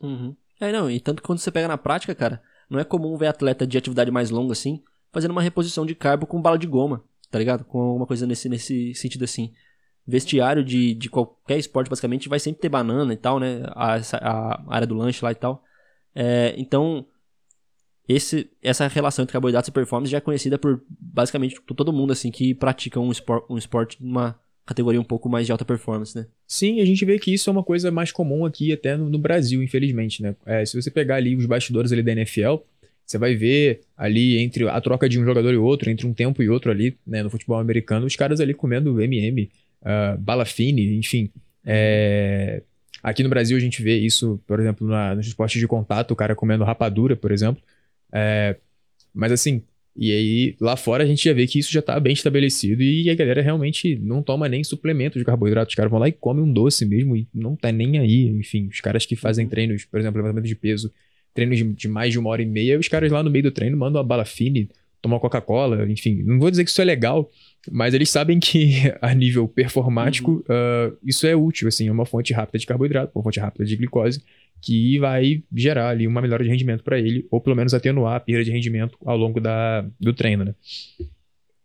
Uhum. 0.00 0.34
É, 0.60 0.72
não, 0.72 0.90
e 0.90 1.00
tanto 1.00 1.20
que 1.20 1.26
quando 1.26 1.40
você 1.40 1.50
pega 1.50 1.68
na 1.68 1.76
prática, 1.76 2.14
cara, 2.14 2.40
não 2.70 2.78
é 2.78 2.84
comum 2.84 3.16
ver 3.16 3.26
atleta 3.26 3.66
de 3.66 3.76
atividade 3.76 4.10
mais 4.10 4.30
longa 4.30 4.52
assim, 4.52 4.82
fazendo 5.12 5.32
uma 5.32 5.42
reposição 5.42 5.84
de 5.84 5.94
carbo 5.94 6.26
com 6.26 6.40
bala 6.40 6.58
de 6.58 6.66
goma, 6.66 7.04
tá 7.30 7.38
ligado? 7.38 7.64
Com 7.64 7.80
alguma 7.80 8.06
coisa 8.06 8.26
nesse, 8.26 8.48
nesse 8.48 8.94
sentido 8.94 9.24
assim. 9.24 9.52
Vestiário 10.04 10.64
de, 10.64 10.94
de 10.94 11.08
qualquer 11.08 11.58
esporte, 11.58 11.88
basicamente, 11.88 12.28
vai 12.28 12.40
sempre 12.40 12.60
ter 12.60 12.68
banana 12.68 13.12
e 13.12 13.16
tal, 13.16 13.38
né? 13.38 13.62
A, 13.68 13.96
a 14.20 14.74
área 14.74 14.86
do 14.86 14.94
lanche 14.94 15.24
lá 15.24 15.30
e 15.30 15.34
tal. 15.34 15.62
É, 16.14 16.54
então, 16.56 17.06
esse, 18.08 18.50
essa 18.62 18.86
relação 18.88 19.22
entre 19.22 19.32
carboidratos 19.32 19.68
e 19.68 19.72
performance 19.72 20.10
já 20.10 20.18
é 20.18 20.20
conhecida 20.20 20.58
por 20.58 20.82
basicamente 20.88 21.60
todo 21.74 21.92
mundo 21.92 22.12
assim 22.12 22.30
que 22.30 22.54
pratica 22.54 22.98
um, 22.98 23.10
um 23.48 23.58
esporte 23.58 24.02
numa 24.02 24.38
categoria 24.66 25.00
um 25.00 25.04
pouco 25.04 25.28
mais 25.28 25.46
de 25.46 25.52
alta 25.52 25.64
performance, 25.64 26.16
né? 26.16 26.26
Sim, 26.46 26.80
a 26.80 26.84
gente 26.84 27.04
vê 27.04 27.18
que 27.18 27.32
isso 27.32 27.50
é 27.50 27.52
uma 27.52 27.64
coisa 27.64 27.90
mais 27.90 28.12
comum 28.12 28.44
aqui 28.44 28.72
até 28.72 28.96
no, 28.96 29.08
no 29.08 29.18
Brasil, 29.18 29.62
infelizmente, 29.62 30.22
né? 30.22 30.36
É, 30.46 30.64
se 30.64 30.80
você 30.80 30.90
pegar 30.90 31.16
ali 31.16 31.34
os 31.36 31.46
bastidores 31.46 31.92
ali 31.92 32.02
da 32.02 32.12
NFL, 32.12 32.56
você 33.04 33.18
vai 33.18 33.34
ver 33.34 33.80
ali 33.96 34.38
entre 34.38 34.68
a 34.68 34.80
troca 34.80 35.08
de 35.08 35.20
um 35.20 35.24
jogador 35.24 35.52
e 35.52 35.56
outro, 35.56 35.90
entre 35.90 36.06
um 36.06 36.14
tempo 36.14 36.42
e 36.42 36.48
outro 36.48 36.70
ali, 36.70 36.96
né, 37.06 37.22
no 37.22 37.30
futebol 37.30 37.58
americano, 37.58 38.06
os 38.06 38.16
caras 38.16 38.40
ali 38.40 38.54
comendo 38.54 39.00
MM, 39.00 39.42
uh, 39.42 39.48
ah, 39.84 40.16
bala 40.18 40.44
fine, 40.44 40.96
enfim. 40.96 41.28
É... 41.64 42.62
Aqui 43.02 43.22
no 43.22 43.28
Brasil 43.28 43.56
a 43.56 43.60
gente 43.60 43.82
vê 43.82 43.96
isso, 43.96 44.40
por 44.46 44.60
exemplo, 44.60 44.86
na, 44.86 45.14
nos 45.14 45.26
esportes 45.26 45.60
de 45.60 45.66
contato, 45.66 46.12
o 46.12 46.16
cara 46.16 46.36
comendo 46.36 46.62
rapadura, 46.62 47.16
por 47.16 47.32
exemplo. 47.32 47.60
É... 48.12 48.56
Mas 49.14 49.32
assim, 49.32 49.62
e 49.94 50.10
aí, 50.10 50.56
lá 50.58 50.74
fora, 50.74 51.04
a 51.04 51.06
gente 51.06 51.24
já 51.24 51.34
vê 51.34 51.46
que 51.46 51.58
isso 51.58 51.70
já 51.70 51.82
tá 51.82 52.00
bem 52.00 52.14
estabelecido 52.14 52.82
e 52.82 53.10
a 53.10 53.14
galera 53.14 53.42
realmente 53.42 53.96
não 53.96 54.22
toma 54.22 54.48
nem 54.48 54.64
suplemento 54.64 55.18
de 55.18 55.24
carboidrato. 55.24 55.68
Os 55.68 55.74
caras 55.74 55.90
vão 55.90 56.00
lá 56.00 56.08
e 56.08 56.12
comem 56.12 56.42
um 56.42 56.50
doce 56.50 56.86
mesmo 56.86 57.14
e 57.14 57.28
não 57.34 57.54
tá 57.54 57.70
nem 57.70 57.98
aí. 57.98 58.28
Enfim, 58.28 58.68
os 58.68 58.80
caras 58.80 59.04
que 59.04 59.14
fazem 59.14 59.46
treinos, 59.46 59.84
por 59.84 60.00
exemplo, 60.00 60.18
levantamento 60.18 60.48
de 60.48 60.56
peso, 60.56 60.90
treinos 61.34 61.58
de, 61.58 61.64
de 61.64 61.88
mais 61.88 62.10
de 62.12 62.18
uma 62.18 62.30
hora 62.30 62.42
e 62.42 62.46
meia, 62.46 62.78
os 62.78 62.88
caras 62.88 63.12
lá 63.12 63.22
no 63.22 63.30
meio 63.30 63.42
do 63.42 63.50
treino 63.50 63.76
mandam 63.76 64.00
uma 64.00 64.06
bala 64.06 64.24
fine, 64.24 64.70
tomam 65.02 65.18
Coca-Cola, 65.18 65.90
enfim. 65.90 66.22
Não 66.22 66.38
vou 66.38 66.50
dizer 66.50 66.64
que 66.64 66.70
isso 66.70 66.80
é 66.80 66.84
legal, 66.84 67.28
mas 67.70 67.92
eles 67.92 68.08
sabem 68.08 68.38
que 68.38 68.74
a 69.02 69.12
nível 69.12 69.46
performático, 69.46 70.30
uhum. 70.30 70.38
uh, 70.38 70.96
isso 71.04 71.26
é 71.26 71.36
útil, 71.36 71.68
assim, 71.68 71.88
é 71.88 71.92
uma 71.92 72.06
fonte 72.06 72.32
rápida 72.32 72.58
de 72.58 72.66
carboidrato, 72.66 73.12
uma 73.14 73.22
fonte 73.22 73.40
rápida 73.40 73.64
de 73.64 73.76
glicose 73.76 74.22
que 74.62 74.96
vai 75.00 75.42
gerar 75.52 75.88
ali 75.88 76.06
uma 76.06 76.22
melhora 76.22 76.44
de 76.44 76.48
rendimento 76.48 76.84
para 76.84 76.96
ele, 76.96 77.26
ou 77.32 77.40
pelo 77.40 77.56
menos 77.56 77.74
atenuar 77.74 78.14
a 78.14 78.20
perda 78.20 78.44
de 78.44 78.52
rendimento 78.52 78.96
ao 79.04 79.16
longo 79.16 79.40
da, 79.40 79.84
do 80.00 80.14
treino, 80.14 80.44
né? 80.44 80.54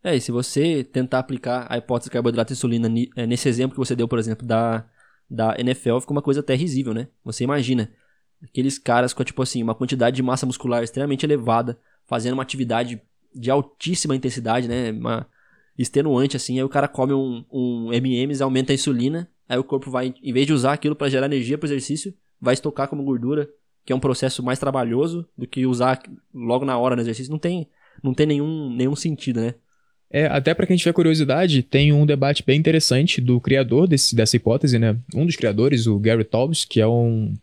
É, 0.04 0.16
e 0.16 0.22
se 0.22 0.32
você 0.32 0.84
tentar 0.84 1.20
aplicar 1.20 1.68
a 1.70 1.78
hipótese 1.78 2.10
de 2.10 2.14
carboidrato 2.14 2.52
e 2.52 2.56
insulina 2.56 2.90
é, 3.16 3.28
nesse 3.28 3.48
exemplo 3.48 3.74
que 3.74 3.80
você 3.80 3.96
deu, 3.96 4.08
por 4.08 4.18
exemplo, 4.18 4.48
da, 4.48 4.84
da 5.30 5.56
NFL, 5.60 6.00
fica 6.00 6.12
uma 6.12 6.24
coisa 6.24 6.40
até 6.40 6.56
risível, 6.56 6.94
né? 6.94 7.08
Você 7.24 7.44
imagina 7.44 7.92
aqueles 8.44 8.80
caras 8.80 9.14
com, 9.14 9.24
tipo 9.24 9.42
assim, 9.44 9.62
uma 9.62 9.76
quantidade 9.76 10.16
de 10.16 10.24
massa 10.24 10.46
muscular 10.46 10.84
extremamente 10.84 11.24
elevada, 11.24 11.78
fazendo 12.08 12.34
uma 12.34 12.44
atividade 12.44 13.00
de 13.40 13.50
altíssima 13.52 14.16
intensidade, 14.16 14.68
né? 14.68 14.92
Uma 14.92 15.28
extenuante, 15.78 16.36
assim, 16.36 16.58
aí 16.58 16.64
o 16.64 16.70
cara 16.70 16.88
come 16.88 17.14
um, 17.14 17.46
um 17.52 17.94
MMs, 17.94 18.42
aumenta 18.42 18.74
a 18.74 18.76
insulina, 18.76 19.30
aí 19.48 19.58
o 19.58 19.64
corpo 19.64 19.92
vai, 19.92 20.14
em 20.24 20.34
vez 20.34 20.48
de 20.48 20.54
usar 20.54 20.74
aquilo 20.74 20.96
para 20.96 21.10
gerar 21.10 21.28
energia 21.28 21.58
para 21.58 21.68
exercício, 21.68 22.14
vai 22.42 22.54
estocar 22.54 22.88
como 22.88 23.04
gordura, 23.04 23.48
que 23.86 23.94
é 23.94 23.96
um 23.96 24.00
processo 24.00 24.44
mais 24.44 24.60
trabalhoso 24.60 25.28
do 25.38 25.48
que 25.48 25.66
usar 25.66 26.02
logo 26.34 26.66
na 26.66 26.78
hora 26.78 26.96
no 26.96 27.02
exercício. 27.02 27.32
Não 27.32 27.40
tem, 27.40 27.68
não 28.04 28.14
tem 28.14 28.26
nenhum, 28.26 28.74
nenhum 28.76 28.96
sentido, 28.96 29.40
né? 29.40 29.54
É, 30.10 30.26
até 30.26 30.54
para 30.54 30.66
quem 30.66 30.78
tiver 30.78 30.94
curiosidade, 30.94 31.62
tem 31.62 31.92
um 31.92 32.06
debate 32.06 32.44
bem 32.46 32.58
interessante 32.58 33.20
do 33.20 33.40
criador 33.42 33.88
desse, 33.88 34.16
dessa 34.16 34.38
hipótese, 34.38 34.80
né? 34.80 34.98
Um 35.14 35.26
dos 35.26 35.36
criadores, 35.36 35.86
o 35.86 36.00
Gary 36.00 36.24
Taubes, 36.24 36.66
que 36.66 36.80
é 36.80 36.88
um 36.88 37.34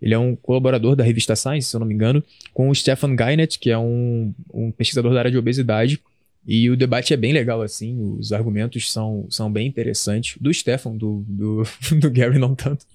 ele 0.00 0.14
é 0.14 0.18
um 0.18 0.36
colaborador 0.36 0.94
da 0.94 1.04
revista 1.04 1.34
Science, 1.34 1.68
se 1.68 1.76
eu 1.76 1.80
não 1.80 1.86
me 1.86 1.94
engano, 1.94 2.22
com 2.52 2.68
o 2.68 2.74
Stefan 2.74 3.14
Gainet, 3.14 3.58
que 3.58 3.70
é 3.70 3.78
um, 3.78 4.34
um 4.52 4.70
pesquisador 4.70 5.12
da 5.12 5.20
área 5.20 5.30
de 5.30 5.38
obesidade, 5.38 6.00
e 6.46 6.70
o 6.70 6.76
debate 6.76 7.12
é 7.12 7.16
bem 7.16 7.32
legal, 7.32 7.60
assim, 7.60 7.98
os 8.16 8.32
argumentos 8.32 8.92
são, 8.92 9.26
são 9.28 9.50
bem 9.50 9.66
interessantes. 9.66 10.36
Do 10.40 10.54
Stefan, 10.54 10.96
do, 10.96 11.24
do, 11.26 11.64
do 11.98 12.08
Gary, 12.08 12.38
não 12.38 12.54
tanto. 12.54 12.86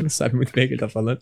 não 0.00 0.08
sabe 0.08 0.34
muito 0.34 0.50
bem 0.50 0.64
o 0.64 0.68
que 0.68 0.74
ele 0.74 0.80
tá 0.80 0.88
falando. 0.88 1.20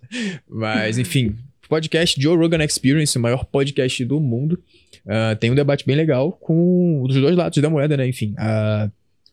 Mas, 0.49 0.99
enfim, 0.99 1.35
podcast 1.69 2.21
Joe 2.21 2.37
Rogan 2.37 2.65
Experience, 2.65 3.19
o 3.19 3.21
maior 3.21 3.45
podcast 3.45 4.05
do 4.05 4.21
mundo. 4.21 4.63
Uh, 5.05 5.35
tem 5.41 5.51
um 5.51 5.55
debate 5.55 5.85
bem 5.85 5.97
legal 5.97 6.31
com 6.31 7.03
os 7.03 7.15
dois 7.15 7.35
lados 7.35 7.61
da 7.61 7.69
moeda, 7.69 7.97
né? 7.97 8.07
Enfim, 8.07 8.35
a, 8.39 8.89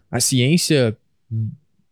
a 0.10 0.20
ciência 0.20 0.98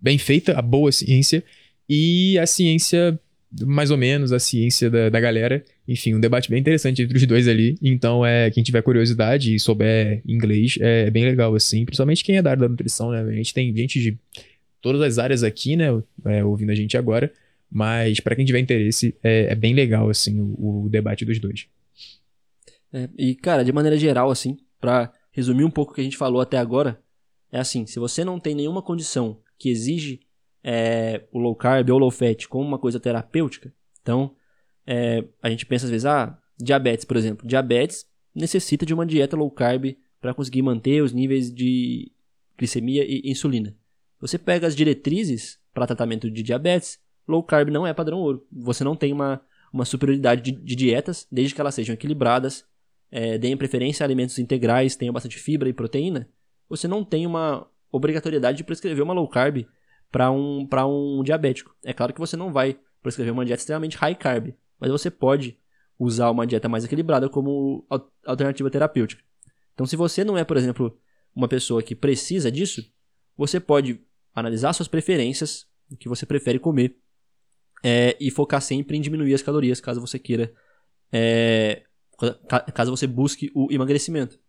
bem 0.01 0.17
feita, 0.17 0.57
a 0.57 0.61
boa 0.61 0.91
ciência, 0.91 1.43
e 1.87 2.39
a 2.39 2.47
ciência 2.47 3.19
mais 3.61 3.91
ou 3.91 3.97
menos 3.97 4.31
a 4.31 4.39
ciência 4.39 4.89
da, 4.89 5.09
da 5.09 5.19
galera. 5.19 5.63
Enfim, 5.87 6.15
um 6.15 6.19
debate 6.19 6.49
bem 6.49 6.59
interessante 6.59 7.01
entre 7.01 7.17
os 7.17 7.25
dois 7.25 7.47
ali. 7.47 7.77
Então, 7.81 8.25
é 8.25 8.49
quem 8.49 8.63
tiver 8.63 8.81
curiosidade 8.81 9.53
e 9.53 9.59
souber 9.59 10.21
inglês, 10.25 10.77
é, 10.79 11.09
bem 11.09 11.25
legal, 11.25 11.53
assim. 11.53 11.85
Principalmente 11.85 12.23
quem 12.23 12.37
é 12.37 12.41
da 12.41 12.51
área 12.51 12.61
da 12.61 12.69
nutrição, 12.69 13.11
né? 13.11 13.21
A 13.21 13.31
gente 13.31 13.53
tem 13.53 13.75
gente 13.75 13.99
de 13.99 14.17
todas 14.81 15.01
as 15.01 15.17
áreas 15.17 15.43
aqui, 15.43 15.75
né? 15.75 15.87
É, 16.25 16.43
ouvindo 16.43 16.71
a 16.71 16.75
gente 16.75 16.97
agora. 16.97 17.31
Mas 17.71 18.19
para 18.19 18.35
quem 18.35 18.45
tiver 18.45 18.59
interesse, 18.59 19.15
é, 19.23 19.47
é, 19.51 19.55
bem 19.55 19.73
legal, 19.73 20.09
assim, 20.09 20.39
o, 20.39 20.85
o 20.85 20.89
debate 20.89 21.25
dos 21.25 21.39
dois. 21.39 21.67
É, 22.91 23.09
e, 23.17 23.33
cara, 23.33 23.63
de 23.63 23.71
maneira 23.71 23.97
geral, 23.97 24.29
assim, 24.29 24.57
para 24.79 25.11
resumir 25.31 25.63
um 25.63 25.71
pouco 25.71 25.91
o 25.91 25.95
que 25.95 26.01
a 26.01 26.03
gente 26.03 26.17
falou 26.17 26.39
até 26.39 26.57
agora, 26.57 27.01
é 27.51 27.59
assim, 27.59 27.85
se 27.85 27.99
você 27.99 28.23
não 28.23 28.39
tem 28.39 28.53
nenhuma 28.53 28.81
condição 28.81 29.39
que 29.57 29.69
exige 29.69 30.19
é, 30.63 31.25
o 31.31 31.39
low 31.39 31.55
carb 31.55 31.89
ou 31.89 31.97
low 31.97 32.11
fat 32.11 32.47
como 32.47 32.67
uma 32.67 32.79
coisa 32.79 32.99
terapêutica, 32.99 33.73
então 34.01 34.35
é, 34.85 35.23
a 35.41 35.49
gente 35.49 35.65
pensa 35.65 35.85
às 35.85 35.91
vezes, 35.91 36.05
ah, 36.05 36.37
diabetes, 36.57 37.05
por 37.05 37.17
exemplo. 37.17 37.47
Diabetes 37.47 38.05
necessita 38.33 38.85
de 38.85 38.93
uma 38.93 39.05
dieta 39.05 39.35
low 39.35 39.49
carb 39.51 39.95
para 40.19 40.33
conseguir 40.33 40.61
manter 40.61 41.01
os 41.01 41.11
níveis 41.11 41.53
de 41.53 42.11
glicemia 42.57 43.03
e 43.05 43.29
insulina. 43.29 43.75
Você 44.19 44.37
pega 44.37 44.67
as 44.67 44.75
diretrizes 44.75 45.59
para 45.73 45.87
tratamento 45.87 46.29
de 46.29 46.43
diabetes, 46.43 46.99
low 47.27 47.43
carb 47.43 47.69
não 47.69 47.85
é 47.85 47.93
padrão 47.93 48.19
ouro. 48.19 48.45
Você 48.51 48.83
não 48.83 48.95
tem 48.95 49.11
uma, 49.11 49.41
uma 49.71 49.85
superioridade 49.85 50.41
de, 50.41 50.51
de 50.51 50.75
dietas, 50.75 51.27
desde 51.31 51.53
que 51.53 51.59
elas 51.59 51.75
sejam 51.75 51.93
equilibradas, 51.93 52.65
é, 53.11 53.37
deem 53.37 53.57
preferência 53.57 54.03
a 54.03 54.07
alimentos 54.07 54.39
integrais, 54.39 54.95
tenham 54.95 55.13
bastante 55.13 55.37
fibra 55.37 55.69
e 55.69 55.73
proteína. 55.73 56.29
Você 56.69 56.87
não 56.87 57.03
tem 57.03 57.27
uma 57.27 57.67
obrigatoriedade 57.91 58.57
de 58.57 58.63
prescrever 58.63 59.03
uma 59.03 59.13
low 59.13 59.27
carb 59.27 59.65
para 60.13 60.31
um, 60.31 60.69
um 61.19 61.23
diabético. 61.23 61.75
É 61.83 61.91
claro 61.91 62.13
que 62.13 62.19
você 62.19 62.37
não 62.37 62.53
vai 62.53 62.77
prescrever 63.01 63.33
uma 63.33 63.43
dieta 63.43 63.61
extremamente 63.61 63.97
high 63.97 64.13
carb, 64.13 64.53
mas 64.79 64.91
você 64.91 65.09
pode 65.09 65.57
usar 65.97 66.29
uma 66.29 66.45
dieta 66.45 66.69
mais 66.69 66.85
equilibrada 66.85 67.27
como 67.27 67.83
alternativa 68.23 68.69
terapêutica. 68.69 69.23
Então, 69.73 69.87
se 69.87 69.95
você 69.95 70.23
não 70.23 70.37
é, 70.37 70.43
por 70.43 70.55
exemplo, 70.55 70.95
uma 71.35 71.47
pessoa 71.47 71.81
que 71.81 71.95
precisa 71.95 72.51
disso, 72.51 72.85
você 73.35 73.59
pode 73.59 74.05
analisar 74.35 74.71
suas 74.73 74.87
preferências, 74.87 75.65
o 75.91 75.97
que 75.97 76.07
você 76.07 76.27
prefere 76.27 76.59
comer, 76.59 76.95
é, 77.83 78.15
e 78.19 78.29
focar 78.29 78.61
sempre 78.61 78.95
em 78.95 79.01
diminuir 79.01 79.33
as 79.33 79.41
calorias, 79.41 79.81
caso 79.81 79.99
você 79.99 80.19
queira, 80.19 80.53
é, 81.11 81.83
caso 82.71 82.91
você 82.91 83.07
busque 83.07 83.51
o 83.55 83.67
emagrecimento. 83.71 84.39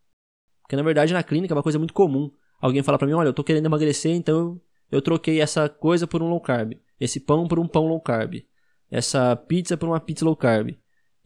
Porque 0.60 0.76
na 0.76 0.82
verdade 0.82 1.14
na 1.14 1.22
clínica 1.22 1.54
é 1.54 1.56
uma 1.56 1.62
coisa 1.62 1.78
muito 1.78 1.94
comum. 1.94 2.30
Alguém 2.60 2.82
fala 2.82 2.98
para 2.98 3.06
mim, 3.06 3.14
olha, 3.14 3.28
eu 3.28 3.34
tô 3.34 3.42
querendo 3.42 3.64
emagrecer, 3.64 4.12
então 4.12 4.60
eu 4.94 5.02
troquei 5.02 5.40
essa 5.40 5.68
coisa 5.68 6.06
por 6.06 6.22
um 6.22 6.28
low 6.28 6.40
carb, 6.40 6.74
esse 7.00 7.20
pão 7.20 7.46
por 7.48 7.58
um 7.58 7.66
pão 7.66 7.86
low 7.86 8.00
carb, 8.00 8.42
essa 8.90 9.34
pizza 9.36 9.76
por 9.76 9.88
uma 9.88 10.00
pizza 10.00 10.24
low 10.24 10.36
carb. 10.36 10.76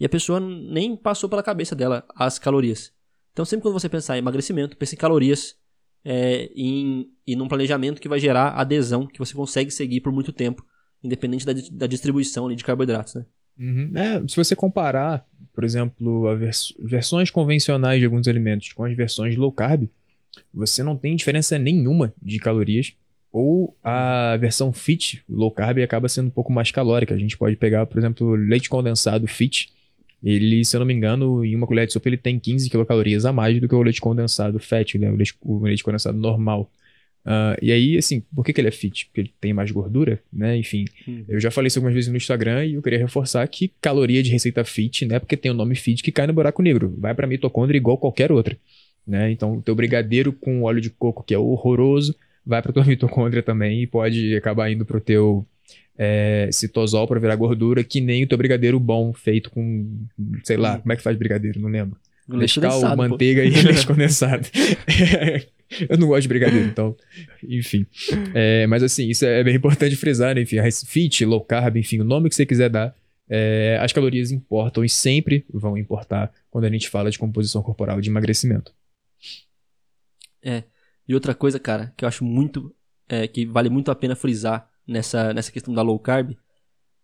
E 0.01 0.05
a 0.07 0.09
pessoa 0.09 0.39
nem 0.41 0.97
passou 0.97 1.29
pela 1.29 1.43
cabeça 1.43 1.75
dela 1.75 2.05
as 2.15 2.39
calorias. 2.39 2.93
Então, 3.33 3.45
sempre 3.45 3.63
quando 3.63 3.79
você 3.79 3.89
pensar 3.89 4.17
em 4.17 4.21
emagrecimento, 4.21 4.77
pense 4.77 4.95
em 4.95 4.99
calorias 4.99 5.57
é, 6.05 6.51
em, 6.55 7.11
e 7.27 7.37
num 7.37 7.49
planejamento 7.49 8.01
que 8.01 8.09
vai 8.09 8.19
gerar 8.19 8.51
adesão, 8.51 9.07
que 9.07 9.19
você 9.19 9.35
consegue 9.35 9.71
seguir 9.71 10.01
por 10.01 10.13
muito 10.13 10.33
tempo, 10.33 10.65
independente 11.03 11.45
da, 11.45 11.53
da 11.73 11.87
distribuição 11.87 12.47
ali, 12.47 12.57
de 12.57 12.65
carboidratos, 12.65 13.15
né? 13.15 13.27
Uhum. 13.59 13.93
É, 13.95 14.27
se 14.29 14.37
você 14.37 14.55
comparar, 14.55 15.27
por 15.53 15.65
exemplo, 15.65 16.37
vers 16.37 16.73
versões 16.79 17.29
convencionais 17.31 17.99
de 17.99 18.07
alguns 18.07 18.29
alimentos 18.29 18.73
com 18.73 18.85
as 18.85 18.97
versões 18.97 19.37
low 19.37 19.51
carb, 19.51 19.89
você 20.55 20.83
não 20.83 20.97
tem 20.97 21.17
diferença 21.17 21.59
nenhuma 21.59 22.15
de 22.23 22.39
calorias. 22.39 22.95
Ou 23.33 23.77
a 23.85 24.37
versão 24.41 24.73
fit, 24.73 25.23
low 25.29 25.51
carb, 25.51 25.79
acaba 25.79 26.09
sendo 26.09 26.29
um 26.29 26.31
pouco 26.31 26.53
mais 26.53 26.71
calórica. 26.71 27.15
A 27.15 27.19
gente 27.19 27.37
pode 27.37 27.57
pegar, 27.57 27.87
por 27.87 27.99
exemplo, 27.99 28.35
leite 28.35 28.69
condensado 28.69 29.27
fit. 29.27 29.71
Ele, 30.23 30.65
se 30.65 30.75
eu 30.75 30.81
não 30.81 30.87
me 30.87 30.95
engano, 30.95 31.45
em 31.45 31.55
uma 31.55 31.67
colher 31.67 31.87
de 31.87 31.93
sopa 31.93 32.09
ele 32.09 32.17
tem 32.17 32.39
15 32.39 32.69
quilocalorias 32.69 33.25
a 33.25 33.33
mais 33.33 33.61
do 33.61 33.69
que 33.69 33.75
o 33.75 33.83
leite 33.83 34.01
condensado 34.01 34.59
fat, 34.59 34.99
né? 34.99 35.11
o, 35.11 35.15
leite, 35.15 35.35
o 35.43 35.63
leite 35.63 35.85
condensado 35.85 36.19
normal. 36.19 36.71
Uh, 37.25 37.55
e 37.61 37.71
aí, 37.71 37.99
assim, 37.99 38.23
por 38.35 38.43
que, 38.43 38.53
que 38.53 38.61
ele 38.61 38.69
é 38.69 38.73
fit? 38.73 39.07
Porque 39.07 39.21
ele 39.21 39.35
tem 39.39 39.53
mais 39.53 39.71
gordura, 39.71 40.21
né? 40.33 40.57
Enfim, 40.57 40.87
uhum. 41.07 41.25
eu 41.29 41.39
já 41.39 41.51
falei 41.51 41.69
isso 41.69 41.79
algumas 41.79 41.95
vezes 41.95 42.11
no 42.11 42.17
Instagram 42.17 42.65
e 42.65 42.75
eu 42.75 42.83
queria 42.83 42.99
reforçar 42.99 43.47
que 43.49 43.71
caloria 43.83 44.23
de 44.23 44.31
receita 44.31 44.65
fit, 44.65 45.05
né? 45.05 45.19
Porque 45.19 45.37
tem 45.37 45.51
o 45.51 45.55
nome 45.55 45.75
fit 45.75 46.03
que 46.03 46.11
cai 46.11 46.27
no 46.27 46.33
buraco 46.33 46.63
negro. 46.63 46.95
Vai 46.99 47.15
pra 47.15 47.27
mitocôndria 47.27 47.77
igual 47.77 47.99
qualquer 47.99 48.33
outra, 48.33 48.57
né? 49.07 49.31
Então, 49.31 49.59
o 49.59 49.63
teu 49.63 49.75
brigadeiro 49.75 50.33
com 50.33 50.63
óleo 50.63 50.81
de 50.81 50.89
coco, 50.89 51.23
que 51.23 51.35
é 51.35 51.39
horroroso, 51.39 52.17
vai 52.49 52.63
pra 52.63 52.73
tua 52.73 52.85
mitocôndria 52.85 53.43
também 53.43 53.83
e 53.83 53.87
pode 53.87 54.35
acabar 54.35 54.71
indo 54.71 54.85
pro 54.85 55.01
teu 55.01 55.47
é, 55.97 56.49
citosol 56.51 57.07
para 57.07 57.21
virar 57.21 57.37
gordura, 57.37 57.85
que 57.85 58.01
nem 58.01 58.25
o 58.25 58.27
teu 58.27 58.39
brigadeiro 58.39 58.81
bom, 58.81 59.13
feito 59.13 59.51
com, 59.51 60.07
sei 60.43 60.57
lá, 60.57 60.75
uhum. 60.75 60.81
como 60.81 60.93
é 60.93 60.97
que 60.97 61.03
faz 61.03 61.17
brigadeiro? 61.17 61.61
Não 61.61 61.69
lembro. 61.69 61.99
Leite 62.29 62.61
Nescau, 62.61 62.97
manteiga 62.97 63.45
e 63.45 63.51
leite 63.51 63.87
condensado. 63.87 64.49
Eu 65.89 65.99
não 65.99 66.09
gosto 66.09 66.23
de 66.23 66.29
brigadeiro, 66.29 66.67
então, 66.67 66.97
enfim. 67.47 67.87
É, 68.35 68.67
mas 68.67 68.83
assim, 68.83 69.09
isso 69.09 69.27
é 69.27 69.45
bem 69.45 69.55
importante 69.55 69.95
frisar, 69.97 70.35
né? 70.35 70.41
Enfim, 70.41 70.57
fit, 70.87 71.25
low 71.27 71.43
carb, 71.43 71.77
enfim, 71.77 72.01
o 72.01 72.05
nome 72.05 72.31
que 72.31 72.35
você 72.35 72.47
quiser 72.47 72.71
dar, 72.71 72.95
é, 73.29 73.79
as 73.81 73.93
calorias 73.93 74.31
importam 74.31 74.83
e 74.83 74.89
sempre 74.89 75.45
vão 75.53 75.77
importar 75.77 76.33
quando 76.51 76.65
a 76.65 76.71
gente 76.71 76.89
fala 76.89 77.11
de 77.11 77.19
composição 77.19 77.63
corporal 77.63 78.01
de 78.01 78.09
emagrecimento. 78.09 78.73
É. 80.43 80.63
E 81.09 81.15
outra 81.15 81.35
coisa, 81.35 81.59
cara, 81.59 81.93
que 81.97 82.05
eu 82.05 82.09
acho 82.09 82.25
muito. 82.25 82.75
É, 83.09 83.27
que 83.27 83.47
vale 83.47 83.71
muito 83.71 83.91
a 83.91 83.95
pena 83.95 84.15
frisar 84.15 84.69
nessa, 84.87 85.33
nessa 85.33 85.51
questão 85.51 85.73
da 85.73 85.81
low 85.81 85.99
carb, 85.99 86.37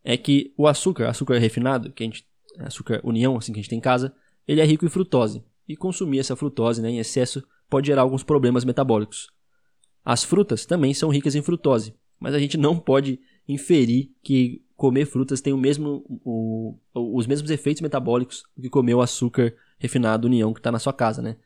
é 0.05 0.18
que 0.18 0.52
o 0.55 0.68
açúcar, 0.68 1.09
açúcar 1.09 1.38
refinado, 1.38 1.90
que 1.90 2.02
a 2.02 2.07
gente. 2.07 2.26
açúcar 2.59 3.00
união, 3.02 3.36
assim, 3.36 3.52
que 3.52 3.59
a 3.59 3.62
gente 3.62 3.70
tem 3.70 3.78
em 3.78 3.82
casa, 3.82 4.14
ele 4.46 4.61
é 4.61 4.64
rico 4.64 4.84
em 4.84 4.90
frutose. 4.90 5.42
E 5.66 5.74
consumir 5.74 6.18
essa 6.18 6.36
frutose 6.36 6.82
né, 6.82 6.90
em 6.90 6.98
excesso 6.98 7.42
pode 7.70 7.86
gerar 7.86 8.02
alguns 8.02 8.22
problemas 8.22 8.64
metabólicos. 8.64 9.30
As 10.05 10.22
frutas 10.22 10.66
também 10.66 10.92
são 10.92 11.09
ricas 11.09 11.34
em 11.34 11.40
frutose, 11.40 11.94
mas 12.20 12.34
a 12.34 12.38
gente 12.38 12.59
não 12.59 12.78
pode 12.78 13.18
inferir 13.48 14.12
que 14.22 14.62
comer 14.76 15.07
frutas 15.07 15.40
tem 15.40 15.52
o 15.52 15.59
mesmo, 15.59 16.05
o, 16.24 16.78
os 16.92 17.26
mesmos 17.26 17.50
efeitos 17.50 17.80
metabólicos 17.80 18.44
que 18.61 18.68
comer 18.68 18.94
o 18.94 19.00
açúcar 19.00 19.55
refinado 19.78 20.26
União 20.26 20.52
que 20.52 20.61
está 20.61 20.70
na 20.70 20.78
sua 20.78 20.92
casa, 20.92 21.22
né? 21.22 21.36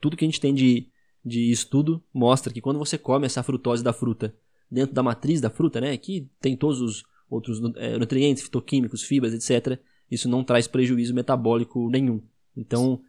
Tudo 0.00 0.16
que 0.16 0.24
a 0.24 0.28
gente 0.28 0.40
tem 0.40 0.54
de, 0.54 0.88
de 1.28 1.50
estudo 1.50 2.02
mostra 2.12 2.52
que 2.52 2.60
quando 2.60 2.78
você 2.78 2.98
come 2.98 3.26
essa 3.26 3.42
frutose 3.42 3.84
da 3.84 3.92
fruta 3.92 4.34
dentro 4.70 4.94
da 4.94 5.02
matriz 5.02 5.40
da 5.40 5.50
fruta, 5.50 5.80
né, 5.80 5.96
que 5.96 6.28
tem 6.40 6.56
todos 6.56 6.80
os 6.80 7.04
outros 7.30 7.60
é, 7.76 7.98
nutrientes, 7.98 8.42
fitoquímicos, 8.42 9.02
fibras, 9.02 9.34
etc., 9.34 9.78
isso 10.10 10.28
não 10.28 10.42
traz 10.42 10.66
prejuízo 10.66 11.14
metabólico 11.14 11.90
nenhum. 11.90 12.22
Então, 12.56 13.00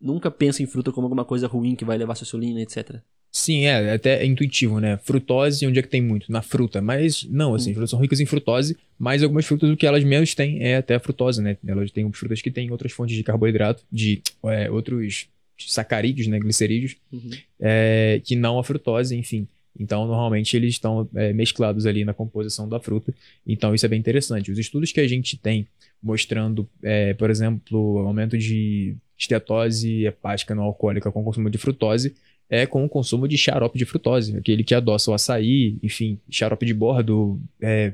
nunca 0.00 0.30
pense 0.30 0.62
em 0.62 0.66
fruta 0.66 0.92
como 0.92 1.06
alguma 1.06 1.24
coisa 1.24 1.48
ruim 1.48 1.74
que 1.74 1.84
vai 1.84 1.98
levar 1.98 2.14
sua 2.14 2.24
insulina, 2.24 2.60
etc. 2.60 3.00
Sim, 3.32 3.64
é, 3.64 3.92
até 3.92 4.22
é 4.22 4.26
intuitivo, 4.26 4.80
né? 4.80 4.96
Frutose, 4.98 5.66
onde 5.66 5.78
é 5.78 5.82
que 5.82 5.88
tem 5.88 6.00
muito? 6.00 6.30
Na 6.32 6.40
fruta. 6.40 6.80
Mas 6.80 7.24
não, 7.24 7.54
assim, 7.54 7.70
hum. 7.70 7.74
frutas 7.74 7.90
são 7.90 8.00
ricas 8.00 8.20
em 8.20 8.26
frutose, 8.26 8.76
mas 8.98 9.22
algumas 9.22 9.44
frutas 9.44 9.68
o 9.68 9.76
que 9.76 9.86
elas 9.86 10.04
menos 10.04 10.34
têm 10.34 10.62
é 10.62 10.76
até 10.76 10.94
a 10.94 11.00
frutose, 11.00 11.42
né? 11.42 11.58
Elas 11.66 11.90
têm 11.90 12.10
frutas 12.12 12.40
que 12.40 12.50
têm 12.50 12.70
outras 12.70 12.92
fontes 12.92 13.14
de 13.14 13.22
carboidrato, 13.22 13.84
de 13.92 14.22
é, 14.44 14.70
outros 14.70 15.28
sacarídeos, 15.58 16.26
né? 16.26 16.38
Glicerídeos, 16.38 16.96
uhum. 17.12 17.30
é, 17.60 18.20
que 18.24 18.36
não 18.36 18.58
a 18.58 18.64
frutose, 18.64 19.16
enfim. 19.16 19.46
Então, 19.78 20.06
normalmente, 20.06 20.56
eles 20.56 20.74
estão 20.74 21.08
é, 21.14 21.32
mesclados 21.32 21.86
ali 21.86 22.04
na 22.04 22.14
composição 22.14 22.68
da 22.68 22.80
fruta. 22.80 23.14
Então, 23.46 23.74
isso 23.74 23.84
é 23.84 23.88
bem 23.88 23.98
interessante. 23.98 24.50
Os 24.50 24.58
estudos 24.58 24.90
que 24.90 25.00
a 25.00 25.06
gente 25.06 25.36
tem 25.36 25.66
mostrando, 26.02 26.68
é, 26.82 27.14
por 27.14 27.30
exemplo, 27.30 27.98
aumento 28.06 28.38
de 28.38 28.96
estetose 29.18 30.04
hepática 30.04 30.54
não 30.54 30.64
alcoólica 30.64 31.10
com 31.10 31.24
consumo 31.24 31.50
de 31.50 31.58
frutose 31.58 32.14
é 32.48 32.64
com 32.66 32.84
o 32.84 32.88
consumo 32.88 33.26
de 33.26 33.36
xarope 33.36 33.78
de 33.78 33.84
frutose, 33.84 34.36
aquele 34.36 34.62
que 34.62 34.74
adoça 34.74 35.10
o 35.10 35.14
açaí, 35.14 35.78
enfim, 35.82 36.18
xarope 36.30 36.64
de 36.64 36.72
bordo, 36.72 37.40
é, 37.60 37.92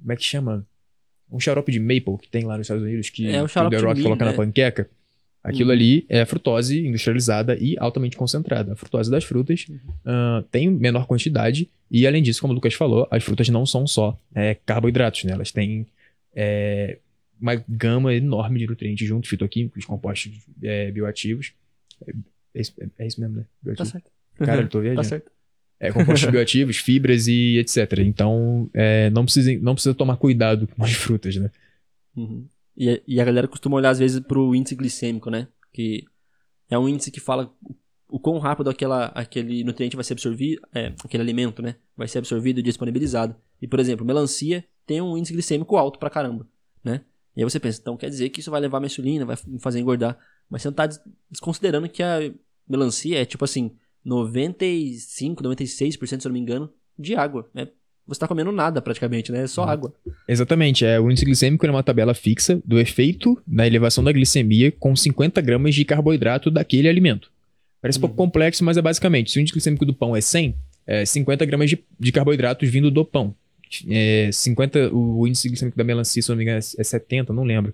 como 0.00 0.12
é 0.12 0.16
que 0.16 0.24
chama? 0.24 0.66
Um 1.30 1.40
xarope 1.40 1.72
de 1.72 1.80
maple 1.80 2.18
que 2.20 2.28
tem 2.28 2.44
lá 2.44 2.56
nos 2.56 2.66
Estados 2.66 2.82
Unidos 2.82 3.10
que 3.10 3.26
é, 3.26 3.42
o, 3.42 3.46
o 3.46 3.70
The 3.70 3.78
Rock 3.78 4.02
coloca 4.02 4.24
né? 4.24 4.30
na 4.30 4.36
panqueca. 4.36 4.88
Aquilo 5.44 5.70
uhum. 5.70 5.76
ali 5.76 6.06
é 6.08 6.24
frutose 6.24 6.86
industrializada 6.86 7.56
e 7.58 7.76
altamente 7.78 8.16
concentrada. 8.16 8.72
A 8.72 8.76
frutose 8.76 9.10
das 9.10 9.24
frutas 9.24 9.66
uhum. 9.68 9.76
uh, 9.76 10.42
tem 10.50 10.70
menor 10.70 11.06
quantidade 11.06 11.68
e, 11.90 12.06
além 12.06 12.22
disso, 12.22 12.40
como 12.40 12.52
o 12.52 12.54
Lucas 12.54 12.72
falou, 12.72 13.06
as 13.10 13.22
frutas 13.22 13.48
não 13.50 13.66
são 13.66 13.86
só 13.86 14.18
é, 14.34 14.54
carboidratos, 14.64 15.24
né? 15.24 15.32
Elas 15.32 15.52
têm 15.52 15.86
é, 16.34 16.98
uma 17.38 17.62
gama 17.68 18.14
enorme 18.14 18.60
de 18.60 18.66
nutrientes 18.66 19.06
junto, 19.06 19.28
fitoquímicos, 19.28 19.84
compostos 19.84 20.32
é, 20.62 20.90
bioativos. 20.90 21.52
É, 22.06 22.12
é, 22.54 22.60
isso, 22.60 22.72
é, 22.98 23.06
isso 23.06 23.20
mesmo, 23.20 23.36
né? 23.36 23.44
Bioativo. 23.60 23.84
Tá 23.86 23.92
certo. 23.92 24.10
Cara, 24.38 24.62
eu 24.62 24.68
tô 24.68 24.80
viajando. 24.80 25.02
Tá 25.02 25.08
certo. 25.08 25.30
É, 25.78 25.92
compostos 25.92 26.24
bioativos, 26.30 26.78
fibras 26.78 27.26
e 27.26 27.58
etc. 27.58 27.98
Então, 27.98 28.70
é, 28.72 29.10
não, 29.10 29.24
precisa, 29.24 29.52
não 29.60 29.74
precisa 29.74 29.94
tomar 29.94 30.16
cuidado 30.16 30.66
com 30.68 30.82
as 30.84 30.92
frutas, 30.92 31.36
né? 31.36 31.50
Uhum. 32.16 32.46
E, 32.76 33.02
e, 33.06 33.20
a 33.20 33.24
galera 33.24 33.46
costuma 33.46 33.76
olhar, 33.76 33.90
às 33.90 33.98
vezes, 33.98 34.20
pro 34.20 34.54
índice 34.54 34.74
glicêmico, 34.74 35.30
né? 35.30 35.48
Que 35.72 36.04
é 36.70 36.78
um 36.78 36.88
índice 36.88 37.10
que 37.10 37.20
fala 37.20 37.52
o 38.08 38.18
quão 38.18 38.38
rápido 38.38 38.68
aquela, 38.68 39.06
aquele 39.06 39.64
nutriente 39.64 39.96
vai 39.96 40.04
ser 40.04 40.12
absorvido, 40.12 40.60
é, 40.74 40.94
aquele 41.04 41.22
alimento, 41.22 41.62
né? 41.62 41.76
Vai 41.96 42.08
ser 42.08 42.18
absorvido 42.18 42.60
e 42.60 42.62
disponibilizado. 42.62 43.34
E, 43.60 43.66
por 43.66 43.80
exemplo, 43.80 44.04
melancia 44.04 44.64
tem 44.86 45.00
um 45.00 45.16
índice 45.16 45.32
glicêmico 45.32 45.76
alto 45.76 45.98
pra 45.98 46.10
caramba, 46.10 46.46
né? 46.84 47.02
E 47.34 47.40
aí 47.40 47.44
você 47.44 47.58
pensa, 47.58 47.80
então 47.80 47.96
quer 47.96 48.10
dizer 48.10 48.28
que 48.28 48.40
isso 48.40 48.50
vai 48.50 48.60
levar 48.60 48.82
a 48.82 48.86
insulina, 48.86 49.24
vai 49.24 49.36
me 49.46 49.58
fazer 49.58 49.80
engordar. 49.80 50.18
Mas 50.50 50.62
você 50.62 50.68
não 50.68 50.74
tá 50.74 50.88
desconsiderando 51.30 51.88
que 51.88 52.02
a 52.02 52.18
melancia 52.68 53.20
é 53.20 53.24
tipo 53.24 53.44
assim, 53.44 53.74
95, 54.04 55.42
96%, 55.42 56.06
se 56.06 56.14
eu 56.14 56.28
não 56.28 56.34
me 56.34 56.40
engano, 56.40 56.70
de 56.98 57.14
água. 57.14 57.48
Né? 57.54 57.68
Você 58.12 58.20
tá 58.20 58.28
comendo 58.28 58.52
nada 58.52 58.82
praticamente, 58.82 59.32
né? 59.32 59.44
É 59.44 59.46
só 59.46 59.64
água. 59.64 59.92
Exatamente. 60.28 60.84
É, 60.84 61.00
o 61.00 61.10
índice 61.10 61.24
glicêmico 61.24 61.64
é 61.66 61.70
uma 61.70 61.82
tabela 61.82 62.14
fixa 62.14 62.60
do 62.64 62.78
efeito 62.78 63.40
da 63.46 63.66
elevação 63.66 64.04
da 64.04 64.12
glicemia 64.12 64.72
com 64.72 64.94
50 64.94 65.40
gramas 65.40 65.74
de 65.74 65.84
carboidrato 65.84 66.50
daquele 66.50 66.88
alimento. 66.88 67.30
Parece 67.80 67.98
um 67.98 68.02
pouco 68.02 68.20
uhum. 68.20 68.26
complexo, 68.26 68.64
mas 68.64 68.76
é 68.76 68.82
basicamente, 68.82 69.30
se 69.30 69.38
o 69.38 69.40
índice 69.40 69.54
glicêmico 69.54 69.84
do 69.84 69.92
pão 69.92 70.14
é 70.14 70.20
100, 70.20 70.54
é 70.86 71.04
50 71.04 71.44
gramas 71.46 71.70
de, 71.70 71.82
de 71.98 72.12
carboidratos 72.12 72.68
vindo 72.68 72.90
do 72.90 73.04
pão 73.04 73.34
é 73.88 74.30
50, 74.32 74.92
o 74.92 75.26
índice 75.26 75.48
glicêmico 75.48 75.78
da 75.78 75.84
melancia, 75.84 76.20
se 76.20 76.28
não 76.28 76.36
me 76.36 76.42
engano, 76.42 76.58
é 76.58 76.84
70, 76.84 77.32
não 77.32 77.44
lembro. 77.44 77.72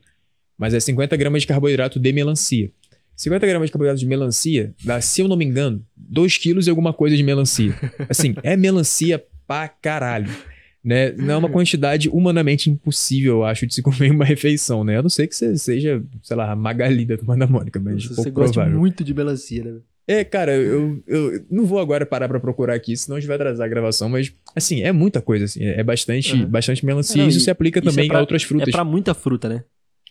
Mas 0.56 0.74
é 0.74 0.80
50 0.80 1.16
gramas 1.16 1.42
de 1.42 1.48
carboidrato 1.48 1.98
de 1.98 2.12
melancia. 2.12 2.70
50 3.16 3.46
gramas 3.46 3.68
de 3.68 3.72
carboidrato 3.72 3.98
de 3.98 4.06
melancia 4.06 4.72
dá, 4.84 5.00
se 5.00 5.20
eu 5.20 5.28
não 5.28 5.36
me 5.36 5.44
engano, 5.44 5.84
2 5.96 6.36
quilos 6.36 6.66
e 6.66 6.70
alguma 6.70 6.92
coisa 6.92 7.16
de 7.16 7.22
melancia. 7.22 7.74
Assim, 8.08 8.34
é 8.42 8.56
melancia 8.56 9.22
pra 9.48 9.66
caralho. 9.66 10.30
Né? 10.84 11.10
Não 11.12 11.34
é 11.34 11.36
uma 11.36 11.50
quantidade 11.50 12.08
humanamente 12.08 12.70
impossível, 12.70 13.38
eu 13.38 13.44
acho, 13.44 13.66
de 13.66 13.74
se 13.74 13.82
comer 13.82 14.12
uma 14.12 14.24
refeição, 14.24 14.84
né? 14.84 14.98
A 14.98 15.02
não 15.02 15.08
ser 15.08 15.26
que 15.26 15.34
você 15.34 15.56
seja, 15.58 16.02
sei 16.22 16.36
lá, 16.36 16.54
Magalida 16.54 17.16
do 17.16 17.26
Manda 17.26 17.46
Mônica, 17.46 17.80
mas 17.80 18.04
Você 18.04 18.14
pouco 18.14 18.30
gosta 18.30 18.52
provável. 18.52 18.78
muito 18.78 19.02
de 19.02 19.12
melancia, 19.12 19.64
né? 19.64 19.80
É, 20.06 20.24
cara, 20.24 20.54
eu, 20.54 21.02
eu 21.06 21.44
não 21.50 21.66
vou 21.66 21.78
agora 21.78 22.06
parar 22.06 22.28
pra 22.28 22.40
procurar 22.40 22.74
aqui, 22.74 22.96
senão 22.96 23.16
a 23.16 23.20
gente 23.20 23.26
vai 23.26 23.36
atrasar 23.36 23.66
a 23.66 23.68
gravação, 23.68 24.08
mas, 24.08 24.32
assim, 24.56 24.80
é 24.80 24.90
muita 24.90 25.20
coisa, 25.20 25.44
assim, 25.44 25.62
é 25.64 25.82
bastante, 25.82 26.32
uhum. 26.32 26.46
bastante 26.46 26.86
melancia. 26.86 27.20
É, 27.20 27.22
não, 27.22 27.28
isso 27.28 27.40
se 27.40 27.50
aplica 27.50 27.80
isso 27.80 27.90
também 27.90 28.06
é 28.06 28.08
pra, 28.08 28.18
a 28.18 28.20
outras 28.20 28.42
frutas. 28.42 28.68
É 28.68 28.72
pra 28.72 28.84
muita 28.84 29.12
fruta, 29.12 29.48
né? 29.48 29.64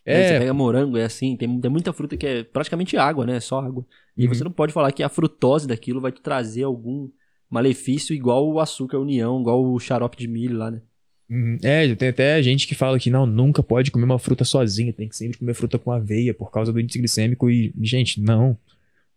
É. 0.06 0.28
Você 0.28 0.40
pega 0.40 0.54
morango, 0.54 0.98
é 0.98 1.06
assim, 1.06 1.36
tem, 1.36 1.60
tem 1.60 1.72
muita 1.72 1.92
fruta 1.92 2.16
que 2.16 2.28
é 2.28 2.44
praticamente 2.44 2.96
água, 2.96 3.26
né? 3.26 3.40
Só 3.40 3.60
água. 3.60 3.86
E 4.16 4.26
uhum. 4.26 4.34
você 4.34 4.44
não 4.44 4.52
pode 4.52 4.72
falar 4.72 4.92
que 4.92 5.02
a 5.02 5.10
frutose 5.10 5.68
daquilo 5.68 6.00
vai 6.00 6.12
te 6.12 6.22
trazer 6.22 6.64
algum 6.64 7.10
malefício 7.50 8.16
igual 8.16 8.48
o 8.48 8.60
açúcar 8.60 9.00
união, 9.00 9.40
igual 9.40 9.64
o 9.64 9.80
xarope 9.80 10.18
de 10.18 10.28
milho 10.28 10.58
lá, 10.58 10.72
né? 10.72 10.82
Uhum. 11.30 11.58
É, 11.62 11.94
tem 11.96 12.10
até 12.10 12.42
gente 12.42 12.68
que 12.68 12.74
fala 12.74 12.98
que 12.98 13.10
não, 13.10 13.26
nunca 13.26 13.62
pode 13.62 13.92
comer 13.92 14.06
uma 14.06 14.20
fruta 14.20 14.46
sozinha, 14.46 14.94
tem 14.94 15.10
que 15.10 15.16
sempre 15.16 15.38
comer 15.38 15.54
fruta 15.54 15.78
com 15.78 15.92
aveia 15.92 16.34
por 16.34 16.52
causa 16.52 16.72
do 16.72 16.80
índice 16.80 17.00
glicêmico 17.00 17.50
e, 17.50 17.74
gente, 17.82 18.22
não. 18.22 18.58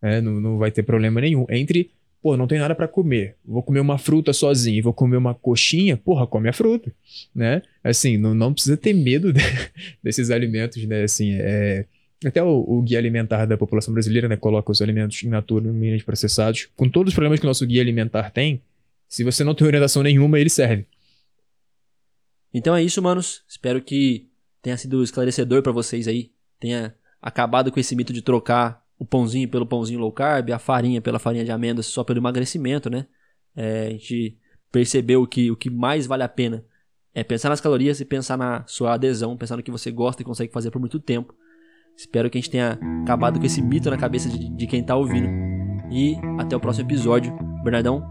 É, 0.02 0.20
não, 0.20 0.40
não 0.40 0.58
vai 0.58 0.70
ter 0.70 0.82
problema 0.82 1.20
nenhum. 1.20 1.46
Entre, 1.48 1.90
pô, 2.22 2.36
não 2.36 2.46
tem 2.46 2.58
nada 2.58 2.74
para 2.74 2.88
comer, 2.88 3.36
vou 3.44 3.62
comer 3.62 3.80
uma 3.80 3.98
fruta 3.98 4.32
sozinho 4.32 4.78
e 4.78 4.82
vou 4.82 4.92
comer 4.92 5.18
uma 5.18 5.34
coxinha, 5.34 5.96
porra, 5.96 6.26
come 6.26 6.48
a 6.48 6.52
fruta, 6.52 6.92
né? 7.34 7.62
Assim, 7.84 8.16
não, 8.16 8.34
não 8.34 8.52
precisa 8.52 8.76
ter 8.76 8.92
medo 8.92 9.32
de, 9.32 9.40
desses 10.02 10.30
alimentos, 10.30 10.84
né? 10.84 11.02
Assim, 11.04 11.34
é, 11.34 11.84
Até 12.24 12.42
o, 12.42 12.64
o, 12.66 12.82
guia 12.82 12.98
alimentar 12.98 13.46
da 13.46 13.56
população 13.56 13.94
brasileira, 13.94 14.28
né, 14.28 14.36
coloca 14.36 14.70
os 14.70 14.82
alimentos 14.82 15.22
in 15.22 15.28
natura, 15.28 15.72
minimamente 15.72 16.04
processados. 16.04 16.68
Com 16.76 16.88
todos 16.88 17.12
os 17.12 17.14
problemas 17.14 17.40
que 17.40 17.46
o 17.46 17.48
nosso 17.48 17.66
guia 17.66 17.80
alimentar 17.80 18.30
tem, 18.30 18.62
se 19.08 19.24
você 19.24 19.42
não 19.42 19.54
tem 19.54 19.66
orientação 19.66 20.02
nenhuma, 20.02 20.38
ele 20.38 20.50
serve. 20.50 20.86
Então 22.52 22.76
é 22.76 22.82
isso, 22.82 23.00
manos. 23.00 23.42
Espero 23.48 23.80
que 23.80 24.28
tenha 24.60 24.76
sido 24.76 25.02
esclarecedor 25.02 25.62
para 25.62 25.72
vocês 25.72 26.06
aí. 26.06 26.30
Tenha 26.58 26.94
acabado 27.22 27.72
com 27.72 27.80
esse 27.80 27.96
mito 27.96 28.12
de 28.12 28.22
trocar 28.22 28.84
o 28.98 29.04
pãozinho 29.04 29.48
pelo 29.48 29.66
pãozinho 29.66 29.98
low 29.98 30.12
carb, 30.12 30.50
a 30.50 30.58
farinha 30.58 31.00
pela 31.00 31.18
farinha 31.18 31.44
de 31.44 31.50
amêndoas 31.50 31.86
só 31.86 32.04
pelo 32.04 32.18
emagrecimento, 32.18 32.90
né? 32.90 33.06
É, 33.56 33.86
a 33.86 33.90
gente 33.90 34.36
percebeu 34.70 35.26
que 35.26 35.50
o 35.50 35.56
que 35.56 35.70
mais 35.70 36.06
vale 36.06 36.22
a 36.22 36.28
pena 36.28 36.64
é 37.14 37.24
pensar 37.24 37.48
nas 37.48 37.60
calorias 37.60 38.00
e 38.00 38.04
pensar 38.04 38.36
na 38.36 38.64
sua 38.66 38.94
adesão, 38.94 39.36
pensar 39.36 39.56
no 39.56 39.62
que 39.62 39.70
você 39.70 39.90
gosta 39.90 40.22
e 40.22 40.24
consegue 40.24 40.52
fazer 40.52 40.70
por 40.70 40.78
muito 40.78 41.00
tempo. 41.00 41.34
Espero 42.00 42.30
que 42.30 42.38
a 42.38 42.40
gente 42.40 42.50
tenha 42.50 42.78
acabado 43.02 43.38
com 43.38 43.44
esse 43.44 43.60
mito 43.60 43.90
na 43.90 43.98
cabeça 43.98 44.26
de, 44.26 44.48
de 44.48 44.66
quem 44.66 44.82
tá 44.82 44.96
ouvindo. 44.96 45.28
E 45.90 46.16
até 46.38 46.56
o 46.56 46.60
próximo 46.60 46.88
episódio. 46.88 47.30
Bernardão. 47.62 48.02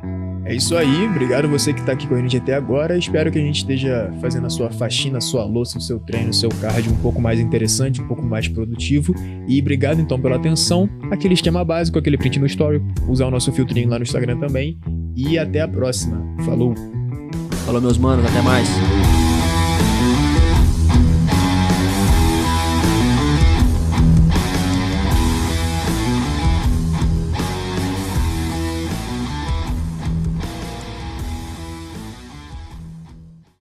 É 0.45 0.53
isso 0.53 0.77
aí, 0.77 1.07
obrigado 1.07 1.47
você 1.47 1.73
que 1.73 1.81
tá 1.83 1.93
aqui 1.93 2.05
com 2.07 2.13
a 2.13 2.21
gente 2.21 2.37
até 2.37 2.53
agora. 2.53 2.95
Espero 2.95 3.31
que 3.31 3.39
a 3.39 3.41
gente 3.41 3.57
esteja 3.57 4.13
fazendo 4.21 4.45
a 4.45 4.49
sua 4.49 4.69
faxina, 4.69 5.17
a 5.17 5.21
sua 5.21 5.43
louça, 5.43 5.79
o 5.79 5.81
seu 5.81 5.99
treino, 5.99 6.29
o 6.29 6.33
seu 6.33 6.49
cardio 6.61 6.91
um 6.91 6.97
pouco 6.97 7.19
mais 7.19 7.39
interessante, 7.39 7.99
um 7.99 8.07
pouco 8.07 8.23
mais 8.23 8.47
produtivo. 8.47 9.13
E 9.47 9.59
obrigado 9.59 9.99
então 9.99 10.19
pela 10.21 10.35
atenção. 10.35 10.87
Aquele 11.11 11.33
esquema 11.33 11.65
básico, 11.65 11.97
aquele 11.97 12.17
print 12.17 12.39
no 12.39 12.45
story, 12.45 12.81
usar 13.07 13.25
o 13.25 13.31
nosso 13.31 13.51
filtrinho 13.51 13.89
lá 13.89 13.97
no 13.97 14.03
Instagram 14.03 14.37
também. 14.37 14.79
E 15.15 15.39
até 15.39 15.61
a 15.61 15.67
próxima. 15.67 16.23
Falou! 16.45 16.75
Falou, 17.65 17.81
meus 17.81 17.97
manos, 17.97 18.23
até 18.23 18.41
mais. 18.43 19.18